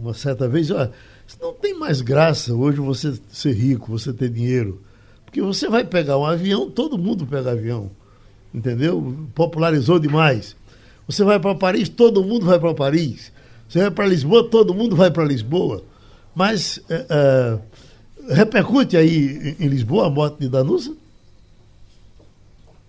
uma 0.00 0.14
certa 0.14 0.48
vez, 0.48 0.70
olha, 0.70 0.92
não 1.40 1.52
tem 1.52 1.78
mais 1.78 2.00
graça 2.00 2.54
hoje 2.54 2.78
você 2.78 3.14
ser 3.30 3.52
rico, 3.52 3.90
você 3.90 4.12
ter 4.12 4.30
dinheiro. 4.30 4.80
Porque 5.24 5.42
você 5.42 5.68
vai 5.68 5.84
pegar 5.84 6.16
um 6.16 6.24
avião, 6.24 6.70
todo 6.70 6.96
mundo 6.96 7.26
pega 7.26 7.50
avião. 7.50 7.90
Entendeu? 8.52 9.28
Popularizou 9.34 9.98
demais. 9.98 10.56
Você 11.06 11.22
vai 11.22 11.38
para 11.38 11.54
Paris, 11.54 11.88
todo 11.88 12.24
mundo 12.24 12.46
vai 12.46 12.58
para 12.58 12.72
Paris. 12.72 13.30
Você 13.68 13.80
vai 13.80 13.90
para 13.90 14.06
Lisboa, 14.06 14.48
todo 14.48 14.72
mundo 14.72 14.96
vai 14.96 15.10
para 15.10 15.24
Lisboa. 15.24 15.84
Mas 16.38 16.80
é, 16.88 17.04
é, 17.10 18.32
repercute 18.32 18.96
aí 18.96 19.56
em 19.58 19.66
Lisboa 19.66 20.06
a 20.06 20.10
morte 20.10 20.38
de 20.38 20.48
Danusa? 20.48 20.96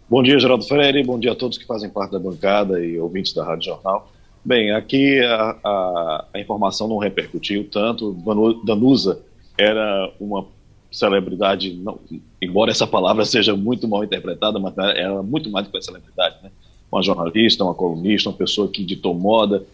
Bom 0.08 0.22
dia, 0.22 0.38
Geraldo 0.38 0.68
Freire. 0.68 1.04
Bom 1.04 1.18
dia 1.18 1.32
a 1.32 1.36
todos 1.36 1.58
que 1.58 1.66
fazem 1.66 1.90
parte 1.90 2.12
da 2.12 2.20
bancada 2.20 2.80
e 2.80 3.00
ouvintes 3.00 3.34
da 3.34 3.44
Rádio 3.44 3.66
Jornal. 3.66 4.08
Bem, 4.46 4.72
aqui 4.72 5.20
a, 5.22 5.56
a, 5.64 6.26
a 6.32 6.40
informação 6.40 6.88
não 6.88 7.00
repercutiu 7.00 7.68
tanto. 7.68 8.16
Danusa 8.64 9.20
era 9.58 10.14
uma 10.20 10.46
celebridade, 10.92 11.74
não, 11.74 12.00
embora 12.40 12.70
essa 12.70 12.86
palavra 12.86 13.26
seja 13.26 13.56
muito 13.56 13.88
mal 13.88 14.04
interpretada, 14.04 14.60
mas 14.60 14.78
era 14.78 15.24
muito 15.24 15.50
mais 15.50 15.66
do 15.66 15.72
que 15.72 15.82
celebridade, 15.82 16.36
né? 16.44 16.52
Uma 16.92 17.02
jornalista, 17.02 17.64
uma 17.64 17.74
colunista, 17.74 18.30
uma 18.30 18.38
pessoa 18.38 18.68
que 18.68 18.86
ditou 18.86 19.16
moda, 19.16 19.66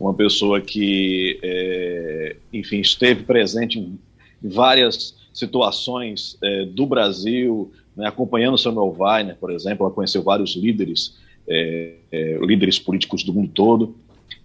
uma 0.00 0.14
pessoa 0.14 0.62
que, 0.62 1.38
é, 1.42 2.36
enfim, 2.50 2.80
esteve 2.80 3.22
presente 3.22 3.78
em 3.78 3.98
várias 4.42 5.14
situações 5.32 6.38
é, 6.42 6.64
do 6.64 6.86
Brasil, 6.86 7.70
né, 7.94 8.08
acompanhando 8.08 8.56
Samuel 8.56 8.96
Weiner, 8.98 9.36
por 9.36 9.50
exemplo, 9.50 9.84
ela 9.84 9.94
conheceu 9.94 10.22
vários 10.22 10.56
líderes, 10.56 11.18
é, 11.46 11.96
é 12.10 12.38
líderes 12.40 12.78
políticos 12.78 13.22
do 13.22 13.34
mundo 13.34 13.50
todo, 13.54 13.94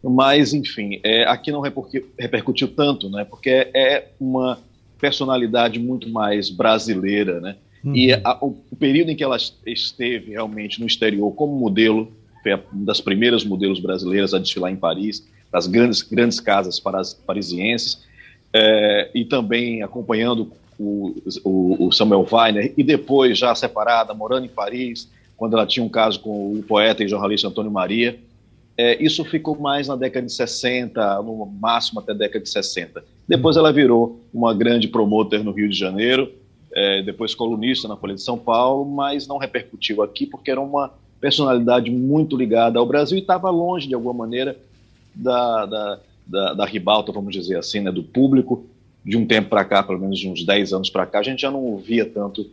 mas, 0.03 0.53
enfim, 0.53 0.99
é, 1.03 1.23
aqui 1.23 1.51
não 1.51 1.61
repercutiu 1.61 2.67
tanto, 2.67 3.09
né, 3.09 3.23
porque 3.23 3.49
é 3.49 4.09
uma 4.19 4.59
personalidade 4.99 5.79
muito 5.79 6.09
mais 6.09 6.49
brasileira, 6.49 7.39
né, 7.39 7.55
uhum. 7.81 7.95
e 7.95 8.11
a, 8.11 8.37
o, 8.41 8.57
o 8.69 8.75
período 8.75 9.09
em 9.09 9.15
que 9.15 9.23
ela 9.23 9.37
esteve 9.65 10.31
realmente 10.31 10.81
no 10.81 10.85
exterior 10.85 11.31
como 11.31 11.57
modelo, 11.57 12.11
foi 12.43 12.53
uma 12.53 12.85
das 12.85 12.99
primeiras 12.99 13.45
modelos 13.45 13.79
brasileiras 13.79 14.33
a 14.33 14.39
desfilar 14.39 14.71
em 14.71 14.75
Paris, 14.75 15.25
das 15.51 15.67
grandes, 15.67 16.01
grandes 16.01 16.39
casas 16.39 16.81
parisienses, 17.25 18.03
é, 18.53 19.11
e 19.13 19.25
também 19.25 19.83
acompanhando 19.83 20.51
o, 20.79 21.15
o, 21.43 21.87
o, 21.87 21.91
Samuel 21.91 22.25
Weiner, 22.29 22.73
e 22.77 22.83
depois, 22.83 23.37
já 23.37 23.53
separada, 23.55 24.13
morando 24.13 24.45
em 24.45 24.49
Paris, 24.49 25.09
quando 25.37 25.53
ela 25.53 25.65
tinha 25.65 25.85
um 25.85 25.89
caso 25.89 26.19
com 26.19 26.53
o 26.53 26.63
poeta 26.63 27.03
e 27.03 27.07
jornalista 27.07 27.47
Antônio 27.47 27.71
Maria. 27.71 28.17
É, 28.77 29.01
isso 29.01 29.23
ficou 29.23 29.57
mais 29.57 29.87
na 29.87 29.95
década 29.95 30.25
de 30.25 30.33
60, 30.33 31.21
no 31.21 31.45
máximo 31.45 32.01
até 32.01 32.11
a 32.11 32.15
década 32.15 32.43
de 32.43 32.49
60. 32.49 33.03
Depois 33.27 33.55
ela 33.55 33.71
virou 33.71 34.21
uma 34.33 34.53
grande 34.53 34.87
promotor 34.87 35.43
no 35.43 35.51
Rio 35.51 35.69
de 35.69 35.77
Janeiro, 35.77 36.31
é, 36.73 37.01
depois 37.01 37.33
colunista 37.33 37.87
na 37.87 37.95
Folha 37.95 38.15
de 38.15 38.21
São 38.21 38.37
Paulo, 38.37 38.85
mas 38.85 39.27
não 39.27 39.37
repercutiu 39.37 40.03
aqui 40.03 40.25
porque 40.25 40.51
era 40.51 40.59
uma 40.59 40.91
personalidade 41.21 41.89
muito 41.89 42.35
ligada 42.35 42.77
ao 42.77 42.85
Brasil 42.85 43.17
e 43.17 43.21
estava 43.21 43.49
longe, 43.49 43.87
de 43.87 43.95
alguma 43.95 44.13
maneira, 44.13 44.57
da, 45.15 45.65
da, 45.65 45.99
da, 46.27 46.53
da 46.53 46.65
ribalta, 46.65 47.11
vamos 47.11 47.33
dizer 47.33 47.57
assim, 47.57 47.79
né, 47.79 47.91
do 47.91 48.03
público. 48.03 48.65
De 49.03 49.15
um 49.15 49.25
tempo 49.25 49.49
para 49.49 49.63
cá, 49.63 49.83
pelo 49.83 49.99
menos 49.99 50.17
de 50.17 50.27
uns 50.27 50.43
10 50.43 50.73
anos 50.73 50.89
para 50.89 51.05
cá, 51.05 51.19
a 51.19 51.23
gente 51.23 51.41
já 51.41 51.51
não 51.51 51.63
ouvia 51.63 52.05
tanto, 52.05 52.49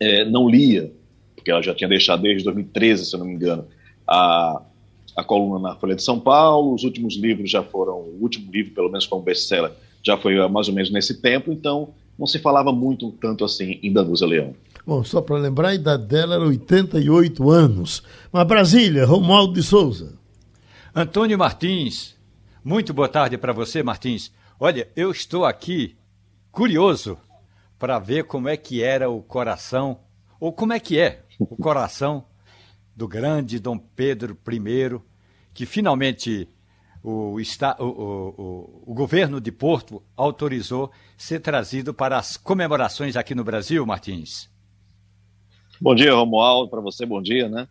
é, 0.00 0.24
não 0.24 0.48
lia, 0.48 0.92
porque 1.36 1.52
ela 1.52 1.62
já 1.62 1.72
tinha 1.72 1.88
deixado 1.88 2.22
desde 2.22 2.42
2013, 2.42 3.06
se 3.06 3.14
eu 3.14 3.20
não 3.20 3.26
me 3.26 3.34
engano, 3.34 3.64
a, 4.04 4.60
a 5.16 5.22
coluna 5.22 5.60
na 5.60 5.76
Folha 5.76 5.94
de 5.94 6.02
São 6.02 6.18
Paulo, 6.18 6.74
os 6.74 6.82
últimos 6.82 7.16
livros 7.16 7.48
já 7.48 7.62
foram, 7.62 7.94
o 7.94 8.18
último 8.20 8.50
livro, 8.50 8.72
pelo 8.72 8.88
menos 8.88 9.06
como 9.06 9.22
best-seller, 9.22 9.70
já 10.02 10.16
foi 10.16 10.34
mais 10.48 10.66
ou 10.66 10.74
menos 10.74 10.90
nesse 10.90 11.22
tempo, 11.22 11.52
então 11.52 11.90
não 12.18 12.26
se 12.26 12.40
falava 12.40 12.72
muito 12.72 13.12
tanto 13.12 13.44
assim 13.44 13.78
em 13.84 13.92
Danusa 13.92 14.26
Leão. 14.26 14.54
Bom, 14.84 15.04
só 15.04 15.20
para 15.20 15.36
lembrar, 15.36 15.68
a 15.68 15.74
idade 15.74 16.06
dela 16.06 16.34
era 16.34 16.44
88 16.44 17.50
anos. 17.50 18.02
Mas 18.32 18.46
Brasília, 18.46 19.06
Romualdo 19.06 19.52
de 19.52 19.62
Souza. 19.62 20.14
Antônio 20.94 21.38
Martins, 21.38 22.20
muito 22.62 22.92
boa 22.92 23.08
tarde 23.08 23.38
para 23.38 23.50
você, 23.54 23.82
Martins. 23.82 24.30
Olha, 24.60 24.90
eu 24.94 25.10
estou 25.10 25.46
aqui 25.46 25.96
curioso 26.50 27.18
para 27.78 27.98
ver 27.98 28.24
como 28.24 28.46
é 28.46 28.58
que 28.58 28.82
era 28.82 29.08
o 29.08 29.22
coração, 29.22 30.00
ou 30.38 30.52
como 30.52 30.74
é 30.74 30.78
que 30.78 31.00
é 31.00 31.24
o 31.38 31.56
coração 31.56 32.26
do 32.94 33.08
grande 33.08 33.58
Dom 33.58 33.78
Pedro 33.78 34.38
I, 34.46 35.00
que 35.54 35.64
finalmente 35.64 36.46
o, 37.02 37.38
o, 37.38 37.84
o, 37.86 38.82
o, 38.88 38.94
governo 38.94 39.40
de 39.40 39.50
Porto 39.50 40.02
autorizou 40.14 40.92
ser 41.16 41.40
trazido 41.40 41.94
para 41.94 42.18
as 42.18 42.36
comemorações 42.36 43.16
aqui 43.16 43.34
no 43.34 43.42
Brasil, 43.42 43.86
Martins. 43.86 44.50
Bom 45.80 45.94
dia, 45.94 46.12
Romualdo, 46.12 46.68
para 46.68 46.82
você, 46.82 47.06
bom 47.06 47.22
dia, 47.22 47.48
né? 47.48 47.66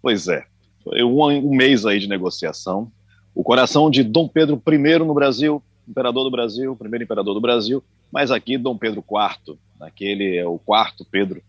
Pois 0.00 0.26
é, 0.26 0.46
um, 0.86 1.22
um 1.22 1.54
mês 1.54 1.84
aí 1.84 1.98
de 1.98 2.08
negociação. 2.08 2.90
O 3.34 3.42
coração 3.42 3.90
de 3.90 4.02
Dom 4.02 4.28
Pedro 4.28 4.62
I 4.66 4.98
no 4.98 5.14
Brasil, 5.14 5.62
imperador 5.88 6.24
do 6.24 6.30
Brasil, 6.30 6.74
primeiro 6.76 7.04
imperador 7.04 7.34
do 7.34 7.40
Brasil, 7.40 7.82
mas 8.10 8.30
aqui 8.30 8.56
Dom 8.56 8.76
Pedro 8.76 9.04
IV, 9.08 9.58
naquele 9.78 10.36
é 10.36 10.46
o 10.46 10.58
quarto 10.58 11.04
Pedro, 11.04 11.42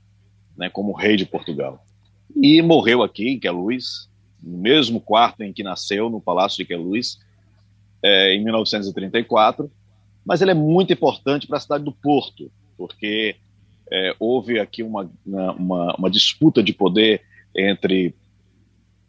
né, 0.57 0.69
como 0.69 0.91
rei 0.91 1.15
de 1.15 1.25
Portugal. 1.25 1.85
E 2.35 2.61
morreu 2.61 3.03
aqui, 3.03 3.37
que 3.37 3.47
é 3.47 3.51
Luís, 3.51 4.09
no 4.41 4.57
mesmo 4.57 4.99
quarto 4.99 5.41
em 5.41 5.53
que 5.53 5.63
nasceu, 5.63 6.09
no 6.09 6.21
Palácio 6.21 6.57
de 6.57 6.65
Queluz, 6.65 7.19
é, 8.03 8.33
em 8.33 8.43
1934, 8.43 9.71
mas 10.25 10.41
ele 10.41 10.51
é 10.51 10.55
muito 10.55 10.91
importante 10.93 11.47
para 11.47 11.57
a 11.57 11.61
cidade 11.61 11.83
do 11.83 11.91
Porto, 11.91 12.51
porque 12.77 13.35
é, 13.91 14.15
houve 14.19 14.59
aqui 14.59 14.83
uma, 14.83 15.09
uma, 15.25 15.95
uma, 15.95 16.09
disputa 16.09 16.61
de 16.61 16.73
poder 16.73 17.21
entre 17.55 18.13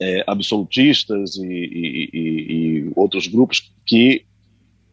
é, 0.01 0.24
absolutistas 0.26 1.36
e, 1.36 1.46
e, 1.46 2.11
e, 2.12 2.53
e, 2.53 2.92
outros 2.94 3.26
grupos 3.26 3.72
que, 3.84 4.24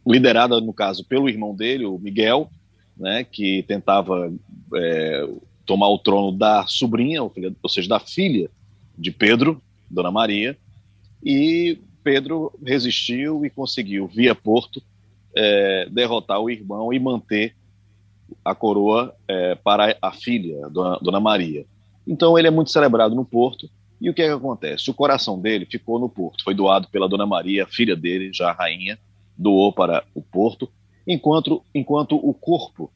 liderada, 0.05 0.59
no 0.59 0.73
caso, 0.73 1.05
pelo 1.05 1.29
irmão 1.29 1.55
dele, 1.55 1.85
o 1.85 1.99
Miguel, 1.99 2.49
né, 2.97 3.23
que 3.23 3.63
tentava 3.63 4.33
é, 4.75 5.29
tomar 5.65 5.89
o 5.89 5.99
trono 5.99 6.31
da 6.31 6.65
sobrinha, 6.67 7.21
ou 7.23 7.69
seja, 7.69 7.89
da 7.89 7.99
filha 7.99 8.49
de 8.97 9.11
Pedro, 9.11 9.61
Dona 9.89 10.11
Maria, 10.11 10.57
e 11.23 11.77
Pedro 12.03 12.53
resistiu 12.63 13.45
e 13.45 13.49
conseguiu, 13.49 14.07
via 14.07 14.35
Porto, 14.35 14.81
é, 15.35 15.87
derrotar 15.91 16.39
o 16.39 16.49
irmão 16.49 16.93
e 16.93 16.99
manter 16.99 17.55
a 18.43 18.55
coroa 18.55 19.13
é, 19.27 19.55
para 19.55 19.97
a 20.01 20.11
filha, 20.11 20.69
Dona, 20.69 20.99
Dona 21.01 21.19
Maria. 21.19 21.65
Então 22.07 22.37
ele 22.37 22.47
é 22.47 22.51
muito 22.51 22.71
celebrado 22.71 23.15
no 23.15 23.25
Porto. 23.25 23.69
E 23.99 24.09
o 24.09 24.13
que, 24.13 24.21
é 24.21 24.27
que 24.27 24.33
acontece? 24.33 24.89
O 24.89 24.93
coração 24.93 25.39
dele 25.39 25.65
ficou 25.65 25.99
no 25.99 26.09
Porto, 26.09 26.43
foi 26.43 26.53
doado 26.53 26.87
pela 26.89 27.07
Dona 27.07 27.25
Maria, 27.25 27.65
filha 27.65 27.95
dele, 27.95 28.31
já 28.33 28.51
rainha, 28.51 28.99
doou 29.37 29.71
para 29.71 30.03
o 30.13 30.21
Porto, 30.21 30.69
enquanto, 31.07 31.63
enquanto 31.73 32.15
o 32.15 32.33
corpo 32.33 32.91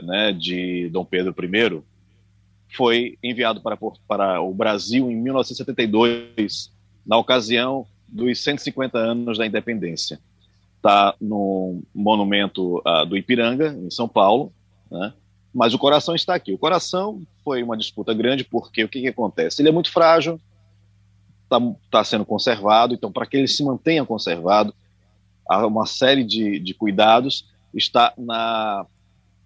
né, 0.00 0.32
de 0.32 0.88
Dom 0.90 1.04
Pedro 1.04 1.34
I 1.42 1.82
foi 2.74 3.18
enviado 3.22 3.60
para, 3.60 3.76
para 4.06 4.40
o 4.40 4.52
Brasil 4.54 5.10
em 5.10 5.16
1972, 5.16 6.72
na 7.04 7.16
ocasião 7.16 7.86
dos 8.08 8.42
150 8.42 8.98
anos 8.98 9.38
da 9.38 9.46
independência 9.46 10.20
está 10.86 11.14
no 11.20 11.82
monumento 11.92 12.78
uh, 12.78 13.04
do 13.04 13.16
Ipiranga, 13.16 13.76
em 13.76 13.90
São 13.90 14.08
Paulo, 14.08 14.52
né? 14.90 15.12
Mas 15.56 15.72
o 15.72 15.78
coração 15.78 16.14
está 16.14 16.34
aqui. 16.34 16.52
O 16.52 16.58
coração 16.58 17.22
foi 17.42 17.62
uma 17.62 17.78
disputa 17.78 18.12
grande 18.12 18.44
porque 18.44 18.84
o 18.84 18.88
que, 18.88 19.00
que 19.00 19.08
acontece? 19.08 19.62
Ele 19.62 19.70
é 19.70 19.72
muito 19.72 19.90
frágil, 19.90 20.38
está 21.44 21.58
tá 21.90 22.04
sendo 22.04 22.26
conservado, 22.26 22.92
então 22.92 23.10
para 23.10 23.24
que 23.24 23.38
ele 23.38 23.48
se 23.48 23.64
mantenha 23.64 24.04
conservado, 24.04 24.74
há 25.48 25.66
uma 25.66 25.86
série 25.86 26.22
de, 26.22 26.58
de 26.60 26.74
cuidados, 26.74 27.46
está 27.72 28.12
na 28.18 28.84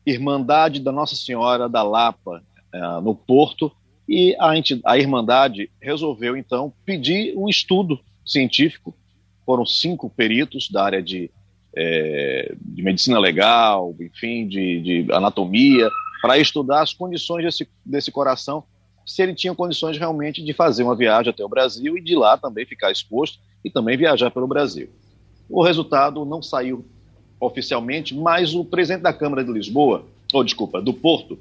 Irmandade 0.05 0.81
da 0.81 0.91
Nossa 0.91 1.15
Senhora 1.15 1.69
da 1.69 1.85
Lapa, 1.85 2.43
uh, 2.75 3.01
no 3.01 3.15
Porto, 3.15 3.71
e 4.09 4.35
a, 4.41 4.51
a 4.87 4.99
Irmandade 4.99 5.71
resolveu 5.81 6.37
então 6.37 6.73
pedir 6.85 7.37
um 7.37 7.49
estudo 7.49 8.01
científico 8.27 8.93
foram 9.47 9.65
cinco 9.65 10.11
peritos 10.11 10.69
da 10.69 10.85
área 10.85 11.03
de, 11.03 11.31
é, 11.77 12.55
de 12.61 12.83
medicina 12.83 13.19
legal, 13.19 13.95
enfim, 14.01 14.47
de, 14.47 14.81
de 14.81 15.13
anatomia, 15.13 15.89
para 16.21 16.39
estudar 16.39 16.83
as 16.83 16.93
condições 16.93 17.45
desse, 17.45 17.69
desse 17.85 18.11
coração, 18.11 18.65
se 19.07 19.23
ele 19.23 19.35
tinha 19.35 19.55
condições 19.55 19.99
realmente 19.99 20.43
de 20.43 20.53
fazer 20.53 20.83
uma 20.83 20.95
viagem 20.95 21.31
até 21.31 21.45
o 21.45 21.49
Brasil 21.49 21.97
e 21.97 22.01
de 22.01 22.15
lá 22.15 22.37
também 22.37 22.67
ficar 22.67 22.93
exposto 22.93 23.39
e 23.65 23.71
também 23.71 23.97
viajar 23.97 24.31
pelo 24.31 24.47
Brasil. 24.47 24.89
O 25.49 25.63
resultado 25.63 26.25
não 26.25 26.43
saiu 26.43 26.85
oficialmente, 27.41 28.15
mas 28.15 28.55
o 28.55 28.65
presidente 28.65 29.03
da 29.03 29.13
Câmara 29.13 29.43
de 29.43 29.51
Lisboa, 29.51 30.05
ou 30.33 30.45
desculpa, 30.45 30.81
do 30.81 30.93
Porto, 30.93 31.39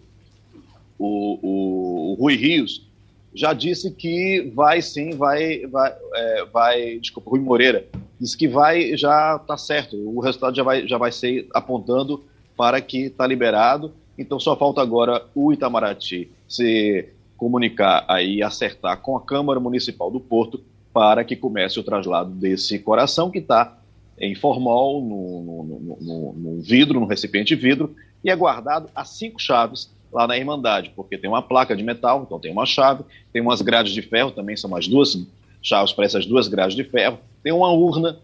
o, 0.97 1.39
o, 1.41 2.11
o 2.11 2.13
Rui 2.15 2.35
Rios, 2.35 2.87
já 3.33 3.53
disse 3.53 3.91
que 3.91 4.51
vai 4.55 4.81
sim, 4.81 5.11
vai, 5.11 5.65
vai, 5.67 5.95
é, 6.13 6.45
vai 6.45 6.99
desculpa, 6.99 7.29
Rui 7.29 7.39
Moreira, 7.39 7.85
disse 8.19 8.35
que 8.35 8.47
vai, 8.47 8.97
já 8.97 9.35
está 9.35 9.57
certo, 9.57 9.95
o 9.95 10.19
resultado 10.19 10.55
já 10.55 10.63
vai, 10.63 10.87
já 10.87 10.97
vai 10.97 11.11
ser 11.11 11.47
apontando 11.53 12.23
para 12.57 12.81
que 12.81 13.05
está 13.05 13.27
liberado, 13.27 13.93
então 14.19 14.39
só 14.39 14.55
falta 14.55 14.81
agora 14.81 15.25
o 15.33 15.53
Itamaraty 15.53 16.29
se 16.47 17.09
comunicar 17.37 18.03
aí, 18.07 18.43
acertar 18.43 18.97
com 18.97 19.15
a 19.15 19.21
Câmara 19.21 19.59
Municipal 19.59 20.11
do 20.11 20.19
Porto 20.19 20.61
para 20.93 21.23
que 21.23 21.35
comece 21.35 21.79
o 21.79 21.83
traslado 21.83 22.31
desse 22.31 22.77
coração 22.79 23.31
que 23.31 23.39
está 23.39 23.77
em 24.19 24.35
formol, 24.35 25.01
no, 25.01 26.61
vidro, 26.61 26.99
no 26.99 27.05
recipiente 27.05 27.55
de 27.55 27.61
vidro, 27.61 27.95
e 28.21 28.29
é 28.29 28.35
guardado 28.35 28.89
a 28.93 29.05
cinco 29.05 29.39
chaves 29.39 29.89
lá 30.11 30.27
na 30.27 30.37
Irmandade, 30.37 30.91
porque 30.93 31.17
tem 31.17 31.29
uma 31.29 31.41
placa 31.41 31.75
de 31.75 31.83
metal, 31.83 32.23
então 32.25 32.39
tem 32.39 32.51
uma 32.51 32.65
chave, 32.65 33.03
tem 33.31 33.41
umas 33.41 33.61
grades 33.61 33.93
de 33.93 34.01
ferro, 34.01 34.31
também 34.31 34.57
são 34.57 34.69
mais 34.69 34.87
duas 34.87 35.17
chaves 35.61 35.93
para 35.93 36.03
essas 36.03 36.25
duas 36.25 36.49
grades 36.49 36.75
de 36.75 36.83
ferro, 36.83 37.19
tem 37.41 37.53
uma 37.53 37.71
urna, 37.71 38.19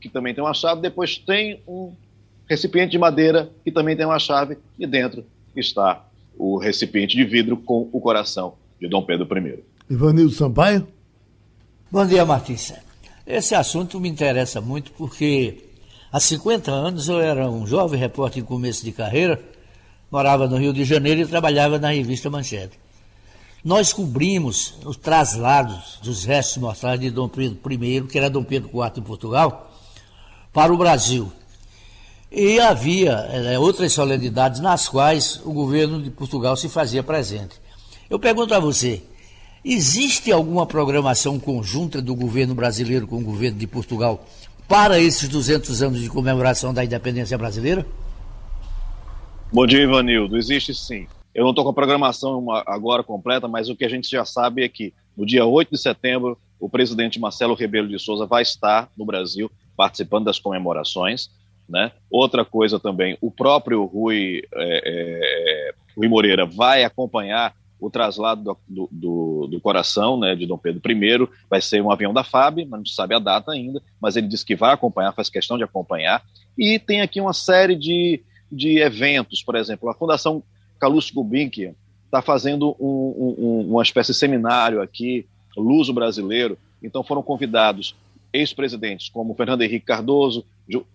que 0.00 0.08
também 0.08 0.32
tem 0.32 0.44
uma 0.44 0.54
chave, 0.54 0.80
depois 0.80 1.18
tem 1.18 1.60
um 1.66 1.92
recipiente 2.50 2.90
de 2.90 2.98
madeira, 2.98 3.50
que 3.64 3.70
também 3.70 3.96
tem 3.96 4.04
uma 4.04 4.18
chave, 4.18 4.58
e 4.78 4.86
dentro 4.86 5.24
está 5.56 6.04
o 6.36 6.58
recipiente 6.58 7.16
de 7.16 7.24
vidro 7.24 7.56
com 7.56 7.88
o 7.92 8.00
coração 8.00 8.54
de 8.80 8.88
Dom 8.88 9.02
Pedro 9.02 9.26
I. 9.38 9.62
Ivanildo 9.88 10.32
Sampaio? 10.32 10.86
Bom 11.90 12.04
dia, 12.04 12.26
Martins. 12.26 12.74
Esse 13.26 13.54
assunto 13.54 14.00
me 14.00 14.08
interessa 14.08 14.60
muito 14.60 14.90
porque 14.92 15.64
há 16.12 16.18
50 16.18 16.70
anos 16.70 17.08
eu 17.08 17.20
era 17.20 17.48
um 17.48 17.66
jovem 17.66 17.98
repórter 17.98 18.42
em 18.42 18.46
começo 18.46 18.84
de 18.84 18.92
carreira 18.92 19.40
morava 20.10 20.48
no 20.48 20.56
Rio 20.56 20.72
de 20.72 20.84
Janeiro 20.84 21.20
e 21.20 21.26
trabalhava 21.26 21.78
na 21.78 21.90
revista 21.90 22.28
Manchete. 22.28 22.78
Nós 23.62 23.92
cobrimos 23.92 24.74
os 24.84 24.96
traslados 24.96 25.98
dos 26.02 26.24
restos 26.24 26.56
mortais 26.56 26.98
de 26.98 27.10
Dom 27.10 27.28
Pedro 27.28 27.58
I, 27.72 28.02
que 28.02 28.18
era 28.18 28.30
Dom 28.30 28.42
Pedro 28.42 28.70
IV 28.72 28.92
em 28.96 29.02
Portugal, 29.02 29.70
para 30.52 30.72
o 30.72 30.78
Brasil. 30.78 31.30
E 32.30 32.60
havia 32.60 33.10
é, 33.10 33.58
outras 33.58 33.92
solenidades 33.92 34.60
nas 34.60 34.88
quais 34.88 35.40
o 35.44 35.52
governo 35.52 36.00
de 36.00 36.10
Portugal 36.10 36.56
se 36.56 36.68
fazia 36.68 37.02
presente. 37.02 37.60
Eu 38.08 38.20
pergunto 38.20 38.54
a 38.54 38.60
você, 38.60 39.02
existe 39.64 40.30
alguma 40.30 40.64
programação 40.64 41.40
conjunta 41.40 42.00
do 42.00 42.14
governo 42.14 42.54
brasileiro 42.54 43.06
com 43.06 43.18
o 43.18 43.24
governo 43.24 43.58
de 43.58 43.66
Portugal 43.66 44.24
para 44.68 45.00
esses 45.00 45.28
200 45.28 45.82
anos 45.82 46.00
de 46.00 46.08
comemoração 46.08 46.72
da 46.72 46.84
independência 46.84 47.36
brasileira? 47.36 47.84
Bom 49.52 49.66
dia, 49.66 49.82
Ivanildo. 49.82 50.38
Existe 50.38 50.72
sim. 50.72 51.08
Eu 51.34 51.42
não 51.42 51.50
estou 51.50 51.64
com 51.64 51.70
a 51.70 51.74
programação 51.74 52.46
agora 52.64 53.02
completa, 53.02 53.48
mas 53.48 53.68
o 53.68 53.74
que 53.74 53.84
a 53.84 53.88
gente 53.88 54.08
já 54.08 54.24
sabe 54.24 54.62
é 54.62 54.68
que 54.68 54.94
no 55.16 55.26
dia 55.26 55.44
8 55.44 55.72
de 55.72 55.78
setembro, 55.78 56.38
o 56.60 56.68
presidente 56.68 57.18
Marcelo 57.18 57.54
Rebelo 57.54 57.88
de 57.88 57.98
Souza 57.98 58.26
vai 58.26 58.42
estar 58.42 58.88
no 58.96 59.04
Brasil 59.04 59.50
participando 59.76 60.26
das 60.26 60.38
comemorações. 60.38 61.30
Né? 61.70 61.92
Outra 62.10 62.44
coisa 62.44 62.80
também, 62.80 63.16
o 63.20 63.30
próprio 63.30 63.84
Rui, 63.84 64.42
é, 64.52 64.82
é, 64.84 65.74
Rui 65.96 66.08
Moreira 66.08 66.44
vai 66.44 66.82
acompanhar 66.82 67.54
o 67.78 67.88
traslado 67.88 68.58
do, 68.68 68.88
do, 68.90 69.48
do, 69.50 69.60
coração 69.60 70.18
né, 70.18 70.34
de 70.34 70.46
Dom 70.46 70.58
Pedro 70.58 70.82
I. 70.90 71.28
Vai 71.48 71.62
ser 71.62 71.80
um 71.80 71.90
avião 71.90 72.12
da 72.12 72.24
FAB, 72.24 72.66
mas 72.68 72.80
não 72.80 72.84
se 72.84 72.94
sabe 72.94 73.14
a 73.14 73.18
data 73.18 73.52
ainda, 73.52 73.80
mas 74.00 74.16
ele 74.16 74.26
disse 74.26 74.44
que 74.44 74.56
vai 74.56 74.74
acompanhar, 74.74 75.14
faz 75.14 75.30
questão 75.30 75.56
de 75.56 75.64
acompanhar. 75.64 76.22
E 76.58 76.78
tem 76.78 77.00
aqui 77.00 77.20
uma 77.20 77.32
série 77.32 77.76
de, 77.76 78.20
de 78.50 78.78
eventos, 78.80 79.42
por 79.42 79.54
exemplo, 79.54 79.88
a 79.88 79.94
Fundação 79.94 80.42
Calouste 80.78 81.14
Gulbenkian 81.14 81.72
está 82.04 82.20
fazendo 82.20 82.76
um, 82.80 83.36
um, 83.38 83.70
uma 83.70 83.82
espécie 83.82 84.12
de 84.12 84.18
seminário 84.18 84.82
aqui, 84.82 85.24
luso 85.56 85.92
brasileiro, 85.92 86.58
então 86.82 87.04
foram 87.04 87.22
convidados 87.22 87.94
ex-presidentes 88.32 89.08
como 89.08 89.34
Fernando 89.34 89.62
Henrique 89.62 89.86
Cardoso, 89.86 90.44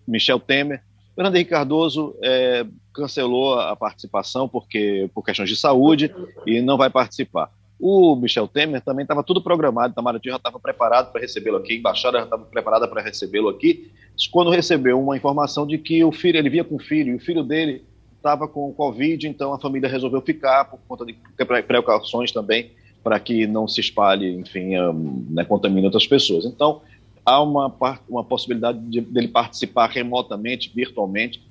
Michel 0.06 0.40
Temer. 0.40 0.82
Fernando 1.14 1.34
Henrique 1.34 1.50
Cardoso 1.50 2.14
é, 2.22 2.66
cancelou 2.92 3.58
a 3.58 3.74
participação 3.74 4.48
porque 4.48 5.10
por 5.14 5.24
questões 5.24 5.48
de 5.48 5.56
saúde 5.56 6.14
e 6.46 6.60
não 6.60 6.76
vai 6.76 6.90
participar. 6.90 7.50
O 7.78 8.16
Michel 8.16 8.48
Temer 8.48 8.80
também 8.80 9.02
estava 9.02 9.22
tudo 9.22 9.42
programado, 9.42 9.92
Itamaraty 9.92 10.30
já 10.30 10.36
estava 10.36 10.58
preparado 10.58 11.12
para 11.12 11.20
recebê-lo 11.20 11.58
aqui, 11.58 11.74
a 11.74 11.76
embaixada 11.76 12.18
já 12.18 12.24
estava 12.24 12.44
preparada 12.44 12.88
para 12.88 13.02
recebê-lo 13.02 13.48
aqui, 13.48 13.90
quando 14.30 14.50
recebeu 14.50 14.98
uma 14.98 15.16
informação 15.16 15.66
de 15.66 15.76
que 15.76 16.02
o 16.02 16.10
filho, 16.10 16.38
ele 16.38 16.48
via 16.48 16.64
com 16.64 16.76
o 16.76 16.78
filho, 16.78 17.12
e 17.12 17.16
o 17.16 17.20
filho 17.20 17.42
dele 17.42 17.84
estava 18.16 18.48
com 18.48 18.72
Covid, 18.72 19.28
então 19.28 19.52
a 19.52 19.60
família 19.60 19.88
resolveu 19.88 20.22
ficar 20.22 20.64
por 20.64 20.80
conta 20.88 21.04
de 21.04 21.16
precauções 21.66 22.32
também, 22.32 22.72
para 23.04 23.20
que 23.20 23.46
não 23.46 23.68
se 23.68 23.80
espalhe, 23.80 24.34
enfim, 24.34 24.76
um, 24.78 25.26
né, 25.30 25.44
contamine 25.44 25.84
outras 25.84 26.06
pessoas. 26.06 26.44
Então, 26.44 26.80
há 27.26 27.42
uma, 27.42 27.74
uma 28.08 28.22
possibilidade 28.22 28.78
de, 28.88 29.00
dele 29.00 29.26
participar 29.26 29.90
remotamente, 29.90 30.70
virtualmente, 30.72 31.42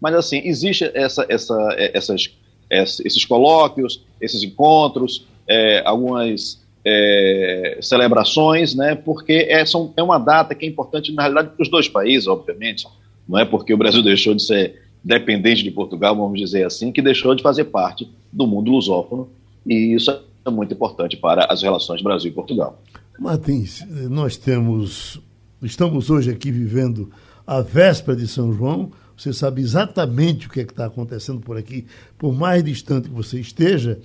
mas 0.00 0.14
assim, 0.14 0.42
existe 0.44 0.90
essa, 0.92 1.24
essa, 1.28 1.54
essas, 1.78 2.30
esses 2.68 3.24
colóquios, 3.24 4.02
esses 4.20 4.42
encontros, 4.42 5.24
é, 5.46 5.82
algumas 5.86 6.60
é, 6.84 7.78
celebrações, 7.80 8.74
né, 8.74 8.96
porque 8.96 9.46
é, 9.48 9.64
são, 9.64 9.92
é 9.96 10.02
uma 10.02 10.18
data 10.18 10.54
que 10.54 10.66
é 10.66 10.68
importante, 10.68 11.12
na 11.12 11.22
realidade, 11.22 11.50
para 11.54 11.62
os 11.62 11.68
dois 11.68 11.88
países, 11.88 12.26
obviamente, 12.26 12.86
não 13.28 13.38
é 13.38 13.44
porque 13.44 13.72
o 13.72 13.78
Brasil 13.78 14.02
deixou 14.02 14.34
de 14.34 14.42
ser 14.42 14.82
dependente 15.02 15.62
de 15.62 15.70
Portugal, 15.70 16.16
vamos 16.16 16.38
dizer 16.40 16.66
assim, 16.66 16.90
que 16.90 17.00
deixou 17.00 17.34
de 17.34 17.42
fazer 17.42 17.64
parte 17.64 18.10
do 18.32 18.46
mundo 18.46 18.70
lusófono, 18.70 19.28
e 19.64 19.94
isso 19.94 20.10
é 20.44 20.50
muito 20.50 20.74
importante 20.74 21.16
para 21.16 21.44
as 21.44 21.62
relações 21.62 22.02
Brasil 22.02 22.30
e 22.30 22.34
Portugal. 22.34 22.82
Martins, 23.20 23.84
nós 24.08 24.38
temos, 24.38 25.20
estamos 25.60 26.08
hoje 26.08 26.30
aqui 26.30 26.50
vivendo 26.50 27.10
a 27.46 27.60
véspera 27.60 28.16
de 28.16 28.26
São 28.26 28.50
João. 28.50 28.92
Você 29.14 29.30
sabe 29.30 29.60
exatamente 29.60 30.46
o 30.46 30.50
que 30.50 30.60
é 30.60 30.62
está 30.62 30.86
acontecendo 30.86 31.38
por 31.38 31.58
aqui, 31.58 31.84
por 32.16 32.32
mais 32.32 32.64
distante 32.64 33.10
que 33.10 33.14
você 33.14 33.38
esteja. 33.38 34.00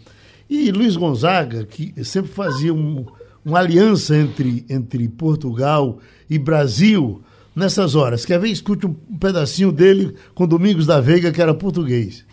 E 0.50 0.70
Luiz 0.70 0.98
Gonzaga, 0.98 1.64
que 1.64 1.94
sempre 2.04 2.30
fazia 2.30 2.74
um, 2.74 3.06
uma 3.46 3.60
aliança 3.60 4.18
entre, 4.18 4.66
entre 4.70 5.08
Portugal 5.08 6.00
e 6.30 6.38
Brasil 6.38 7.24
nessas 7.56 7.96
horas. 7.96 8.26
Quer 8.26 8.38
ver? 8.38 8.50
Escute 8.50 8.86
um 8.86 8.94
pedacinho 8.94 9.72
dele 9.72 10.14
com 10.34 10.46
Domingos 10.46 10.86
da 10.86 11.00
Veiga, 11.00 11.32
que 11.32 11.42
era 11.42 11.54
português. 11.54 12.26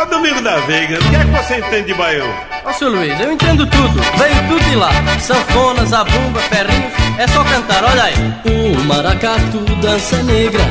Ô 0.00 0.06
Domingos 0.06 0.40
da 0.40 0.56
Veiga, 0.60 0.98
o 0.98 1.10
que 1.10 1.16
é 1.16 1.18
que 1.18 1.30
você 1.30 1.58
entende 1.58 1.88
de 1.88 1.94
baião? 1.94 2.26
Ô 2.64 2.72
seu 2.72 2.88
Luiz, 2.88 3.20
eu 3.20 3.32
entendo 3.32 3.66
tudo, 3.66 4.00
veio 4.16 4.48
tudo 4.48 4.70
de 4.70 4.76
lá. 4.76 4.90
Sanfona, 5.20 5.84
zabumba, 5.84 6.40
ferrinhos, 6.40 6.92
é 7.18 7.26
só 7.28 7.44
cantar, 7.44 7.84
olha 7.84 8.04
aí. 8.04 8.14
O 8.46 8.84
maracatu, 8.84 9.58
dança 9.82 10.16
negra 10.22 10.62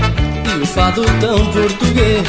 e 0.52 0.64
o 0.64 0.66
fado 0.66 1.04
tão 1.20 1.46
português. 1.52 2.24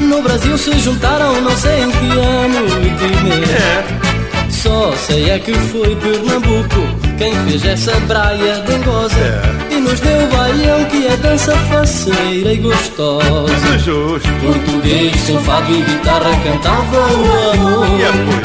No 0.00 0.22
Brasil 0.22 0.56
se 0.56 0.78
juntaram, 0.78 1.40
não 1.40 1.56
sei 1.56 1.82
em 1.82 1.90
que 1.90 2.10
ano 2.12 2.86
e 2.86 2.90
que 2.98 3.22
mês. 3.24 3.50
É. 3.50 4.50
Só 4.50 4.92
sei 4.92 5.30
é 5.30 5.38
que 5.40 5.52
foi 5.52 5.96
Pernambuco 5.96 7.04
quem 7.18 7.34
fez 7.46 7.64
essa 7.64 8.00
praia 8.02 8.60
dengosa 8.60 9.18
é. 9.18 9.63
Nos 9.84 10.00
deu 10.00 10.26
baião 10.28 10.84
que 10.86 11.06
é 11.06 11.16
dança 11.18 11.52
faceira 11.52 12.54
e 12.54 12.56
gostosa. 12.56 13.52
Isso 13.52 13.78
justo. 13.78 14.28
Português 14.40 15.14
sem 15.20 15.38
fado 15.40 15.70
e 15.70 15.82
guitarra 15.82 16.30
cantava 16.42 16.96
o 16.96 17.34
amor. 17.62 18.42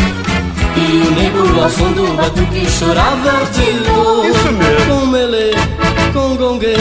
E, 0.75 0.81
e 0.81 1.07
o 1.07 1.11
negro 1.11 1.61
ao 1.61 1.69
som 1.69 1.91
do 1.93 2.13
batuque 2.17 2.69
chorava 2.69 3.45
de 3.53 3.71
dor. 3.85 4.25
Isso 4.25 4.51
mesmo. 4.51 4.99
Com 4.99 5.05
melê, 5.07 5.51
com 6.13 6.35
gongue, 6.35 6.75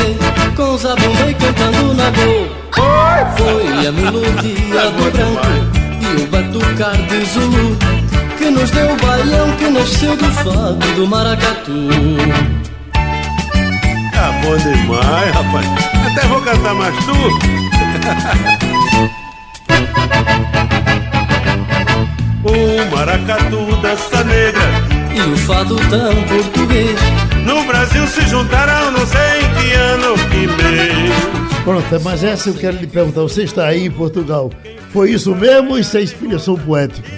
com 0.57 0.77
zabumba 0.77 1.33
cantando 1.39 1.95
na 1.95 2.11
boa 2.11 3.27
Foi 3.37 3.87
a 3.87 3.93
melodia 3.93 4.81
é 4.81 4.91
do 4.91 5.11
branco 5.13 5.79
e 6.01 6.23
o 6.23 6.27
batucar 6.27 6.97
de 6.97 7.25
Zulu 7.27 7.77
que 8.37 8.51
nos 8.51 8.71
deu 8.71 8.93
o 8.93 8.97
baião 8.97 9.53
que 9.57 9.71
nasceu 9.71 10.17
do 10.17 10.25
fado 10.33 10.95
do 10.97 11.07
maracatu. 11.07 11.73
Tá 14.19 14.33
bom 14.43 14.57
demais, 14.57 15.31
rapaz. 15.33 15.65
Até 16.11 16.27
vou 16.27 16.43
cantar 16.43 16.75
mais 16.75 16.93
tu. 17.05 17.13
o 22.43 22.85
maracatu 22.97 23.77
dança 23.81 24.25
negra 24.25 24.65
e 25.15 25.21
o 25.21 25.37
fado 25.37 25.77
tão 25.89 26.21
português. 26.25 26.99
No 27.47 27.63
Brasil 27.63 28.05
se 28.09 28.23
juntaram, 28.23 28.91
não 28.91 29.07
sei 29.07 29.41
em 29.41 29.55
que 29.55 29.73
ano, 29.75 30.15
que 30.31 30.49
mês. 30.65 31.15
Pronto, 31.63 32.01
mas 32.03 32.25
essa 32.25 32.49
eu 32.49 32.55
quero 32.55 32.77
lhe 32.77 32.89
perguntar. 32.89 33.21
Você 33.21 33.45
está 33.45 33.67
aí 33.67 33.87
em 33.87 33.91
Portugal. 33.91 34.51
Foi 34.93 35.13
isso 35.13 35.33
mesmo 35.33 35.71
ou 35.71 35.79
isso 35.79 35.97
é 35.97 36.03
inspiração 36.03 36.57
poética? 36.57 37.09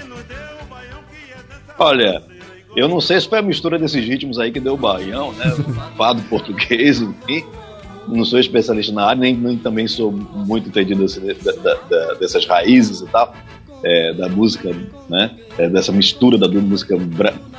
Olha, 1.79 2.23
eu 2.77 2.89
não 2.89 3.01
sei 3.01 3.21
se 3.21 3.29
foi 3.29 3.39
a 3.39 3.43
mistura 3.43 3.79
desses 3.79 4.05
ritmos 4.05 4.39
aí 4.39 4.51
que 4.51 4.61
deu 4.61 4.75
o 4.75 4.77
baião, 4.77 5.33
né? 5.33 5.45
Fado 5.97 6.23
português, 6.23 7.01
enfim. 7.01 7.45
Não 8.09 8.25
sou 8.25 8.39
especialista 8.39 8.93
na 8.93 9.05
área, 9.05 9.21
nem, 9.21 9.37
nem 9.37 9.57
também 9.57 9.87
sou 9.87 10.11
muito 10.11 10.69
entendido 10.69 11.05
da, 11.63 11.75
da, 11.75 12.15
dessas 12.15 12.47
raízes 12.47 13.03
e 13.03 13.07
tal, 13.07 13.35
é, 13.85 14.13
da 14.15 14.29
música, 14.29 14.75
né? 15.09 15.33
É, 15.59 15.69
dessa 15.69 15.93
mistura 15.93 16.39
da 16.39 16.49
música 16.49 16.97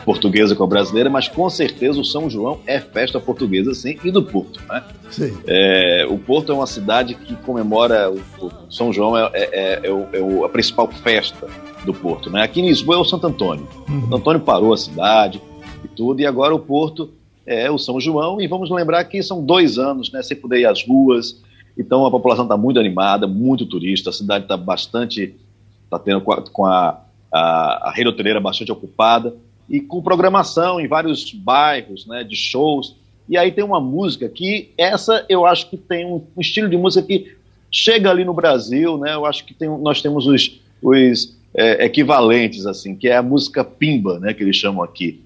portuguesa 0.05 0.55
com 0.55 0.63
a 0.63 0.67
brasileira, 0.67 1.09
mas 1.09 1.27
com 1.27 1.49
certeza 1.49 1.99
o 1.99 2.05
São 2.05 2.29
João 2.29 2.59
é 2.65 2.79
festa 2.79 3.19
portuguesa, 3.19 3.73
sim, 3.73 3.97
e 4.03 4.11
do 4.11 4.23
Porto, 4.23 4.59
né? 4.67 4.83
Sim. 5.09 5.37
É, 5.47 6.05
o 6.09 6.17
Porto 6.17 6.51
é 6.51 6.55
uma 6.55 6.67
cidade 6.67 7.15
que 7.15 7.35
comemora 7.35 8.09
o, 8.09 8.19
o 8.45 8.71
São 8.71 8.91
João, 8.91 9.17
é, 9.17 9.29
é, 9.33 9.79
é, 9.83 9.91
o, 9.91 10.43
é 10.43 10.45
a 10.45 10.49
principal 10.49 10.87
festa 10.87 11.47
do 11.85 11.93
Porto. 11.93 12.29
Né? 12.29 12.41
Aqui 12.41 12.61
em 12.61 12.67
Lisboa 12.67 12.97
é 12.97 12.99
o 12.99 13.05
Santo 13.05 13.27
Antônio. 13.27 13.67
Uhum. 13.87 14.01
Santo 14.01 14.15
Antônio 14.15 14.41
parou 14.41 14.73
a 14.73 14.77
cidade 14.77 15.41
e 15.83 15.87
tudo, 15.87 16.21
e 16.21 16.25
agora 16.25 16.53
o 16.53 16.59
Porto 16.59 17.09
é 17.45 17.69
o 17.69 17.77
São 17.77 17.99
João, 17.99 18.39
e 18.39 18.47
vamos 18.47 18.69
lembrar 18.69 19.03
que 19.05 19.21
são 19.21 19.43
dois 19.43 19.77
anos 19.77 20.11
né, 20.11 20.21
sem 20.21 20.37
poder 20.37 20.59
ir 20.59 20.65
às 20.65 20.85
ruas, 20.85 21.41
então 21.77 22.05
a 22.05 22.11
população 22.11 22.45
está 22.45 22.55
muito 22.55 22.79
animada, 22.79 23.27
muito 23.27 23.65
turista, 23.65 24.09
a 24.09 24.13
cidade 24.13 24.45
está 24.45 24.55
bastante, 24.55 25.35
está 25.83 25.97
tendo 25.97 26.21
com 26.21 26.31
a, 26.31 26.41
com 26.41 26.65
a, 26.65 27.01
a, 27.33 27.89
a 27.89 27.91
rede 27.91 28.09
hoteleira 28.09 28.39
bastante 28.39 28.71
ocupada, 28.71 29.33
e 29.71 29.79
com 29.79 30.01
programação 30.01 30.81
em 30.81 30.87
vários 30.87 31.31
bairros, 31.33 32.05
né, 32.05 32.25
de 32.25 32.35
shows, 32.35 32.93
e 33.29 33.37
aí 33.37 33.53
tem 33.53 33.63
uma 33.63 33.79
música 33.79 34.27
que, 34.27 34.71
essa 34.77 35.25
eu 35.29 35.45
acho 35.45 35.69
que 35.69 35.77
tem 35.77 36.05
um, 36.05 36.21
um 36.35 36.41
estilo 36.41 36.67
de 36.67 36.75
música 36.75 37.07
que 37.07 37.37
chega 37.71 38.11
ali 38.11 38.25
no 38.25 38.33
Brasil, 38.33 38.97
né, 38.97 39.13
eu 39.13 39.25
acho 39.25 39.45
que 39.45 39.53
tem, 39.53 39.69
nós 39.79 40.01
temos 40.01 40.27
os, 40.27 40.59
os 40.83 41.37
é, 41.55 41.85
equivalentes, 41.85 42.65
assim, 42.65 42.93
que 42.93 43.07
é 43.07 43.15
a 43.15 43.23
música 43.23 43.63
pimba, 43.63 44.19
né, 44.19 44.33
que 44.33 44.43
eles 44.43 44.57
chamam 44.57 44.83
aqui, 44.83 45.21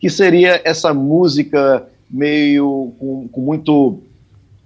que 0.00 0.08
seria 0.08 0.62
essa 0.64 0.94
música 0.94 1.86
meio 2.10 2.94
com, 2.98 3.28
com 3.28 3.40
muito 3.42 4.00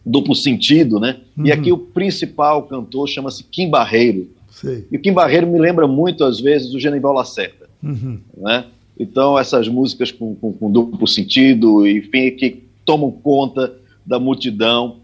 duplo 0.04 0.36
sentido, 0.36 1.00
né? 1.00 1.16
Uhum. 1.36 1.46
E 1.46 1.52
aqui 1.52 1.72
o 1.72 1.78
principal 1.78 2.62
cantor 2.62 3.08
chama-se 3.08 3.42
Kim 3.42 3.68
Barreiro. 3.68 4.28
Sei. 4.50 4.86
E 4.90 4.96
o 4.96 5.00
Kim 5.00 5.12
Barreiro 5.12 5.46
me 5.46 5.58
lembra 5.58 5.86
muito, 5.86 6.24
às 6.24 6.40
vezes, 6.40 6.72
o 6.72 6.80
Genival 6.80 7.12
Lacerda, 7.12 7.68
uhum. 7.82 8.20
né? 8.36 8.66
Então, 8.98 9.38
essas 9.38 9.68
músicas 9.68 10.10
com, 10.10 10.34
com, 10.34 10.52
com 10.52 10.70
duplo 10.70 11.06
sentido, 11.06 11.86
enfim, 11.86 12.30
que 12.30 12.64
tomam 12.84 13.10
conta 13.10 13.74
da 14.04 14.18
multidão, 14.18 14.96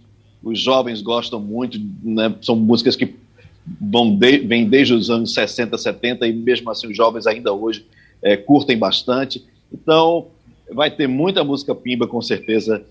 os 0.42 0.60
jovens 0.60 1.02
gostam 1.02 1.38
muito, 1.38 1.78
né? 2.02 2.34
São 2.40 2.56
músicas 2.56 2.96
que 2.96 3.14
vão 3.80 4.16
de, 4.16 4.38
vem 4.38 4.68
desde 4.68 4.94
os 4.94 5.10
anos 5.10 5.34
60, 5.34 5.76
70 5.76 6.26
e 6.26 6.32
mesmo 6.32 6.70
assim 6.70 6.88
os 6.88 6.96
jovens 6.96 7.26
ainda 7.26 7.52
hoje 7.52 7.84
é, 8.22 8.36
curtem 8.36 8.78
bastante. 8.78 9.44
Então, 9.72 10.28
vai 10.72 10.90
ter 10.90 11.06
muita 11.06 11.44
música 11.44 11.74
pimba 11.74 12.06
com 12.06 12.20
certeza 12.20 12.84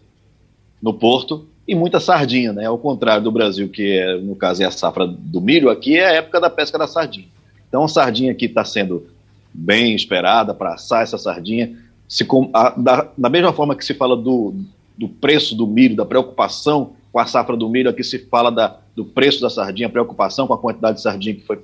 no 0.82 0.94
Porto 0.94 1.46
e 1.68 1.76
muita 1.76 2.00
sardinha, 2.00 2.54
né? 2.54 2.66
Ao 2.66 2.78
contrário 2.78 3.24
do 3.24 3.32
Brasil, 3.32 3.70
que 3.70 3.98
é, 3.98 4.18
no 4.18 4.36
caso 4.36 4.64
é 4.64 4.66
a 4.66 4.72
safra 4.72 5.06
do 5.08 5.42
milho, 5.42 5.70
aqui 5.70 5.98
é 5.98 6.06
a 6.06 6.14
época 6.14 6.40
da 6.40 6.50
pesca 6.50 6.78
da 6.78 6.88
sardinha. 6.88 7.28
Então, 7.68 7.84
a 7.84 7.88
sardinha 7.88 8.32
aqui 8.32 8.46
está 8.46 8.66
sendo 8.66 9.08
bem 9.54 9.96
esperada 9.96 10.54
para 10.54 10.74
assar 10.74 11.04
essa 11.04 11.18
sardinha. 11.18 11.78
Se, 12.08 12.26
a, 12.54 12.70
da, 12.72 13.12
da 13.18 13.30
mesma 13.30 13.54
forma 13.54 13.76
que 13.76 13.86
se 13.86 13.94
fala 13.94 14.16
do, 14.16 14.54
do 14.98 15.08
preço 15.08 15.56
do 15.56 15.66
milho, 15.68 15.96
da 15.96 16.06
preocupação 16.06 16.94
com 17.12 17.20
a 17.20 17.26
safra 17.26 17.58
do 17.58 17.70
milho, 17.70 17.90
aqui 17.90 18.04
se 18.04 18.20
fala 18.20 18.52
da, 18.52 18.78
do 18.96 19.06
preço 19.06 19.42
da 19.42 19.50
sardinha, 19.50 19.90
preocupação 19.90 20.48
com 20.48 20.54
a 20.54 20.58
quantidade 20.58 20.98
de 20.98 21.04
sardinha 21.04 21.36
que 21.36 21.46
foi 21.46 21.60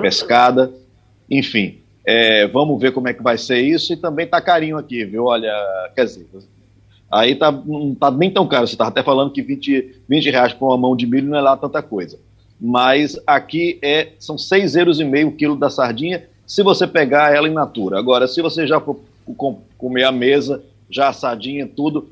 pescada. 0.00 0.72
Enfim, 1.30 1.78
é, 2.04 2.46
vamos 2.48 2.80
ver 2.80 2.92
como 2.92 3.08
é 3.08 3.14
que 3.14 3.22
vai 3.22 3.36
ser 3.36 3.60
isso. 3.60 3.92
E 3.92 3.96
também 3.96 4.26
tá 4.26 4.40
carinho 4.40 4.78
aqui, 4.78 5.04
viu? 5.04 5.26
Olha, 5.26 5.52
quer 5.94 6.04
dizer, 6.04 6.26
aí 7.10 7.34
tá, 7.34 7.52
não 7.52 7.94
tá 7.94 8.10
nem 8.10 8.30
tão 8.30 8.46
caro. 8.46 8.66
Você 8.66 8.74
estava 8.74 8.90
até 8.90 9.02
falando 9.02 9.30
que 9.30 9.42
20, 9.42 10.02
20 10.08 10.30
reais 10.30 10.52
por 10.52 10.68
uma 10.68 10.78
mão 10.78 10.96
de 10.96 11.06
milho 11.06 11.28
não 11.28 11.38
é 11.38 11.40
lá 11.40 11.56
tanta 11.56 11.82
coisa. 11.82 12.18
Mas 12.60 13.20
aqui 13.26 13.78
é, 13.82 14.12
são 14.18 14.36
6,5 14.36 14.78
euros 14.78 15.00
o 15.00 15.36
quilo 15.36 15.56
da 15.56 15.70
sardinha, 15.70 16.24
se 16.48 16.64
você 16.64 16.86
pegar 16.86 17.32
ela 17.32 17.48
in 17.48 17.52
natura. 17.52 17.98
Agora, 17.98 18.26
se 18.26 18.42
você 18.42 18.66
já 18.66 18.80
for 18.80 18.98
comer 19.76 20.04
a 20.04 20.10
mesa, 20.10 20.64
já 20.90 21.10
assadinha, 21.10 21.68
tudo, 21.68 22.08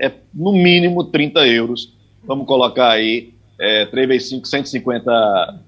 é 0.00 0.10
no 0.34 0.52
mínimo 0.52 1.04
30 1.04 1.46
euros 1.46 1.94
vamos 2.26 2.46
colocar 2.46 2.90
aí 2.90 3.32
é, 3.58 3.86
3 3.86 4.08
vezes 4.08 4.28
5, 4.30 4.48
150. 4.48 5.60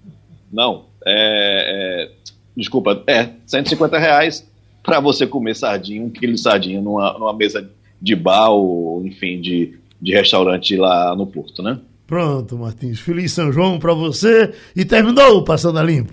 Não, 0.52 0.84
é, 1.04 2.08
é, 2.08 2.30
desculpa, 2.56 3.02
é 3.06 3.30
150 3.46 3.98
reais 3.98 4.46
para 4.82 5.00
você 5.00 5.26
comer 5.26 5.54
sardinha, 5.54 6.02
um 6.02 6.10
quilo 6.10 6.32
de 6.32 6.40
sardinha 6.40 6.80
numa, 6.80 7.12
numa 7.14 7.32
mesa 7.32 7.68
de 8.00 8.14
bar 8.14 8.50
ou, 8.50 9.04
enfim, 9.04 9.40
de, 9.40 9.78
de 10.00 10.12
restaurante 10.12 10.76
lá 10.76 11.14
no 11.16 11.26
Porto, 11.26 11.62
né? 11.62 11.78
Pronto, 12.06 12.56
Martins. 12.56 13.00
Feliz 13.00 13.32
São 13.32 13.50
João 13.52 13.80
para 13.80 13.92
você 13.92 14.54
e 14.76 14.84
terminou 14.84 15.38
o 15.38 15.44
Passando 15.44 15.78
a 15.78 15.82
Limpo. 15.82 16.12